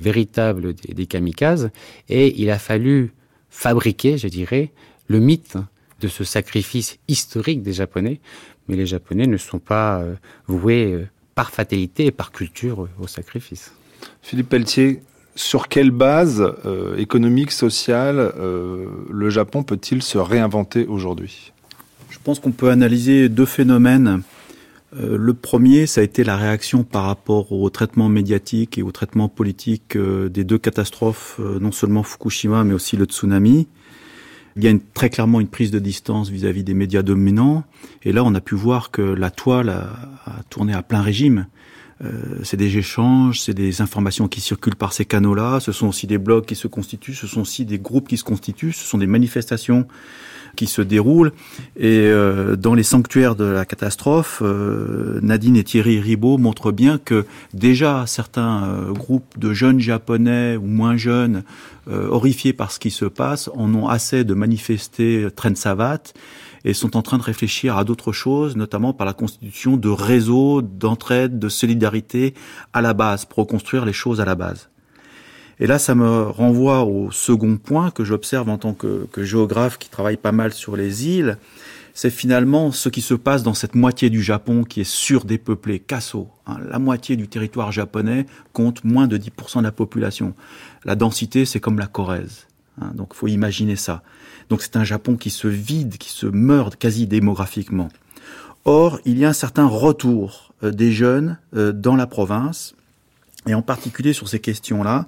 véritables 0.00 0.74
des, 0.74 1.06
kamikazes. 1.06 1.70
Et 2.08 2.40
il 2.40 2.50
a 2.50 2.58
fallu 2.58 3.12
fabriquer, 3.50 4.18
je 4.18 4.28
dirais, 4.28 4.70
le 5.08 5.18
mythe 5.18 5.56
de 6.00 6.08
ce 6.08 6.24
sacrifice 6.24 6.98
historique 7.08 7.62
des 7.62 7.72
Japonais. 7.72 8.20
Mais 8.68 8.76
les 8.76 8.86
Japonais 8.86 9.26
ne 9.26 9.36
sont 9.36 9.58
pas 9.58 10.00
euh, 10.00 10.14
voués 10.46 11.06
par 11.34 11.50
fatalité 11.50 12.06
et 12.06 12.10
par 12.10 12.32
culture 12.32 12.88
au 12.98 13.06
sacrifice. 13.06 13.72
Philippe 14.22 14.48
Pelletier, 14.48 15.02
sur 15.36 15.68
quelle 15.68 15.90
base 15.90 16.42
euh, 16.64 16.96
économique, 16.96 17.52
sociale, 17.52 18.18
euh, 18.18 18.86
le 19.10 19.30
Japon 19.30 19.62
peut-il 19.62 20.02
se 20.02 20.18
réinventer 20.18 20.86
aujourd'hui? 20.86 21.52
Je 22.10 22.18
pense 22.24 22.40
qu'on 22.40 22.52
peut 22.52 22.70
analyser 22.70 23.28
deux 23.28 23.44
phénomènes. 23.44 24.22
Euh, 24.98 25.18
le 25.18 25.34
premier, 25.34 25.86
ça 25.86 26.00
a 26.00 26.04
été 26.04 26.24
la 26.24 26.36
réaction 26.36 26.84
par 26.84 27.04
rapport 27.04 27.52
au 27.52 27.68
traitement 27.68 28.08
médiatique 28.08 28.78
et 28.78 28.82
au 28.82 28.90
traitement 28.92 29.28
politique 29.28 29.96
des 29.96 30.42
deux 30.42 30.58
catastrophes, 30.58 31.38
non 31.60 31.70
seulement 31.70 32.02
Fukushima, 32.02 32.64
mais 32.64 32.74
aussi 32.74 32.96
le 32.96 33.04
tsunami. 33.04 33.68
Il 34.56 34.64
y 34.64 34.68
a 34.68 34.72
très 34.94 35.10
clairement 35.10 35.40
une 35.40 35.48
prise 35.48 35.70
de 35.70 35.78
distance 35.78 36.30
vis-à-vis 36.30 36.64
des 36.64 36.72
médias 36.72 37.02
dominants. 37.02 37.64
Et 38.04 38.12
là, 38.12 38.24
on 38.24 38.34
a 38.34 38.40
pu 38.40 38.54
voir 38.54 38.90
que 38.90 39.02
la 39.02 39.30
toile 39.30 39.68
a 39.68 40.42
tourné 40.48 40.72
à 40.72 40.82
plein 40.82 41.02
régime. 41.02 41.46
Euh, 42.04 42.10
c'est 42.42 42.56
des 42.56 42.76
échanges, 42.76 43.40
c'est 43.40 43.54
des 43.54 43.80
informations 43.80 44.28
qui 44.28 44.40
circulent 44.40 44.76
par 44.76 44.92
ces 44.92 45.06
canaux-là, 45.06 45.60
ce 45.60 45.72
sont 45.72 45.88
aussi 45.88 46.06
des 46.06 46.18
blogs 46.18 46.44
qui 46.44 46.54
se 46.54 46.68
constituent, 46.68 47.14
ce 47.14 47.26
sont 47.26 47.40
aussi 47.40 47.64
des 47.64 47.78
groupes 47.78 48.08
qui 48.08 48.18
se 48.18 48.24
constituent, 48.24 48.72
ce 48.72 48.84
sont 48.84 48.98
des 48.98 49.06
manifestations 49.06 49.86
qui 50.56 50.66
se 50.66 50.82
déroulent. 50.82 51.32
Et 51.76 52.00
euh, 52.00 52.56
dans 52.56 52.74
les 52.74 52.82
sanctuaires 52.82 53.34
de 53.34 53.44
la 53.44 53.64
catastrophe, 53.64 54.42
euh, 54.44 55.20
Nadine 55.22 55.56
et 55.56 55.64
Thierry 55.64 56.00
Ribaud 56.00 56.36
montrent 56.36 56.72
bien 56.72 56.98
que 56.98 57.24
déjà 57.54 58.04
certains 58.06 58.90
groupes 58.90 59.38
de 59.38 59.54
jeunes 59.54 59.80
japonais 59.80 60.56
ou 60.56 60.66
moins 60.66 60.96
jeunes, 60.96 61.44
horrifiés 61.88 62.52
par 62.52 62.72
ce 62.72 62.80
qui 62.80 62.90
se 62.90 63.04
passe, 63.04 63.48
en 63.54 63.72
ont 63.72 63.86
assez 63.86 64.24
de 64.24 64.34
manifester 64.34 65.28
traîne 65.36 65.54
savate 65.54 66.14
et 66.66 66.74
sont 66.74 66.96
en 66.96 67.02
train 67.02 67.16
de 67.16 67.22
réfléchir 67.22 67.78
à 67.78 67.84
d'autres 67.84 68.12
choses, 68.12 68.56
notamment 68.56 68.92
par 68.92 69.06
la 69.06 69.12
constitution 69.12 69.76
de 69.76 69.88
réseaux 69.88 70.62
d'entraide, 70.62 71.38
de 71.38 71.48
solidarité 71.48 72.34
à 72.72 72.82
la 72.82 72.92
base, 72.92 73.24
pour 73.24 73.38
reconstruire 73.38 73.84
les 73.84 73.92
choses 73.92 74.20
à 74.20 74.24
la 74.24 74.34
base. 74.34 74.68
Et 75.60 75.68
là, 75.68 75.78
ça 75.78 75.94
me 75.94 76.22
renvoie 76.24 76.82
au 76.82 77.12
second 77.12 77.56
point 77.56 77.92
que 77.92 78.04
j'observe 78.04 78.50
en 78.50 78.58
tant 78.58 78.74
que, 78.74 79.06
géographe 79.16 79.78
qui 79.78 79.88
travaille 79.88 80.16
pas 80.16 80.32
mal 80.32 80.52
sur 80.52 80.76
les 80.76 81.06
îles. 81.08 81.38
C'est 81.94 82.10
finalement 82.10 82.72
ce 82.72 82.88
qui 82.88 83.00
se 83.00 83.14
passe 83.14 83.44
dans 83.44 83.54
cette 83.54 83.76
moitié 83.76 84.10
du 84.10 84.22
Japon 84.22 84.64
qui 84.64 84.80
est 84.80 84.84
surdépeuplée, 84.84 85.78
Kasso. 85.78 86.28
Hein, 86.46 86.58
la 86.68 86.80
moitié 86.80 87.16
du 87.16 87.28
territoire 87.28 87.70
japonais 87.70 88.26
compte 88.52 88.84
moins 88.84 89.06
de 89.06 89.16
10% 89.16 89.58
de 89.58 89.62
la 89.62 89.72
population. 89.72 90.34
La 90.84 90.96
densité, 90.96 91.46
c'est 91.46 91.60
comme 91.60 91.78
la 91.78 91.86
Corrèze. 91.86 92.48
Hein, 92.80 92.90
donc, 92.94 93.14
faut 93.14 93.28
imaginer 93.28 93.76
ça. 93.76 94.02
Donc 94.48 94.62
c'est 94.62 94.76
un 94.76 94.84
Japon 94.84 95.16
qui 95.16 95.30
se 95.30 95.48
vide, 95.48 95.98
qui 95.98 96.10
se 96.10 96.26
meurt 96.26 96.76
quasi 96.76 97.06
démographiquement. 97.06 97.88
Or, 98.64 99.00
il 99.04 99.18
y 99.18 99.24
a 99.24 99.28
un 99.28 99.32
certain 99.32 99.66
retour 99.66 100.52
euh, 100.62 100.70
des 100.70 100.92
jeunes 100.92 101.38
euh, 101.54 101.72
dans 101.72 101.96
la 101.96 102.06
province, 102.06 102.74
et 103.46 103.54
en 103.54 103.62
particulier 103.62 104.12
sur 104.12 104.28
ces 104.28 104.40
questions-là, 104.40 105.06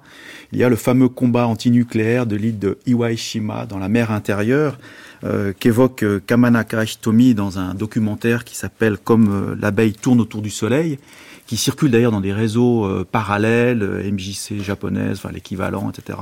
il 0.53 0.59
y 0.59 0.63
a 0.63 0.69
le 0.69 0.77
fameux 0.77 1.09
combat 1.09 1.45
antinucléaire 1.45 2.25
de 2.25 2.37
l'île 2.37 2.57
de 2.57 2.77
Iwaishima 2.85 3.65
dans 3.65 3.77
la 3.77 3.89
mer 3.89 4.11
intérieure, 4.11 4.77
euh, 5.25 5.51
qu'évoque 5.57 6.05
Kamanaka 6.25 6.85
Hitomi 6.85 7.33
dans 7.33 7.59
un 7.59 7.73
documentaire 7.73 8.45
qui 8.45 8.55
s'appelle 8.55 8.97
Comme 8.97 9.57
l'abeille 9.59 9.91
tourne 9.91 10.21
autour 10.21 10.41
du 10.41 10.49
soleil, 10.49 10.99
qui 11.47 11.57
circule 11.57 11.91
d'ailleurs 11.91 12.13
dans 12.13 12.21
des 12.21 12.31
réseaux 12.31 12.87
parallèles, 13.11 13.83
MJC 14.13 14.63
japonaise, 14.63 15.17
enfin 15.17 15.31
l'équivalent, 15.33 15.89
etc. 15.89 16.17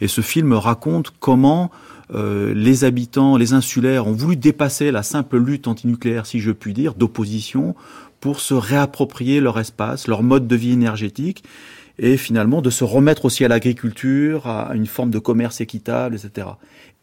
Et 0.00 0.08
ce 0.08 0.22
film 0.22 0.54
raconte 0.54 1.12
comment 1.20 1.70
euh, 1.70 1.93
les 2.14 2.84
habitants, 2.84 3.36
les 3.36 3.52
insulaires 3.52 4.06
ont 4.06 4.12
voulu 4.12 4.36
dépasser 4.36 4.90
la 4.90 5.02
simple 5.02 5.38
lutte 5.38 5.68
antinucléaire, 5.68 6.26
si 6.26 6.40
je 6.40 6.52
puis 6.52 6.72
dire, 6.72 6.94
d'opposition, 6.94 7.74
pour 8.20 8.40
se 8.40 8.54
réapproprier 8.54 9.40
leur 9.40 9.58
espace, 9.58 10.08
leur 10.08 10.22
mode 10.22 10.46
de 10.46 10.56
vie 10.56 10.72
énergétique, 10.72 11.44
et 11.98 12.16
finalement 12.16 12.62
de 12.62 12.70
se 12.70 12.84
remettre 12.84 13.24
aussi 13.24 13.44
à 13.44 13.48
l'agriculture, 13.48 14.46
à 14.46 14.74
une 14.74 14.86
forme 14.86 15.10
de 15.10 15.18
commerce 15.18 15.60
équitable, 15.60 16.16
etc. 16.16 16.48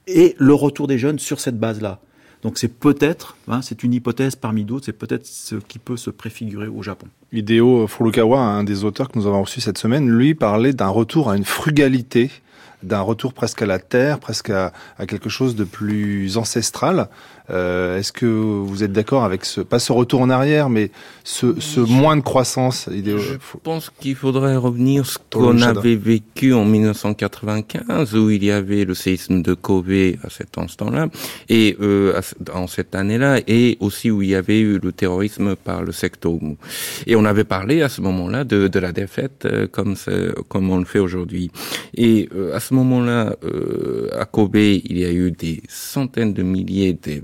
Et 0.08 0.36
le 0.38 0.54
retour 0.54 0.88
des 0.88 0.98
jeunes 0.98 1.20
sur 1.20 1.40
cette 1.40 1.60
base-là. 1.60 2.00
Donc 2.42 2.58
c'est 2.58 2.68
peut-être, 2.68 3.38
hein, 3.48 3.62
c'est 3.62 3.84
une 3.84 3.94
hypothèse 3.94 4.36
parmi 4.36 4.64
d'autres, 4.64 4.86
c'est 4.86 4.98
peut-être 4.98 5.28
ce 5.28 5.56
qui 5.56 5.78
peut 5.78 5.98
se 5.98 6.10
préfigurer 6.10 6.68
au 6.68 6.82
Japon. 6.82 7.08
Hideo 7.32 7.86
Furukawa, 7.88 8.40
un 8.40 8.64
des 8.64 8.84
auteurs 8.84 9.10
que 9.10 9.20
nous 9.20 9.28
avons 9.28 9.44
reçu 9.44 9.62
cette 9.62 9.78
semaine, 9.78 10.10
lui 10.10 10.34
parlait 10.34 10.74
d'un 10.74 10.88
retour 10.88 11.30
à 11.30 11.38
une 11.38 11.46
frugalité 11.46 12.32
d'un 12.84 13.02
retour 13.02 13.34
presque 13.34 13.62
à 13.62 13.66
la 13.66 13.80
terre, 13.80 14.20
presque 14.20 14.50
à, 14.50 14.72
quelque 15.08 15.30
chose 15.30 15.56
de 15.56 15.64
plus 15.64 16.38
ancestral. 16.38 17.10
Euh, 17.50 17.98
est-ce 17.98 18.14
que 18.14 18.26
vous 18.26 18.84
êtes 18.84 18.94
d'accord 18.94 19.26
avec 19.26 19.44
ce, 19.44 19.60
pas 19.60 19.80
ce 19.80 19.92
retour 19.92 20.22
en 20.22 20.30
arrière, 20.30 20.70
mais 20.70 20.90
ce, 21.24 21.60
ce 21.60 21.82
moins 21.82 22.16
de 22.16 22.22
croissance 22.22 22.88
Je 22.90 23.36
pense 23.62 23.92
qu'il 24.00 24.16
faudrait 24.16 24.56
revenir 24.56 25.06
ce 25.06 25.18
qu'on 25.30 25.62
avait 25.62 25.96
vécu 25.96 26.54
en 26.54 26.64
1995, 26.64 28.16
où 28.16 28.30
il 28.30 28.44
y 28.44 28.52
avait 28.52 28.86
le 28.86 28.94
séisme 28.94 29.42
de 29.42 29.54
Kobe 29.54 29.92
à 30.24 30.30
cet 30.30 30.58
instant-là, 30.58 31.08
et 31.50 31.76
euh, 31.82 32.22
en 32.54 32.68
cette 32.68 32.96
année-là, 32.96 33.42
et 33.48 33.78
aussi 33.82 34.12
où 34.12 34.22
il 34.22 34.30
y 34.30 34.36
avait 34.36 34.60
eu 34.60 34.80
le 34.80 34.92
terrorisme 34.92 35.56
par 35.56 35.84
le 35.84 35.92
secteur 35.92 36.22
Et 37.08 37.16
on 37.16 37.26
avait 37.26 37.44
parlé 37.44 37.82
à 37.82 37.90
ce 37.90 38.02
moment-là 38.02 38.44
de, 38.44 38.68
de 38.68 38.80
la 38.80 38.92
défaite 38.92 39.46
euh, 39.46 39.68
comme, 39.68 39.96
comme 40.48 40.70
on 40.70 40.78
le 40.78 40.86
fait 40.86 41.00
aujourd'hui. 41.00 41.52
Et 41.96 42.30
euh, 42.36 42.56
à 42.56 42.60
ce 42.60 42.71
moment-là, 42.74 43.36
euh, 43.44 44.10
à 44.18 44.26
Kobe, 44.26 44.56
il 44.56 44.98
y 44.98 45.06
a 45.06 45.12
eu 45.12 45.32
des 45.32 45.62
centaines 45.68 46.34
de 46.34 46.44
milliers 46.44 46.94
de 46.94 47.22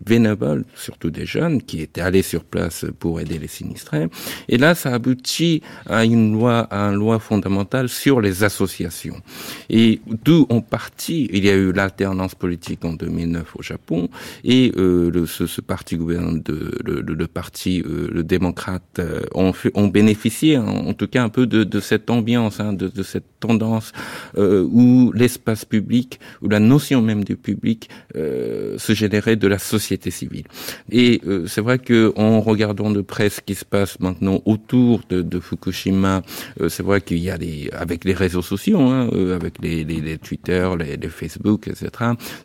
surtout 0.75 1.09
des 1.09 1.25
jeunes, 1.25 1.61
qui 1.61 1.81
étaient 1.81 2.01
allés 2.01 2.21
sur 2.21 2.43
place 2.43 2.85
pour 2.99 3.19
aider 3.19 3.37
les 3.37 3.47
sinistrés. 3.47 4.07
Et 4.49 4.57
là, 4.57 4.75
ça 4.75 4.93
aboutit 4.93 5.61
à 5.85 6.05
une 6.05 6.33
loi, 6.33 6.59
à 6.59 6.89
une 6.89 6.95
loi 6.95 7.19
fondamentale 7.19 7.89
sur 7.89 8.21
les 8.21 8.43
associations. 8.43 9.21
Et 9.69 10.01
d'où 10.23 10.45
en 10.49 10.61
partie, 10.61 11.29
il 11.31 11.45
y 11.45 11.49
a 11.49 11.55
eu 11.55 11.71
l'alternance 11.71 12.35
politique 12.35 12.85
en 12.85 12.93
2009 12.93 13.55
au 13.55 13.61
Japon, 13.61 14.09
et 14.43 14.71
euh, 14.77 15.09
le, 15.11 15.25
ce, 15.25 15.47
ce, 15.47 15.61
parti 15.61 15.97
gouvernement, 15.97 16.41
de, 16.43 16.71
le, 16.83 17.01
le, 17.01 17.27
parti, 17.27 17.81
euh, 17.85 18.09
le 18.11 18.23
démocrate, 18.23 18.83
euh, 18.99 19.21
ont, 19.33 19.53
ont 19.73 19.87
bénéficié, 19.87 20.57
en, 20.57 20.93
tout 20.93 21.07
cas 21.07 21.23
un 21.23 21.29
peu 21.29 21.45
de, 21.45 21.63
de 21.63 21.79
cette 21.79 22.09
ambiance, 22.09 22.59
hein, 22.59 22.73
de, 22.73 22.87
de, 22.87 23.03
cette 23.03 23.25
tendance 23.39 23.91
euh, 24.37 24.67
où 24.71 25.11
l'espace 25.37 25.65
public, 25.65 26.19
où 26.41 26.49
la 26.49 26.59
notion 26.59 27.01
même 27.01 27.23
du 27.23 27.35
public 27.35 27.89
euh, 28.15 28.77
se 28.77 28.93
générait 28.93 29.35
de 29.35 29.47
la 29.47 29.59
société 29.59 30.09
civile. 30.09 30.45
Et 30.91 31.21
euh, 31.27 31.45
c'est 31.47 31.61
vrai 31.61 31.77
que 31.77 32.11
en 32.15 32.41
regardant 32.41 32.89
de 32.89 33.01
près 33.01 33.29
ce 33.29 33.41
qui 33.41 33.53
se 33.53 33.65
passe 33.65 33.99
maintenant 33.99 34.41
autour 34.45 35.01
de, 35.09 35.21
de 35.21 35.39
Fukushima, 35.39 36.23
euh, 36.61 36.69
c'est 36.69 36.83
vrai 36.83 37.01
qu'il 37.01 37.19
y 37.19 37.29
a 37.29 37.37
des 37.37 37.69
avec 37.71 38.03
les 38.03 38.13
réseaux 38.13 38.41
sociaux, 38.41 38.79
hein, 38.79 39.09
euh, 39.13 39.35
avec 39.35 39.61
les, 39.61 39.83
les, 39.83 40.01
les, 40.01 40.17
Twitter, 40.17 40.67
les, 40.79 40.97
les 40.97 41.09
Facebook, 41.09 41.67
etc. 41.67 41.89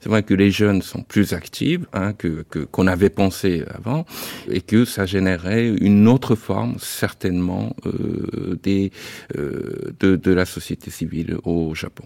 C'est 0.01 0.11
vrai 0.11 0.23
que 0.23 0.35
les 0.35 0.51
jeunes 0.51 0.83
sont 0.83 1.03
plus 1.03 1.33
actifs 1.33 1.81
hein, 1.95 2.13
que 2.13 2.45
qu'on 2.73 2.87
avait 2.87 3.11
pensé 3.11 3.65
avant, 3.75 4.05
et 4.51 4.61
que 4.61 4.85
ça 4.85 5.07
générait 5.07 5.69
une 5.69 6.07
autre 6.09 6.35
forme 6.35 6.77
certainement 6.79 7.75
des 8.63 8.93
de, 9.35 10.17
de 10.17 10.33
la 10.33 10.45
société 10.45 10.91
civile 10.91 11.37
au 11.45 11.75
Japon. 11.75 12.05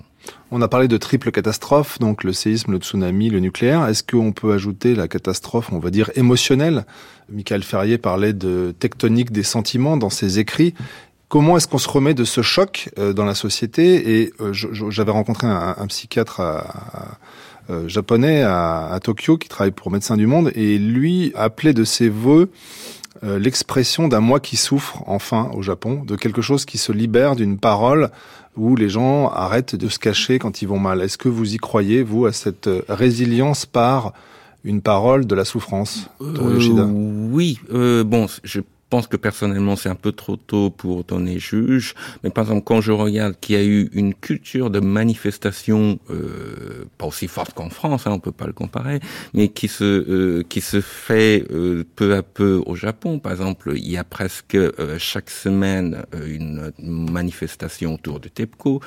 On 0.51 0.63
a 0.63 0.69
parlé 0.69 0.89
de 0.89 0.97
triple 0.97 1.31
catastrophe, 1.33 1.99
donc 1.99 2.25
le 2.25 2.33
séisme, 2.33 2.73
le 2.73 2.79
tsunami, 2.79 3.31
le 3.31 3.41
nucléaire. 3.41 3.87
Est-ce 3.87 4.03
qu'on 4.03 4.33
peut 4.33 4.53
ajouter 4.53 4.95
la 4.95 5.09
catastrophe, 5.09 5.73
on 5.73 5.79
va 5.79 5.91
dire, 5.91 6.11
émotionnelle? 6.15 6.87
Michael 7.29 7.63
Ferrier 7.63 7.99
parlait 7.99 8.33
de 8.33 8.75
tectonique 8.79 9.33
des 9.33 9.43
sentiments 9.43 9.97
dans 9.97 10.11
ses 10.11 10.39
écrits. 10.39 10.75
Comment 11.29 11.57
est-ce 11.57 11.67
qu'on 11.67 11.79
se 11.79 11.89
remet 11.89 12.15
de 12.15 12.25
ce 12.25 12.41
choc 12.43 12.89
euh, 12.99 13.13
dans 13.13 13.25
la 13.25 13.35
société? 13.35 14.21
Et 14.21 14.33
euh, 14.41 14.53
j'avais 14.53 15.11
rencontré 15.11 15.49
un, 15.49 15.87
psychiatre 15.89 16.41
euh, 17.69 17.89
japonais 17.89 18.43
à, 18.43 18.87
à, 18.87 19.01
Tokyo 19.01 19.37
qui 19.39 19.49
travaille 19.49 19.73
pour 19.73 19.91
Médecins 19.91 20.17
du 20.17 20.29
Monde 20.29 20.53
et 20.55 20.79
lui 20.79 21.33
appelait 21.35 21.75
de 21.75 21.83
ses 21.83 22.09
voeux 22.09 22.51
euh, 23.23 23.39
l'expression 23.39 24.09
d'un 24.09 24.21
moi 24.21 24.41
qui 24.41 24.57
souffre 24.57 25.03
enfin 25.07 25.51
au 25.55 25.63
Japon, 25.63 26.03
de 26.05 26.17
quelque 26.17 26.43
chose 26.43 26.65
qui 26.65 26.79
se 26.79 26.93
libère 26.93 27.37
d'une 27.37 27.59
parole 27.59 28.11
où 28.57 28.75
les 28.75 28.89
gens 28.89 29.29
arrêtent 29.29 29.77
de 29.77 29.89
se 29.89 29.99
cacher 29.99 30.39
quand 30.39 30.63
ils 30.63 30.69
vont 30.69 30.79
mal. 30.79 31.03
Est-ce 31.03 31.19
que 31.19 31.29
vous 31.29 31.55
y 31.55 31.59
croyez, 31.59 32.03
vous, 32.03 32.27
à 32.27 32.33
cette 32.33 32.71
résilience 32.89 33.67
par 33.67 34.13
une 34.65 34.83
parole 34.83 35.27
de 35.27 35.35
la 35.35 35.45
souffrance, 35.45 36.11
euh, 36.21 36.89
Oui, 37.31 37.61
euh, 37.73 38.03
bon, 38.03 38.27
je 38.43 38.61
pense 38.91 39.07
que 39.07 39.17
personnellement 39.17 39.77
c'est 39.77 39.89
un 39.89 39.95
peu 39.95 40.13
trop 40.13 40.37
tôt 40.37 40.71
pour 40.71 41.05
donner 41.05 41.39
juge, 41.39 41.95
mais 42.23 42.31
par 42.31 42.45
exemple 42.45 42.65
quand 42.65 42.81
je 42.81 42.93
regarde 42.93 43.35
qu'il 43.41 43.57
y 43.57 43.59
a 43.59 43.65
eu 43.65 43.91
une 43.93 44.15
culture 44.15 44.71
de 44.71 44.81
manifestation 44.81 45.99
euh, 46.11 46.85
pas 46.99 47.07
aussi 47.07 47.29
forte 47.29 47.55
qu'en 47.55 47.71
France, 47.71 48.07
hein, 48.07 48.13
on 48.13 48.19
peut 48.19 48.33
pas 48.33 48.47
le 48.47 48.53
comparer, 48.53 49.01
mais 49.35 49.49
qui 49.49 49.69
se 49.69 49.85
euh, 49.85 50.43
qui 50.49 50.61
se 50.61 50.81
fait 50.81 51.45
euh, 51.51 51.85
peu 51.97 52.15
à 52.15 52.23
peu 52.23 52.63
au 52.67 52.75
Japon. 52.75 53.19
Par 53.19 53.33
exemple, 53.33 53.73
il 53.77 53.91
y 53.91 53.97
a 53.97 54.05
presque 54.05 54.55
euh, 54.55 54.97
chaque 54.99 55.31
semaine 55.31 56.05
une 56.27 56.73
manifestation 56.81 57.95
autour 57.95 58.21
de 58.21 58.29
TEPCO 58.29 58.81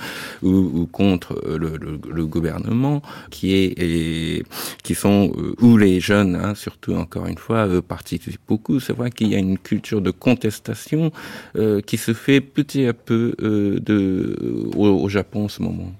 ou, 0.43 0.49
ou 0.49 0.85
contre 0.87 1.41
le, 1.45 1.77
le, 1.77 1.99
le, 2.09 2.25
gouvernement, 2.25 3.01
qui 3.31 3.53
est 3.55 3.73
et, 3.77 4.43
qui 4.83 4.95
sont 4.95 5.31
où 5.61 5.77
les 5.77 5.99
jeunes, 5.99 6.35
hein, 6.35 6.55
surtout 6.55 6.93
encore 6.93 7.27
une 7.27 7.37
fois, 7.37 7.67
participent 7.81 8.39
beaucoup. 8.47 8.79
C'est 8.79 8.93
vrai 8.93 9.09
qu'il 9.11 9.27
y 9.27 9.35
a 9.35 9.39
une 9.39 9.57
culture 9.57 9.88
de 9.95 10.11
contestation 10.11 11.11
euh, 11.55 11.81
qui 11.81 11.97
se 11.97 12.13
fait 12.13 12.41
petit 12.41 12.85
à 12.85 12.93
peu 12.93 13.35
euh, 13.41 13.79
de, 13.79 14.37
au, 14.75 15.09
Japon 15.09 15.45
en 15.45 15.49
ce 15.49 15.61
moment. 15.61 15.91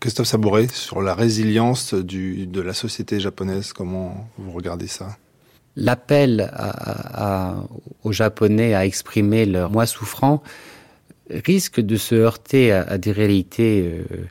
Christophe 0.00 0.28
Sabouret, 0.28 0.68
sur 0.68 1.02
la 1.02 1.14
résilience 1.14 1.94
du, 1.94 2.46
de 2.46 2.60
la 2.60 2.72
société 2.72 3.18
japonaise, 3.18 3.72
comment 3.72 4.28
vous 4.38 4.52
regardez 4.52 4.86
ça? 4.86 5.16
L'appel 5.74 6.50
aux 8.02 8.12
Japonais 8.12 8.74
à 8.74 8.86
exprimer 8.86 9.44
leur 9.44 9.70
moi 9.70 9.86
souffrant 9.86 10.42
risque 11.30 11.80
de 11.80 11.96
se 11.96 12.14
heurter 12.14 12.72
à, 12.72 12.98
des 12.98 13.12
réalités 13.12 13.82
euh, 13.84 14.26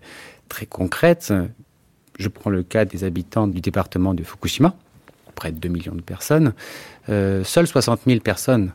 très 0.50 0.66
concrètes. 0.66 1.34
Je 2.18 2.28
prends 2.30 2.50
le 2.50 2.64
cas 2.64 2.86
des 2.86 3.04
habitants 3.04 3.48
du 3.48 3.62
département 3.62 4.14
de 4.14 4.24
Fukushima, 4.24 4.76
près 5.36 5.52
de 5.52 5.60
2 5.60 5.70
millions 5.70 5.96
de 5.96 6.02
personnes. 6.02 6.54
Euh, 7.10 7.44
seules 7.44 7.68
60 7.68 8.02
000 8.06 8.20
personnes 8.20 8.74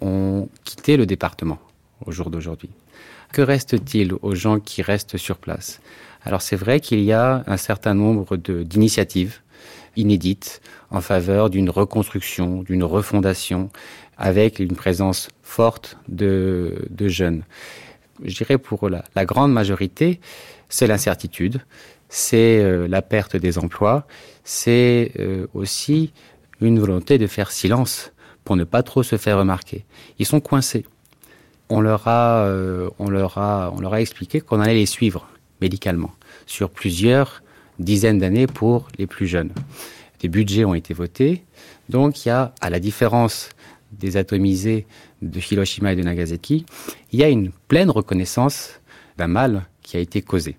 ont 0.00 0.48
quitté 0.64 0.96
le 0.96 1.06
département 1.06 1.58
au 2.04 2.12
jour 2.12 2.30
d'aujourd'hui. 2.30 2.70
Que 3.32 3.42
reste-t-il 3.42 4.14
aux 4.22 4.34
gens 4.34 4.60
qui 4.60 4.82
restent 4.82 5.16
sur 5.16 5.38
place? 5.38 5.80
Alors 6.24 6.42
c'est 6.42 6.56
vrai 6.56 6.80
qu'il 6.80 7.00
y 7.00 7.12
a 7.12 7.44
un 7.46 7.56
certain 7.56 7.94
nombre 7.94 8.36
d'initiatives 8.36 9.40
inédites 9.96 10.60
en 10.90 11.00
faveur 11.00 11.50
d'une 11.50 11.70
reconstruction, 11.70 12.62
d'une 12.62 12.84
refondation, 12.84 13.70
avec 14.18 14.58
une 14.58 14.74
présence 14.74 15.28
forte 15.42 15.98
de, 16.08 16.88
jeunes. 17.00 17.42
Je 18.24 18.34
dirais 18.34 18.58
pour 18.58 18.88
la, 18.88 19.24
grande 19.24 19.52
majorité, 19.52 20.20
c'est 20.68 20.86
l'incertitude, 20.86 21.60
c'est 22.08 22.62
euh, 22.62 22.86
la 22.88 23.02
perte 23.02 23.36
des 23.36 23.58
emplois, 23.58 24.06
c'est 24.44 25.12
euh, 25.18 25.46
aussi 25.54 26.12
une 26.60 26.78
volonté 26.78 27.18
de 27.18 27.26
faire 27.26 27.50
silence 27.50 28.12
pour 28.44 28.56
ne 28.56 28.64
pas 28.64 28.82
trop 28.82 29.02
se 29.02 29.16
faire 29.16 29.38
remarquer. 29.38 29.84
Ils 30.18 30.26
sont 30.26 30.40
coincés. 30.40 30.84
On 31.68 31.80
leur 31.80 32.06
a, 32.06 32.44
euh, 32.44 32.88
on 32.98 33.10
leur 33.10 33.38
a 33.38 34.00
expliqué 34.00 34.40
qu'on 34.40 34.60
allait 34.60 34.74
les 34.74 34.86
suivre 34.86 35.28
médicalement 35.60 36.12
sur 36.46 36.70
plusieurs 36.70 37.42
dizaines 37.78 38.18
d'années 38.18 38.46
pour 38.46 38.88
les 38.98 39.06
plus 39.06 39.26
jeunes. 39.26 39.52
Des 40.20 40.28
budgets 40.28 40.64
ont 40.64 40.74
été 40.74 40.94
votés, 40.94 41.44
donc 41.88 42.24
il 42.24 42.28
y 42.28 42.32
a, 42.32 42.54
à 42.60 42.70
la 42.70 42.80
différence 42.80 43.50
des 43.92 44.16
atomisés 44.16 44.86
de 45.22 45.40
Hiroshima 45.40 45.92
et 45.92 45.96
de 45.96 46.02
Nagasaki, 46.02 46.66
il 47.12 47.20
y 47.20 47.24
a 47.24 47.28
une 47.28 47.50
pleine 47.68 47.90
reconnaissance 47.90 48.80
d'un 49.16 49.28
mal 49.28 49.66
qui 49.82 49.96
a 49.96 50.00
été 50.00 50.22
causé. 50.22 50.56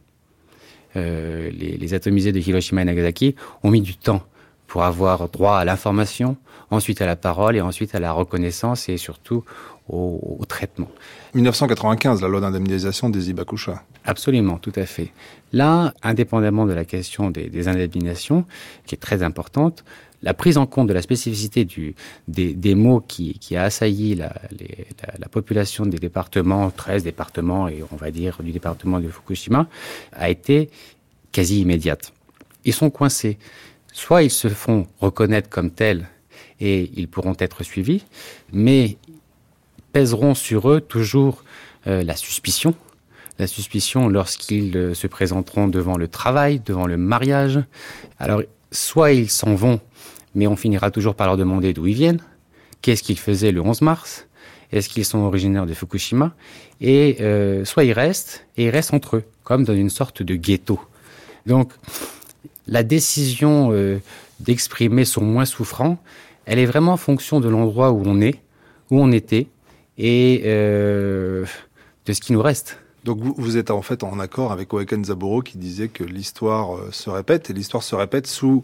Euh, 0.96 1.50
les, 1.52 1.78
les 1.78 1.94
atomisés 1.94 2.32
de 2.32 2.40
Hiroshima 2.40 2.82
et 2.82 2.86
Nagasaki 2.86 3.36
ont 3.64 3.72
mis 3.72 3.82
du 3.82 3.96
temps 3.96 4.24
pour 4.68 4.84
avoir 4.84 5.30
droit 5.30 5.58
à 5.58 5.66
l'information, 5.66 6.38
ensuite 6.70 7.02
à 7.02 7.06
la 7.06 7.16
parole 7.16 7.56
et 7.56 7.62
ensuite 7.62 7.96
à 7.96 8.00
la 8.00 8.12
reconnaissance 8.12 8.90
et 8.90 8.98
surtout 8.98 9.44
au, 9.90 10.42
traitement. 10.50 10.90
1995, 11.34 12.22
la 12.22 12.28
loi 12.28 12.42
d'indemnisation 12.42 13.10
des 13.10 13.30
Ibakusha. 13.30 13.84
Absolument, 14.04 14.58
tout 14.58 14.74
à 14.76 14.86
fait. 14.86 15.12
Là, 15.54 15.94
indépendamment 16.04 16.66
de 16.66 16.74
la 16.74 16.84
question 16.84 17.30
des, 17.30 17.68
indemnisations, 17.70 18.46
qui 18.86 18.96
est 18.96 18.98
très 18.98 19.24
importante, 19.24 19.86
la 20.24 20.34
prise 20.34 20.58
en 20.58 20.66
compte 20.66 20.88
de 20.88 20.94
la 20.94 21.02
spécificité 21.02 21.64
du, 21.64 21.96
des, 22.28 22.76
mots 22.76 23.00
qui, 23.00 23.40
a 23.56 23.64
assailli 23.64 24.16
la, 24.16 24.34
la, 25.20 25.30
population 25.30 25.86
des 25.86 26.00
départements, 26.00 26.70
13 26.72 27.04
départements 27.04 27.68
et 27.70 27.84
on 27.92 27.96
va 27.96 28.12
dire 28.12 28.40
du 28.42 28.52
département 28.52 29.00
de 29.00 29.08
Fukushima, 29.08 29.68
a 30.14 30.30
été 30.30 30.70
quasi 31.32 31.62
immédiate. 31.62 32.12
Ils 32.66 32.74
sont 32.74 32.90
coincés. 32.90 33.38
Soit 33.98 34.22
ils 34.22 34.30
se 34.30 34.48
font 34.48 34.86
reconnaître 35.02 35.50
comme 35.50 35.72
tels 35.72 36.08
et 36.60 36.92
ils 36.96 37.08
pourront 37.08 37.36
être 37.40 37.64
suivis, 37.64 38.06
mais 38.54 38.96
pèseront 39.92 40.36
sur 40.36 40.70
eux 40.70 40.82
toujours 40.82 41.44
euh, 41.88 42.04
la 42.04 42.16
suspicion, 42.16 42.76
la 43.40 43.48
suspicion 43.48 44.08
lorsqu'ils 44.08 44.78
euh, 44.78 44.94
se 44.94 45.08
présenteront 45.08 45.68
devant 45.68 45.98
le 45.98 46.08
travail, 46.08 46.62
devant 46.64 46.86
le 46.86 46.96
mariage. 46.96 47.60
Alors, 48.20 48.44
soit 48.72 49.14
ils 49.14 49.32
s'en 49.32 49.56
vont, 49.56 49.80
mais 50.36 50.46
on 50.46 50.56
finira 50.56 50.92
toujours 50.92 51.16
par 51.16 51.26
leur 51.26 51.36
demander 51.36 51.74
d'où 51.74 51.88
ils 51.88 51.96
viennent, 51.96 52.22
qu'est-ce 52.84 53.02
qu'ils 53.02 53.18
faisaient 53.18 53.52
le 53.52 53.62
11 53.62 53.82
mars, 53.82 54.28
est-ce 54.72 54.90
qu'ils 54.90 55.06
sont 55.06 55.22
originaires 55.22 55.66
de 55.66 55.74
Fukushima, 55.74 56.36
et 56.82 57.18
euh, 57.22 57.66
soit 57.66 57.84
ils 57.84 57.94
restent, 57.94 58.46
et 58.58 58.66
ils 58.66 58.70
restent 58.70 58.94
entre 58.94 59.16
eux, 59.16 59.24
comme 59.44 59.64
dans 59.64 59.74
une 59.74 59.90
sorte 59.90 60.22
de 60.22 60.36
ghetto. 60.36 60.80
Donc, 61.48 61.72
la 62.68 62.84
décision 62.84 63.70
euh, 63.72 64.00
d'exprimer 64.40 65.06
son 65.06 65.22
moins 65.22 65.46
souffrant, 65.46 65.98
elle 66.46 66.60
est 66.60 66.66
vraiment 66.66 66.94
en 66.94 66.98
fonction 66.98 67.40
de 67.40 67.50
l'endroit 67.50 67.92
où 67.92 68.04
on 68.06 68.22
est, 68.22 68.36
où 68.92 69.02
on 69.02 69.12
était, 69.12 69.48
et 69.98 70.44
euh, 70.46 71.46
de 72.06 72.14
ce 72.14 72.22
qui 72.22 72.34
nous 72.34 72.42
reste. 72.42 72.80
Donc 73.04 73.20
vous, 73.22 73.58
êtes 73.58 73.72
en 73.72 73.82
fait 73.82 74.04
en 74.04 74.20
accord 74.20 74.52
avec 74.52 74.74
Oeken 74.74 75.06
Zaburo 75.06 75.42
qui 75.42 75.58
disait 75.58 75.88
que 75.88 76.04
l'histoire 76.04 76.76
euh, 76.76 76.90
se 76.92 77.10
répète, 77.10 77.50
et 77.50 77.54
l'histoire 77.54 77.84
se 77.84 77.96
répète 77.96 78.28
sous 78.28 78.64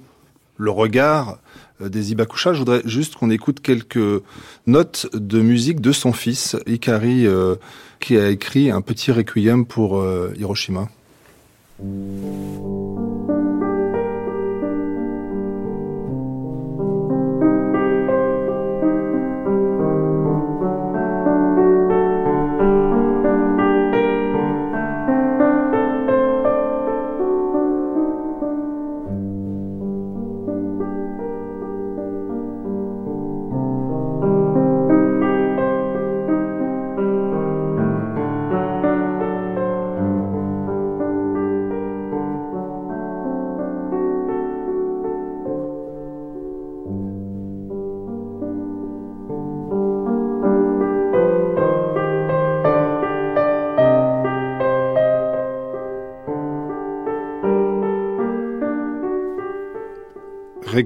le 0.57 0.69
regard 0.69 1.39
des 1.79 2.11
Ibakusha. 2.11 2.53
Je 2.53 2.59
voudrais 2.59 2.81
juste 2.85 3.15
qu'on 3.15 3.31
écoute 3.31 3.59
quelques 3.59 4.21
notes 4.67 5.07
de 5.13 5.41
musique 5.41 5.81
de 5.81 5.91
son 5.91 6.13
fils, 6.13 6.55
Ikari, 6.67 7.25
qui 7.99 8.17
a 8.17 8.29
écrit 8.29 8.69
un 8.69 8.81
petit 8.81 9.11
requiem 9.11 9.65
pour 9.65 10.05
Hiroshima. 10.37 10.89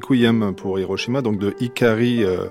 Requiem 0.07 0.53
pour 0.55 0.79
Hiroshima, 0.79 1.21
donc 1.21 1.37
de 1.37 1.53
Ikari 1.59 2.23
euh, 2.23 2.45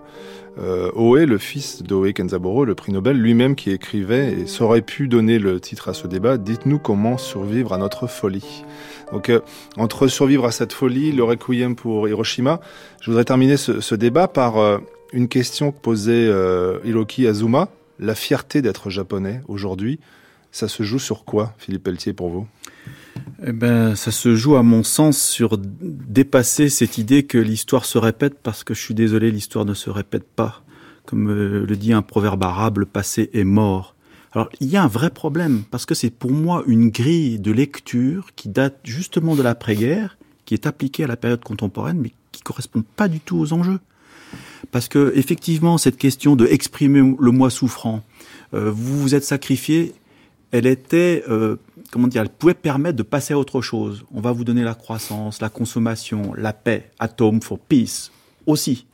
euh, 0.59 0.91
Oe, 0.95 1.27
le 1.27 1.39
fils 1.39 1.83
d'Oe 1.83 2.13
Kenzaburo, 2.13 2.65
le 2.65 2.75
prix 2.75 2.93
Nobel, 2.93 3.17
lui-même 3.17 3.55
qui 3.55 3.71
écrivait, 3.71 4.33
et 4.33 4.47
ça 4.47 4.65
aurait 4.65 4.83
pu 4.83 5.09
donner 5.09 5.39
le 5.39 5.61
titre 5.61 5.89
à 5.89 5.95
ce 5.95 6.07
débat, 6.07 6.39
Dites-nous 6.39 6.79
comment 6.79 7.19
survivre 7.19 7.73
à 7.73 7.79
notre 7.79 8.07
folie. 8.07 8.65
Donc 9.13 9.31
euh, 9.31 9.41
entre 9.77 10.09
survivre 10.09 10.45
à 10.45 10.51
cette 10.51 10.73
folie, 10.73 11.13
le 11.13 11.25
Requiem 11.25 11.77
pour 11.77 12.09
Hiroshima, 12.09 12.61
je 13.01 13.11
voudrais 13.11 13.25
terminer 13.25 13.57
ce, 13.57 13.95
débat 13.95 14.29
par 14.29 14.81
une 15.13 15.29
question 15.29 15.73
que 15.73 15.79
posait 15.79 16.31
Hiroki 16.85 17.27
Azuma, 17.27 17.69
la 17.99 18.15
fierté 18.15 18.63
d'être 18.63 18.91
japonais 18.91 19.41
aujourd'hui. 19.49 19.99
Ça 20.53 20.69
se 20.69 20.83
joue 20.83 20.99
sur 20.99 21.25
quoi, 21.25 21.55
Philippe 21.59 21.85
Pelletier, 21.85 22.13
pour 22.13 22.31
vous? 22.31 22.47
Eh 23.45 23.53
ben, 23.53 23.95
ça 23.95 24.11
se 24.11 24.35
joue 24.35 24.57
à 24.57 24.63
mon 24.63 24.83
sens 24.83 25.21
sur 25.21 25.59
dépasser 25.59 26.69
cette 26.69 26.99
idée 26.99 27.25
que 27.25 27.39
l'histoire 27.39 27.85
se 27.85 27.99
répète 27.99 28.39
parce 28.43 28.65
que 28.65 28.75
je 28.75 28.81
suis 28.81 28.95
désolé, 28.95 29.31
l'histoire 29.31 29.65
ne 29.65 29.75
se 29.75 29.91
répète 29.91 30.25
pas. 30.25 30.63
Comme 31.05 31.33
le 31.33 31.77
dit 31.77 31.93
un 31.93 32.03
proverbe 32.03 32.43
arabe, 32.43 32.79
le 32.79 32.87
passé 32.87 33.31
est 33.33 33.45
mort. 33.45 33.95
Alors 34.33 34.49
il 34.61 34.69
y 34.69 34.77
a 34.77 34.83
un 34.83 34.89
vrai 34.89 35.11
problème 35.11 35.63
parce 35.71 35.87
que 35.87 35.95
c'est 35.95 36.11
pour 36.11 36.31
moi 36.31 36.63
une 36.67 36.91
grille 36.91 37.39
de 37.39 37.53
lecture 37.53 38.29
qui 38.37 38.49
date 38.49 38.81
justement 38.85 39.37
de 39.37 39.43
l'après-guerre, 39.43 40.19
qui 40.45 40.55
est 40.55 40.67
appliquée 40.67 41.05
à 41.05 41.07
la 41.07 41.17
période 41.17 41.43
contemporaine, 41.43 41.99
mais 41.99 42.13
qui 42.33 42.43
correspond 42.43 42.85
pas 42.97 43.09
du 43.09 43.21
tout 43.21 43.39
aux 43.39 43.53
enjeux. 43.53 43.81
Parce 44.73 44.89
que 44.89 45.13
effectivement, 45.15 45.79
cette 45.79 45.97
question 45.97 46.37
de 46.37 46.47
exprimer 46.47 47.15
le 47.19 47.31
moi 47.31 47.51
souffrant, 47.51 48.03
euh, 48.55 48.71
vous 48.71 49.01
vous 49.01 49.15
êtes 49.15 49.25
sacrifié, 49.25 49.95
elle 50.51 50.67
était, 50.67 51.25
euh, 51.29 51.57
comment 51.91 52.09
dire, 52.09 52.23
elle 52.23 52.29
pouvait 52.29 52.55
permettre 52.55 52.97
de 52.97 53.03
passer 53.03 53.35
à 53.35 53.39
autre 53.39 53.61
chose. 53.61 54.05
On 54.13 54.21
va 54.21 54.33
vous 54.33 54.45
donner 54.45 54.63
la 54.63 54.75
croissance, 54.75 55.41
la 55.41 55.49
consommation, 55.49 56.33
la 56.37 56.53
paix, 56.53 56.91
atome 56.99 57.41
for 57.43 57.59
peace 57.59 58.11
aussi. 58.47 58.87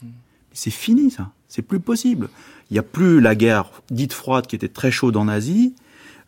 C'est 0.52 0.70
fini 0.70 1.10
ça, 1.10 1.30
c'est 1.48 1.62
plus 1.62 1.80
possible. 1.80 2.28
Il 2.70 2.74
n'y 2.74 2.78
a 2.78 2.82
plus 2.82 3.20
la 3.20 3.34
guerre 3.34 3.70
dite 3.90 4.12
froide 4.12 4.46
qui 4.46 4.56
était 4.56 4.68
très 4.68 4.90
chaude 4.90 5.16
en 5.16 5.28
Asie. 5.28 5.74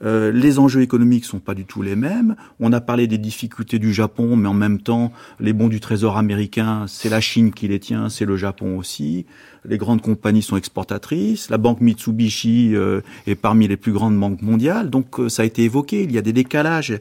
Euh, 0.02 0.32
les 0.32 0.58
enjeux 0.58 0.82
économiques 0.82 1.24
sont 1.24 1.38
pas 1.38 1.54
du 1.54 1.64
tout 1.64 1.82
les 1.82 1.96
mêmes. 1.96 2.36
On 2.60 2.72
a 2.72 2.80
parlé 2.80 3.06
des 3.06 3.18
difficultés 3.18 3.78
du 3.78 3.92
Japon, 3.92 4.36
mais 4.36 4.48
en 4.48 4.54
même 4.54 4.80
temps, 4.80 5.12
les 5.40 5.52
bons 5.52 5.68
du 5.68 5.80
Trésor 5.80 6.16
américain, 6.16 6.84
c'est 6.88 7.08
la 7.08 7.20
Chine 7.20 7.52
qui 7.52 7.68
les 7.68 7.78
tient, 7.78 8.08
c'est 8.08 8.24
le 8.24 8.36
Japon 8.36 8.76
aussi. 8.76 9.26
Les 9.66 9.78
grandes 9.78 10.02
compagnies 10.02 10.42
sont 10.42 10.56
exportatrices. 10.56 11.48
La 11.48 11.58
banque 11.58 11.80
Mitsubishi 11.80 12.74
euh, 12.74 13.00
est 13.26 13.34
parmi 13.34 13.66
les 13.66 13.76
plus 13.76 13.92
grandes 13.92 14.18
banques 14.18 14.42
mondiales. 14.42 14.90
Donc, 14.90 15.18
euh, 15.18 15.28
ça 15.28 15.42
a 15.42 15.44
été 15.44 15.62
évoqué. 15.62 16.02
Il 16.02 16.12
y 16.12 16.18
a 16.18 16.22
des 16.22 16.32
décalages. 16.32 16.98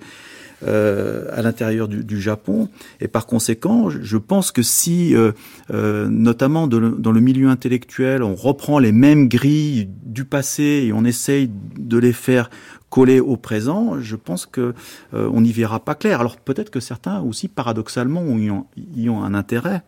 Euh, 0.65 1.25
à 1.33 1.41
l'intérieur 1.41 1.89
du, 1.89 2.05
du, 2.05 2.21
Japon. 2.21 2.69
Et 3.01 3.09
par 3.09 3.25
conséquent, 3.25 3.89
je 3.89 4.17
pense 4.17 4.51
que 4.51 4.61
si, 4.61 5.13
euh, 5.13 5.33
euh 5.71 6.07
notamment 6.09 6.67
de, 6.67 6.95
dans 6.97 7.11
le 7.11 7.19
milieu 7.19 7.49
intellectuel, 7.49 8.23
on 8.23 8.35
reprend 8.35 8.79
les 8.79 8.93
mêmes 8.93 9.27
grilles 9.27 9.89
du 10.05 10.23
passé 10.23 10.85
et 10.85 10.93
on 10.93 11.03
essaye 11.03 11.49
de 11.77 11.97
les 11.97 12.13
faire 12.13 12.49
coller 12.93 13.19
au 13.19 13.37
présent, 13.37 13.99
je 13.99 14.15
pense 14.15 14.45
que 14.45 14.75
euh, 15.15 15.29
on 15.33 15.41
n'y 15.41 15.51
verra 15.51 15.79
pas 15.79 15.95
clair. 15.95 16.19
Alors 16.19 16.37
peut-être 16.37 16.69
que 16.69 16.79
certains 16.79 17.21
aussi, 17.21 17.47
paradoxalement, 17.47 18.21
y 18.37 18.51
ont, 18.51 18.67
y 18.95 19.09
ont 19.09 19.23
un 19.23 19.33
intérêt 19.33 19.81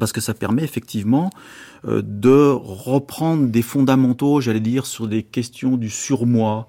parce 0.00 0.12
que 0.12 0.20
ça 0.20 0.34
permet 0.34 0.64
effectivement 0.64 1.30
de 1.84 2.50
reprendre 2.50 3.46
des 3.46 3.62
fondamentaux, 3.62 4.40
j'allais 4.40 4.58
dire, 4.58 4.86
sur 4.86 5.06
des 5.06 5.22
questions 5.22 5.76
du 5.76 5.88
surmoi, 5.88 6.68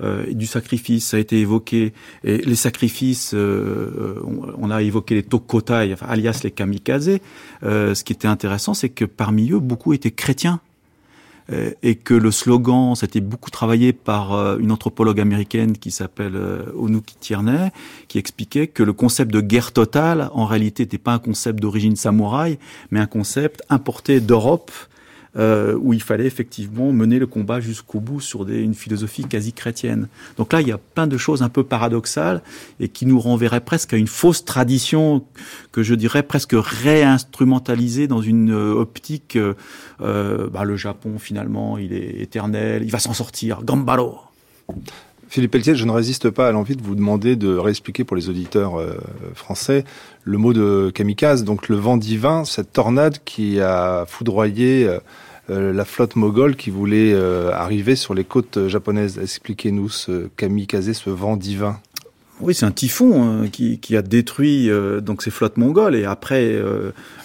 euh, 0.00 0.32
du 0.32 0.46
sacrifice, 0.46 1.08
ça 1.08 1.16
a 1.16 1.20
été 1.20 1.40
évoqué. 1.40 1.92
Et 2.22 2.38
les 2.38 2.54
sacrifices, 2.54 3.32
euh, 3.34 4.20
on, 4.56 4.70
a 4.70 4.82
évoqué 4.82 5.16
les 5.16 5.24
tokotai, 5.24 5.96
alias 6.00 6.40
les 6.44 6.52
kamikazes. 6.52 7.18
Euh, 7.64 7.94
ce 7.94 8.04
qui 8.04 8.12
était 8.12 8.28
intéressant, 8.28 8.74
c'est 8.74 8.90
que 8.90 9.04
parmi 9.04 9.50
eux, 9.50 9.58
beaucoup 9.58 9.92
étaient 9.92 10.12
chrétiens 10.12 10.60
et 11.82 11.94
que 11.94 12.14
le 12.14 12.30
slogan, 12.30 12.94
c'était 12.94 13.20
beaucoup 13.20 13.50
travaillé 13.50 13.92
par 13.92 14.58
une 14.58 14.70
anthropologue 14.70 15.18
américaine 15.18 15.78
qui 15.78 15.90
s'appelle 15.90 16.38
Onuki 16.76 17.16
Tierney, 17.18 17.70
qui 18.06 18.18
expliquait 18.18 18.66
que 18.66 18.82
le 18.82 18.92
concept 18.92 19.32
de 19.32 19.40
guerre 19.40 19.72
totale, 19.72 20.30
en 20.34 20.44
réalité, 20.44 20.82
n'était 20.82 20.98
pas 20.98 21.12
un 21.12 21.18
concept 21.18 21.60
d'origine 21.60 21.96
samouraï, 21.96 22.58
mais 22.90 23.00
un 23.00 23.06
concept 23.06 23.62
importé 23.70 24.20
d'Europe 24.20 24.70
euh, 25.38 25.78
où 25.80 25.92
il 25.92 26.02
fallait 26.02 26.26
effectivement 26.26 26.90
mener 26.90 27.20
le 27.20 27.26
combat 27.28 27.60
jusqu'au 27.60 28.00
bout 28.00 28.20
sur 28.20 28.48
une 28.48 28.74
philosophie 28.74 29.24
quasi 29.24 29.52
chrétienne. 29.52 30.08
Donc 30.36 30.52
là, 30.52 30.60
il 30.60 30.66
y 30.66 30.72
a 30.72 30.78
plein 30.78 31.06
de 31.06 31.16
choses 31.16 31.44
un 31.44 31.48
peu 31.48 31.62
paradoxales 31.62 32.42
et 32.80 32.88
qui 32.88 33.06
nous 33.06 33.20
renverraient 33.20 33.60
presque 33.60 33.92
à 33.92 33.96
une 33.96 34.08
fausse 34.08 34.44
tradition 34.44 35.24
que 35.70 35.84
je 35.84 35.94
dirais 35.94 36.24
presque 36.24 36.54
réinstrumentalisée 36.54 38.08
dans 38.08 38.20
une 38.20 38.50
euh, 38.50 38.72
optique. 38.72 39.36
Euh, 39.36 40.48
bah, 40.48 40.64
le 40.64 40.76
Japon, 40.76 41.18
finalement, 41.18 41.78
il 41.78 41.92
est 41.92 42.20
éternel, 42.20 42.82
il 42.82 42.90
va 42.90 42.98
s'en 42.98 43.12
sortir. 43.12 43.62
Gambaro. 43.62 44.18
Philippe 45.28 45.52
Pelletier, 45.52 45.76
je 45.76 45.84
ne 45.84 45.92
résiste 45.92 46.30
pas 46.30 46.48
à 46.48 46.52
l'envie 46.52 46.74
de 46.74 46.82
vous 46.82 46.96
demander 46.96 47.36
de 47.36 47.54
réexpliquer 47.54 48.02
pour 48.02 48.16
les 48.16 48.28
auditeurs 48.28 48.82
français 49.34 49.84
le 50.24 50.38
mot 50.38 50.54
de 50.54 50.90
kamikaze, 50.94 51.44
donc 51.44 51.68
le 51.68 51.76
vent 51.76 51.98
divin, 51.98 52.44
cette 52.46 52.72
tornade 52.72 53.18
qui 53.26 53.60
a 53.60 54.06
foudroyé 54.06 54.88
la 55.48 55.84
flotte 55.84 56.16
moghole 56.16 56.56
qui 56.56 56.70
voulait 56.70 57.12
euh, 57.12 57.50
arriver 57.52 57.96
sur 57.96 58.14
les 58.14 58.24
côtes 58.24 58.68
japonaises. 58.68 59.18
Expliquez-nous 59.18 59.88
ce 59.88 60.28
kamikaze, 60.36 60.92
ce 60.92 61.10
vent 61.10 61.36
divin. 61.36 61.80
Oui, 62.40 62.54
c'est 62.54 62.66
un 62.66 62.70
typhon 62.70 63.24
hein, 63.24 63.48
qui, 63.48 63.96
a 63.96 64.02
détruit 64.02 64.70
euh, 64.70 65.00
donc 65.00 65.22
ces 65.22 65.30
flottes 65.30 65.56
mongoles 65.56 65.96
et 65.96 66.04
après 66.04 66.56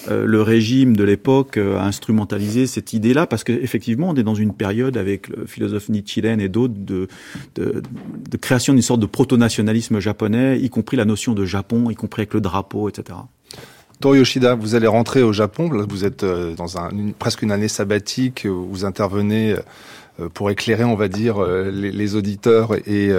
le 0.09 0.41
régime 0.41 0.97
de 0.97 1.03
l'époque 1.03 1.57
a 1.57 1.83
instrumentalisé 1.83 2.65
cette 2.65 2.93
idée-là 2.93 3.27
parce 3.27 3.43
qu'effectivement 3.43 4.09
on 4.09 4.15
est 4.15 4.23
dans 4.23 4.33
une 4.33 4.55
période 4.55 4.97
avec 4.97 5.27
le 5.29 5.45
philosophe 5.45 5.89
Nichiren 5.89 6.41
et 6.41 6.49
d'autres 6.49 6.73
de, 6.75 7.07
de, 7.55 8.37
création 8.41 8.73
d'une 8.73 8.81
sorte 8.81 9.01
de 9.01 9.05
proto-nationalisme 9.05 9.99
japonais, 9.99 10.59
y 10.59 10.69
compris 10.69 10.97
la 10.97 11.05
notion 11.05 11.33
de 11.33 11.45
Japon, 11.45 11.91
y 11.91 11.95
compris 11.95 12.21
avec 12.21 12.33
le 12.33 12.41
drapeau, 12.41 12.89
etc. 12.89 13.19
Toru 14.03 14.17
Yoshida, 14.17 14.55
vous 14.55 14.75
allez 14.75 14.87
rentrer 14.87 15.23
au 15.23 15.31
Japon. 15.31 15.69
vous 15.87 16.03
êtes 16.03 16.23
euh, 16.23 16.55
dans 16.55 16.65
presque 17.19 17.41
une 17.41 17.53
année 17.53 17.69
sabbatique. 17.69 18.45
Vous 18.45 18.83
intervenez 18.83 19.55
euh, 20.19 20.27
pour 20.27 20.51
éclairer, 20.51 20.83
on 20.83 20.95
va 20.95 21.07
dire, 21.07 21.41
euh, 21.41 21.71
les, 21.71 22.15
auditeurs 22.15 22.75
et 22.85 23.11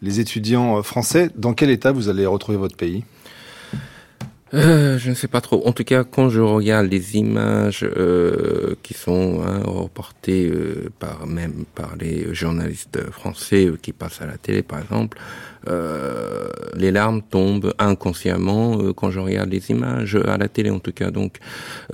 les 0.00 0.20
étudiants 0.20 0.82
français. 0.82 1.28
Dans 1.36 1.52
quel 1.52 1.68
état 1.68 1.92
vous 1.92 2.08
allez 2.08 2.24
retrouver 2.24 2.56
votre 2.56 2.78
pays? 2.78 3.04
Je 4.52 5.08
ne 5.08 5.14
sais 5.14 5.28
pas 5.28 5.40
trop. 5.40 5.66
En 5.66 5.72
tout 5.72 5.84
cas, 5.84 6.04
quand 6.04 6.28
je 6.28 6.40
regarde 6.40 6.86
les 6.86 7.16
images 7.16 7.86
qui 8.82 8.94
sont 8.94 9.40
hein, 9.44 9.62
reportées 9.64 10.52
par 10.98 11.26
même 11.26 11.64
par 11.74 11.96
les 11.96 12.34
journalistes 12.34 13.00
français 13.10 13.70
qui 13.80 13.92
passent 13.92 14.20
à 14.20 14.26
la 14.26 14.36
télé, 14.36 14.62
par 14.62 14.80
exemple, 14.80 15.18
euh, 15.68 16.48
les 16.74 16.90
larmes 16.90 17.22
tombent 17.22 17.72
inconsciemment 17.78 18.78
euh, 18.80 18.92
quand 18.92 19.12
je 19.12 19.20
regarde 19.20 19.48
les 19.50 19.70
images 19.70 20.16
à 20.16 20.36
la 20.36 20.48
télé 20.48 20.70
en 20.70 20.80
tout 20.80 20.92
cas. 20.92 21.10
Donc 21.10 21.38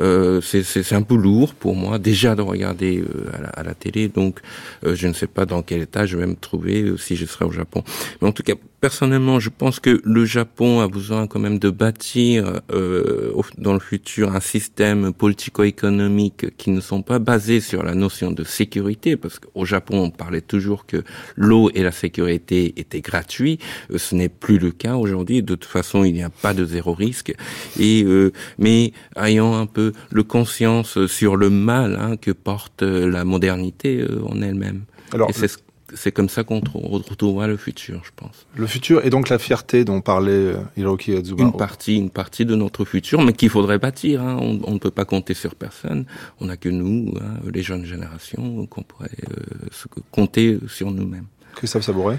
euh, 0.00 0.40
c'est 0.40 0.92
un 0.92 1.02
peu 1.02 1.16
lourd 1.16 1.54
pour 1.54 1.74
moi 1.74 1.98
déjà 1.98 2.34
de 2.34 2.42
regarder 2.42 3.04
à 3.34 3.42
la, 3.42 3.48
à, 3.48 3.62
la, 3.62 3.74
télé. 3.74 4.08
Donc 4.08 4.40
je 4.84 5.06
ne 5.06 5.12
sais 5.12 5.26
pas 5.26 5.44
dans 5.44 5.62
quel 5.62 5.82
état 5.82 6.06
je 6.06 6.16
vais 6.16 6.26
me 6.26 6.36
trouver 6.36 6.94
si 6.98 7.16
je 7.16 7.26
serai 7.26 7.44
au 7.44 7.50
Japon. 7.50 7.82
Mais 8.20 8.28
en 8.28 8.32
tout 8.32 8.42
cas 8.42 8.54
personnellement, 8.80 9.40
je 9.40 9.50
pense 9.50 9.80
que 9.80 10.00
le 10.04 10.24
Japon 10.24 10.80
a 10.80 10.88
besoin 10.88 11.26
quand 11.26 11.40
même 11.40 11.58
de 11.58 11.70
bâtir 11.70 12.60
euh, 12.72 13.32
dans 13.56 13.72
le 13.72 13.80
futur 13.80 14.34
un 14.34 14.40
système 14.40 15.12
politico-économique 15.12 16.56
qui 16.56 16.70
ne 16.70 16.80
sont 16.80 17.02
pas 17.02 17.18
basés 17.18 17.60
sur 17.60 17.82
la 17.82 17.94
notion 17.94 18.30
de 18.30 18.44
sécurité, 18.44 19.16
parce 19.16 19.38
qu'au 19.38 19.64
Japon, 19.64 19.98
on 19.98 20.10
parlait 20.10 20.40
toujours 20.40 20.86
que 20.86 21.02
l'eau 21.36 21.70
et 21.74 21.82
la 21.82 21.92
sécurité 21.92 22.74
étaient 22.76 23.00
gratuits. 23.00 23.58
Euh, 23.90 23.98
ce 23.98 24.14
n'est 24.14 24.28
plus 24.28 24.58
le 24.58 24.70
cas 24.70 24.96
aujourd'hui. 24.96 25.42
De 25.42 25.54
toute 25.54 25.64
façon, 25.64 26.04
il 26.04 26.12
n'y 26.12 26.22
a 26.22 26.30
pas 26.30 26.54
de 26.54 26.64
zéro 26.64 26.94
risque. 26.94 27.34
Et 27.78 28.04
euh, 28.04 28.32
mais 28.58 28.92
ayant 29.16 29.56
un 29.56 29.66
peu 29.66 29.92
le 30.10 30.22
conscience 30.22 31.06
sur 31.06 31.36
le 31.36 31.50
mal 31.50 31.98
hein, 32.00 32.16
que 32.16 32.30
porte 32.30 32.82
la 32.82 33.24
modernité 33.24 34.04
en 34.26 34.40
elle-même. 34.40 34.82
Alors, 35.12 35.30
c'est 35.32 35.48
ce 35.48 35.58
c'est 35.94 36.12
comme 36.12 36.28
ça 36.28 36.44
qu'on 36.44 36.60
retrouvera 36.60 37.46
le 37.46 37.56
futur, 37.56 38.02
je 38.04 38.10
pense. 38.14 38.46
Le 38.56 38.66
futur 38.66 39.04
et 39.04 39.10
donc 39.10 39.28
la 39.28 39.38
fierté 39.38 39.84
dont 39.84 40.00
parlait 40.00 40.32
euh, 40.32 40.56
Hiroki 40.76 41.16
Atsubaru. 41.16 41.50
Une 41.50 41.56
partie, 41.56 41.96
une 41.96 42.10
partie 42.10 42.44
de 42.44 42.54
notre 42.54 42.84
futur, 42.84 43.22
mais 43.22 43.32
qu'il 43.32 43.50
faudrait 43.50 43.78
bâtir. 43.78 44.22
Hein. 44.22 44.36
On, 44.40 44.72
ne 44.72 44.78
peut 44.78 44.90
pas 44.90 45.04
compter 45.04 45.34
sur 45.34 45.54
personne. 45.54 46.04
On 46.40 46.46
n'a 46.46 46.56
que 46.56 46.68
nous, 46.68 47.12
hein, 47.20 47.40
les 47.52 47.62
jeunes 47.62 47.84
générations, 47.84 48.66
qu'on 48.66 48.82
pourrait 48.82 49.10
euh, 49.30 50.00
compter 50.10 50.58
sur 50.68 50.90
nous-mêmes. 50.90 51.26
Christophe 51.54 51.84
Sabouret 51.84 52.18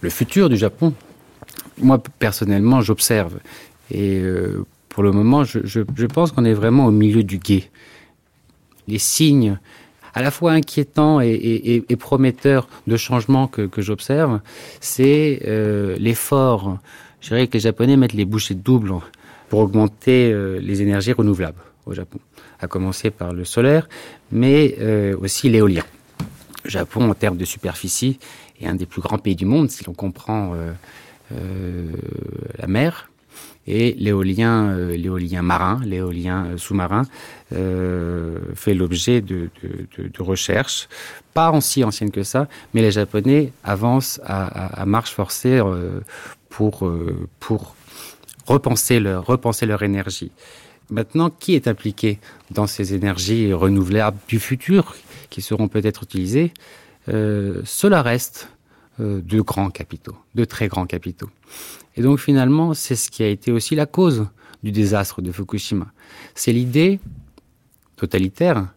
Le 0.00 0.10
futur 0.10 0.48
du 0.48 0.56
Japon. 0.56 0.94
Moi, 1.78 2.02
personnellement, 2.18 2.80
j'observe. 2.80 3.38
Et 3.90 4.18
euh, 4.20 4.64
pour 4.88 5.02
le 5.02 5.12
moment, 5.12 5.44
je, 5.44 5.60
je, 5.64 5.80
je 5.96 6.06
pense 6.06 6.32
qu'on 6.32 6.44
est 6.44 6.54
vraiment 6.54 6.86
au 6.86 6.90
milieu 6.90 7.22
du 7.22 7.38
guet. 7.38 7.70
Les 8.88 8.98
signes 8.98 9.58
à 10.14 10.22
la 10.22 10.30
fois 10.30 10.52
inquiétant 10.52 11.20
et, 11.20 11.30
et, 11.30 11.84
et 11.88 11.96
prometteur 11.96 12.68
de 12.86 12.96
changement 12.96 13.46
que, 13.48 13.68
j'observe, 13.78 14.40
c'est 14.80 15.42
euh, 15.46 15.96
l'effort. 15.98 16.78
Je 17.20 17.28
dirais 17.28 17.46
que 17.46 17.54
les 17.54 17.60
Japonais 17.60 17.96
mettent 17.96 18.12
les 18.12 18.24
bouchées 18.24 18.54
doubles 18.54 18.92
pour 19.48 19.60
augmenter 19.60 20.32
euh, 20.32 20.58
les 20.60 20.82
énergies 20.82 21.12
renouvelables 21.12 21.60
au 21.86 21.94
Japon, 21.94 22.18
à 22.60 22.66
commencer 22.66 23.10
par 23.10 23.32
le 23.32 23.44
solaire, 23.44 23.88
mais 24.30 24.76
euh, 24.80 25.16
aussi 25.20 25.48
l'éolien. 25.48 25.84
Le 26.64 26.70
Japon, 26.70 27.10
en 27.10 27.14
termes 27.14 27.36
de 27.36 27.44
superficie, 27.44 28.18
est 28.60 28.66
un 28.66 28.74
des 28.74 28.86
plus 28.86 29.02
grands 29.02 29.18
pays 29.18 29.34
du 29.34 29.46
monde, 29.46 29.70
si 29.70 29.84
l'on 29.84 29.94
comprend 29.94 30.54
la 32.58 32.66
mer, 32.68 33.10
et 33.66 33.94
l'éolien, 33.98 34.70
euh, 34.70 34.96
l'éolien 34.96 35.42
marin, 35.42 35.80
l'éolien 35.84 36.46
euh, 36.46 36.58
sous-marin 36.58 37.02
euh, 37.52 38.38
fait 38.54 38.74
l'objet 38.74 39.20
de, 39.20 39.50
recherches, 40.18 40.88
pas 41.34 41.50
en 41.50 41.60
si 41.60 41.84
anciennes 41.84 42.10
que 42.10 42.22
ça, 42.22 42.48
mais 42.74 42.82
les 42.82 42.90
Japonais 42.90 43.52
avancent 43.64 44.20
à, 44.24 44.84
marche 44.86 45.12
forcée 45.12 45.60
pour, 46.48 46.84
repenser 48.46 49.00
leur, 49.00 49.82
énergie. 49.82 50.32
Maintenant, 50.90 51.30
qui 51.30 51.54
est 51.54 51.68
impliqué 51.68 52.18
dans 52.50 52.66
ces 52.66 52.94
énergies 52.94 53.52
renouvelables 53.52 54.18
du 54.28 54.38
futur 54.38 54.94
qui 55.30 55.42
seront 55.42 55.68
peut-être 55.68 56.02
utilisées? 56.04 56.52
Cela 57.06 58.02
reste 58.02 58.48
de 58.98 59.40
grands 59.40 59.70
capitaux, 59.70 60.16
de 60.34 60.44
très 60.44 60.68
grands 60.68 60.86
capitaux. 60.86 61.30
Et 61.96 62.02
donc 62.02 62.18
finalement, 62.18 62.74
c'est 62.74 62.96
ce 62.96 63.10
qui 63.10 63.22
a 63.22 63.28
été 63.28 63.50
aussi 63.52 63.74
la 63.74 63.86
cause 63.86 64.26
du 64.62 64.72
désastre 64.72 65.22
de 65.22 65.32
Fukushima. 65.32 65.86
C'est 66.34 66.52
l'idée 66.52 67.00
totalitaire 67.96 68.68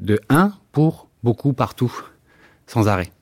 de 0.00 0.20
un 0.28 0.52
pour 0.72 1.08
beaucoup 1.22 1.52
partout, 1.52 1.92
sans 2.66 2.88
arrêt. 2.88 3.12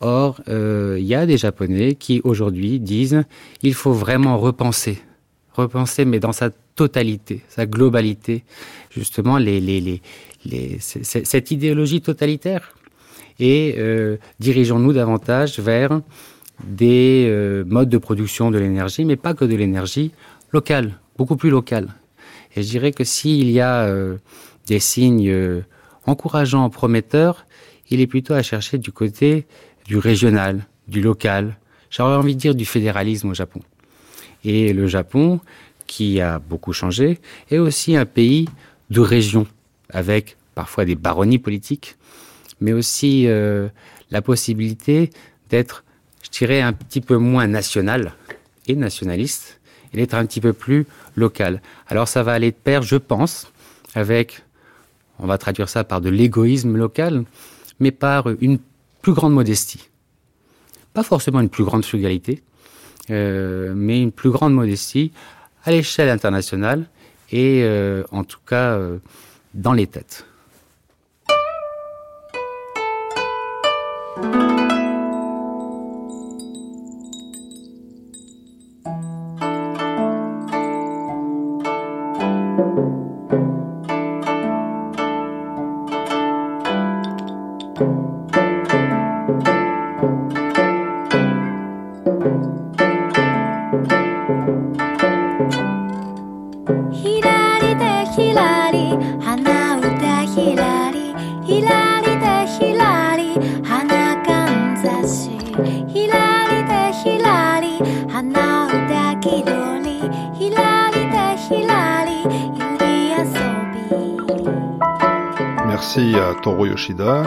Or, 0.00 0.40
euh, 0.48 0.96
il 0.98 1.04
y 1.04 1.14
a 1.14 1.26
des 1.26 1.36
Japonais 1.36 1.94
qui 1.94 2.20
aujourd'hui 2.24 2.80
disent 2.80 3.22
il 3.62 3.74
faut 3.74 3.92
vraiment 3.92 4.38
repenser, 4.38 4.98
repenser, 5.52 6.06
mais 6.06 6.20
dans 6.20 6.32
sa 6.32 6.50
totalité, 6.74 7.42
sa 7.48 7.66
globalité, 7.66 8.44
justement 8.90 9.38
cette 10.80 11.50
idéologie 11.50 12.00
totalitaire. 12.00 12.74
Et 13.40 13.74
euh, 13.78 14.18
dirigeons-nous 14.38 14.92
davantage 14.92 15.58
vers 15.58 16.02
des 16.62 17.26
euh, 17.26 17.64
modes 17.66 17.88
de 17.88 17.96
production 17.96 18.50
de 18.50 18.58
l'énergie, 18.58 19.06
mais 19.06 19.16
pas 19.16 19.32
que 19.32 19.46
de 19.46 19.56
l'énergie 19.56 20.12
locale, 20.52 20.92
beaucoup 21.16 21.36
plus 21.36 21.48
locale. 21.48 21.88
Et 22.54 22.62
je 22.62 22.68
dirais 22.68 22.92
que 22.92 23.02
s'il 23.02 23.50
y 23.50 23.60
a 23.60 23.84
euh, 23.84 24.18
des 24.66 24.78
signes 24.78 25.34
encourageants, 26.06 26.68
prometteurs, 26.68 27.46
il 27.88 28.00
est 28.00 28.06
plutôt 28.06 28.34
à 28.34 28.42
chercher 28.42 28.76
du 28.76 28.92
côté 28.92 29.46
du 29.86 29.96
régional, 29.96 30.66
du 30.86 31.00
local, 31.00 31.56
j'aurais 31.88 32.16
envie 32.16 32.34
de 32.34 32.40
dire 32.40 32.54
du 32.54 32.66
fédéralisme 32.66 33.30
au 33.30 33.34
Japon. 33.34 33.60
Et 34.44 34.72
le 34.74 34.86
Japon, 34.86 35.40
qui 35.86 36.20
a 36.20 36.38
beaucoup 36.38 36.72
changé, 36.74 37.18
est 37.50 37.58
aussi 37.58 37.96
un 37.96 38.06
pays 38.06 38.48
de 38.90 39.00
région, 39.00 39.46
avec 39.88 40.36
parfois 40.54 40.84
des 40.84 40.94
baronnies 40.94 41.38
politiques, 41.38 41.96
mais 42.60 42.72
aussi 42.72 43.26
euh, 43.26 43.68
la 44.10 44.22
possibilité 44.22 45.10
d'être, 45.48 45.84
je 46.22 46.30
dirais, 46.30 46.60
un 46.60 46.72
petit 46.72 47.00
peu 47.00 47.16
moins 47.16 47.46
national 47.46 48.14
et 48.66 48.76
nationaliste, 48.76 49.60
et 49.92 49.96
d'être 49.96 50.14
un 50.14 50.24
petit 50.26 50.40
peu 50.40 50.52
plus 50.52 50.86
local. 51.16 51.60
Alors 51.88 52.06
ça 52.06 52.22
va 52.22 52.32
aller 52.32 52.50
de 52.50 52.56
pair, 52.56 52.82
je 52.82 52.96
pense, 52.96 53.50
avec, 53.94 54.42
on 55.18 55.26
va 55.26 55.38
traduire 55.38 55.68
ça 55.68 55.84
par 55.84 56.00
de 56.00 56.08
l'égoïsme 56.08 56.76
local, 56.76 57.24
mais 57.80 57.90
par 57.90 58.28
une 58.40 58.58
plus 59.02 59.12
grande 59.12 59.32
modestie. 59.32 59.88
Pas 60.92 61.02
forcément 61.02 61.40
une 61.40 61.48
plus 61.48 61.64
grande 61.64 61.84
frugalité, 61.84 62.42
euh, 63.10 63.72
mais 63.74 64.00
une 64.00 64.12
plus 64.12 64.30
grande 64.30 64.54
modestie 64.54 65.12
à 65.64 65.72
l'échelle 65.72 66.08
internationale 66.08 66.86
et 67.32 67.62
euh, 67.64 68.04
en 68.12 68.24
tout 68.24 68.40
cas 68.46 68.78
dans 69.54 69.72
les 69.72 69.86
têtes. 69.86 70.26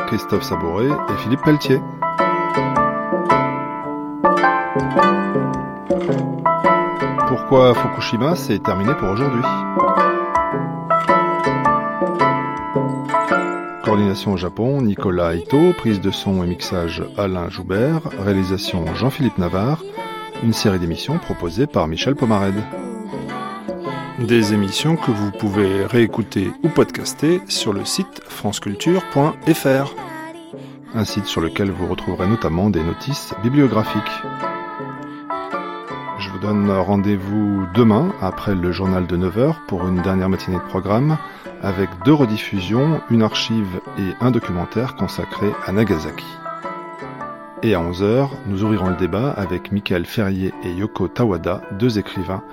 Christophe 0.07 0.43
Saboré 0.43 0.87
et 0.87 1.17
Philippe 1.21 1.43
Pelletier. 1.43 1.79
Pourquoi 7.27 7.75
Fukushima 7.75 8.35
C'est 8.35 8.63
terminé 8.63 8.93
pour 8.95 9.09
aujourd'hui? 9.09 9.43
Coordination 13.83 14.33
au 14.33 14.37
Japon, 14.37 14.81
Nicolas 14.81 15.35
Ito, 15.35 15.73
prise 15.77 16.01
de 16.01 16.09
son 16.09 16.43
et 16.43 16.47
mixage 16.47 17.03
Alain 17.17 17.49
Joubert, 17.49 18.01
réalisation 18.19 18.85
Jean-Philippe 18.95 19.37
Navarre, 19.37 19.83
une 20.41 20.53
série 20.53 20.79
d'émissions 20.79 21.19
proposée 21.19 21.67
par 21.67 21.87
Michel 21.87 22.15
Pomarède. 22.15 22.63
Des 24.23 24.53
émissions 24.53 24.95
que 24.95 25.11
vous 25.11 25.31
pouvez 25.31 25.85
réécouter 25.85 26.49
ou 26.63 26.69
podcaster 26.69 27.41
sur 27.49 27.73
le 27.73 27.83
site 27.83 28.21
franceculture.fr, 28.25 29.95
un 30.95 31.03
site 31.03 31.25
sur 31.25 31.41
lequel 31.41 31.71
vous 31.71 31.87
retrouverez 31.87 32.27
notamment 32.27 32.69
des 32.69 32.81
notices 32.81 33.33
bibliographiques. 33.43 34.01
Je 36.19 36.29
vous 36.29 36.39
donne 36.39 36.71
rendez-vous 36.71 37.65
demain 37.73 38.13
après 38.21 38.55
le 38.55 38.71
journal 38.71 39.07
de 39.07 39.17
9h 39.17 39.55
pour 39.67 39.85
une 39.87 40.01
dernière 40.01 40.29
matinée 40.29 40.57
de 40.57 40.69
programme 40.69 41.17
avec 41.61 41.89
deux 42.05 42.13
rediffusions, 42.13 43.01
une 43.09 43.23
archive 43.23 43.81
et 43.99 44.13
un 44.21 44.31
documentaire 44.31 44.95
consacré 44.95 45.51
à 45.65 45.73
Nagasaki. 45.73 46.25
Et 47.65 47.75
à 47.75 47.79
11h, 47.79 48.27
nous 48.47 48.63
ouvrirons 48.63 48.89
le 48.89 48.97
débat 48.97 49.29
avec 49.29 49.71
Michael 49.71 50.05
Ferrier 50.05 50.53
et 50.65 50.71
Yoko 50.73 51.07
Tawada, 51.07 51.61
deux 51.79 51.97
écrivains 51.97 52.43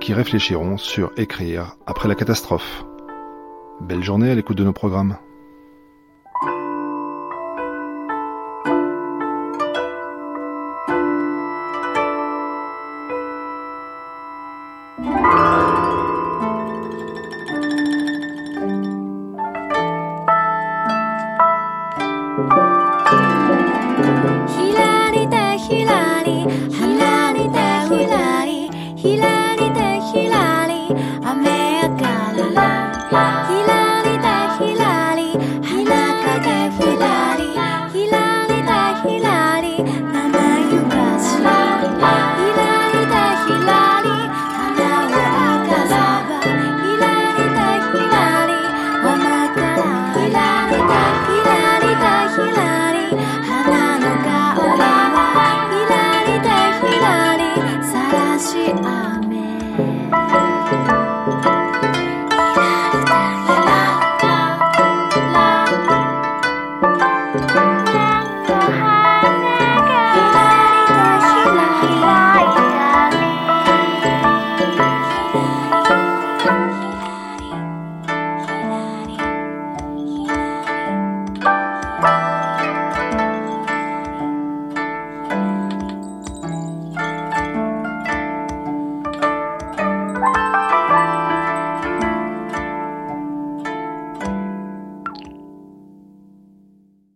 qui 0.00 0.12
réfléchiront 0.12 0.76
sur 0.76 1.12
écrire 1.16 1.76
après 1.86 2.08
la 2.08 2.16
catastrophe. 2.16 2.84
Belle 3.80 4.02
journée 4.02 4.28
à 4.28 4.34
l'écoute 4.34 4.58
de 4.58 4.64
nos 4.64 4.72
programmes. 4.72 5.18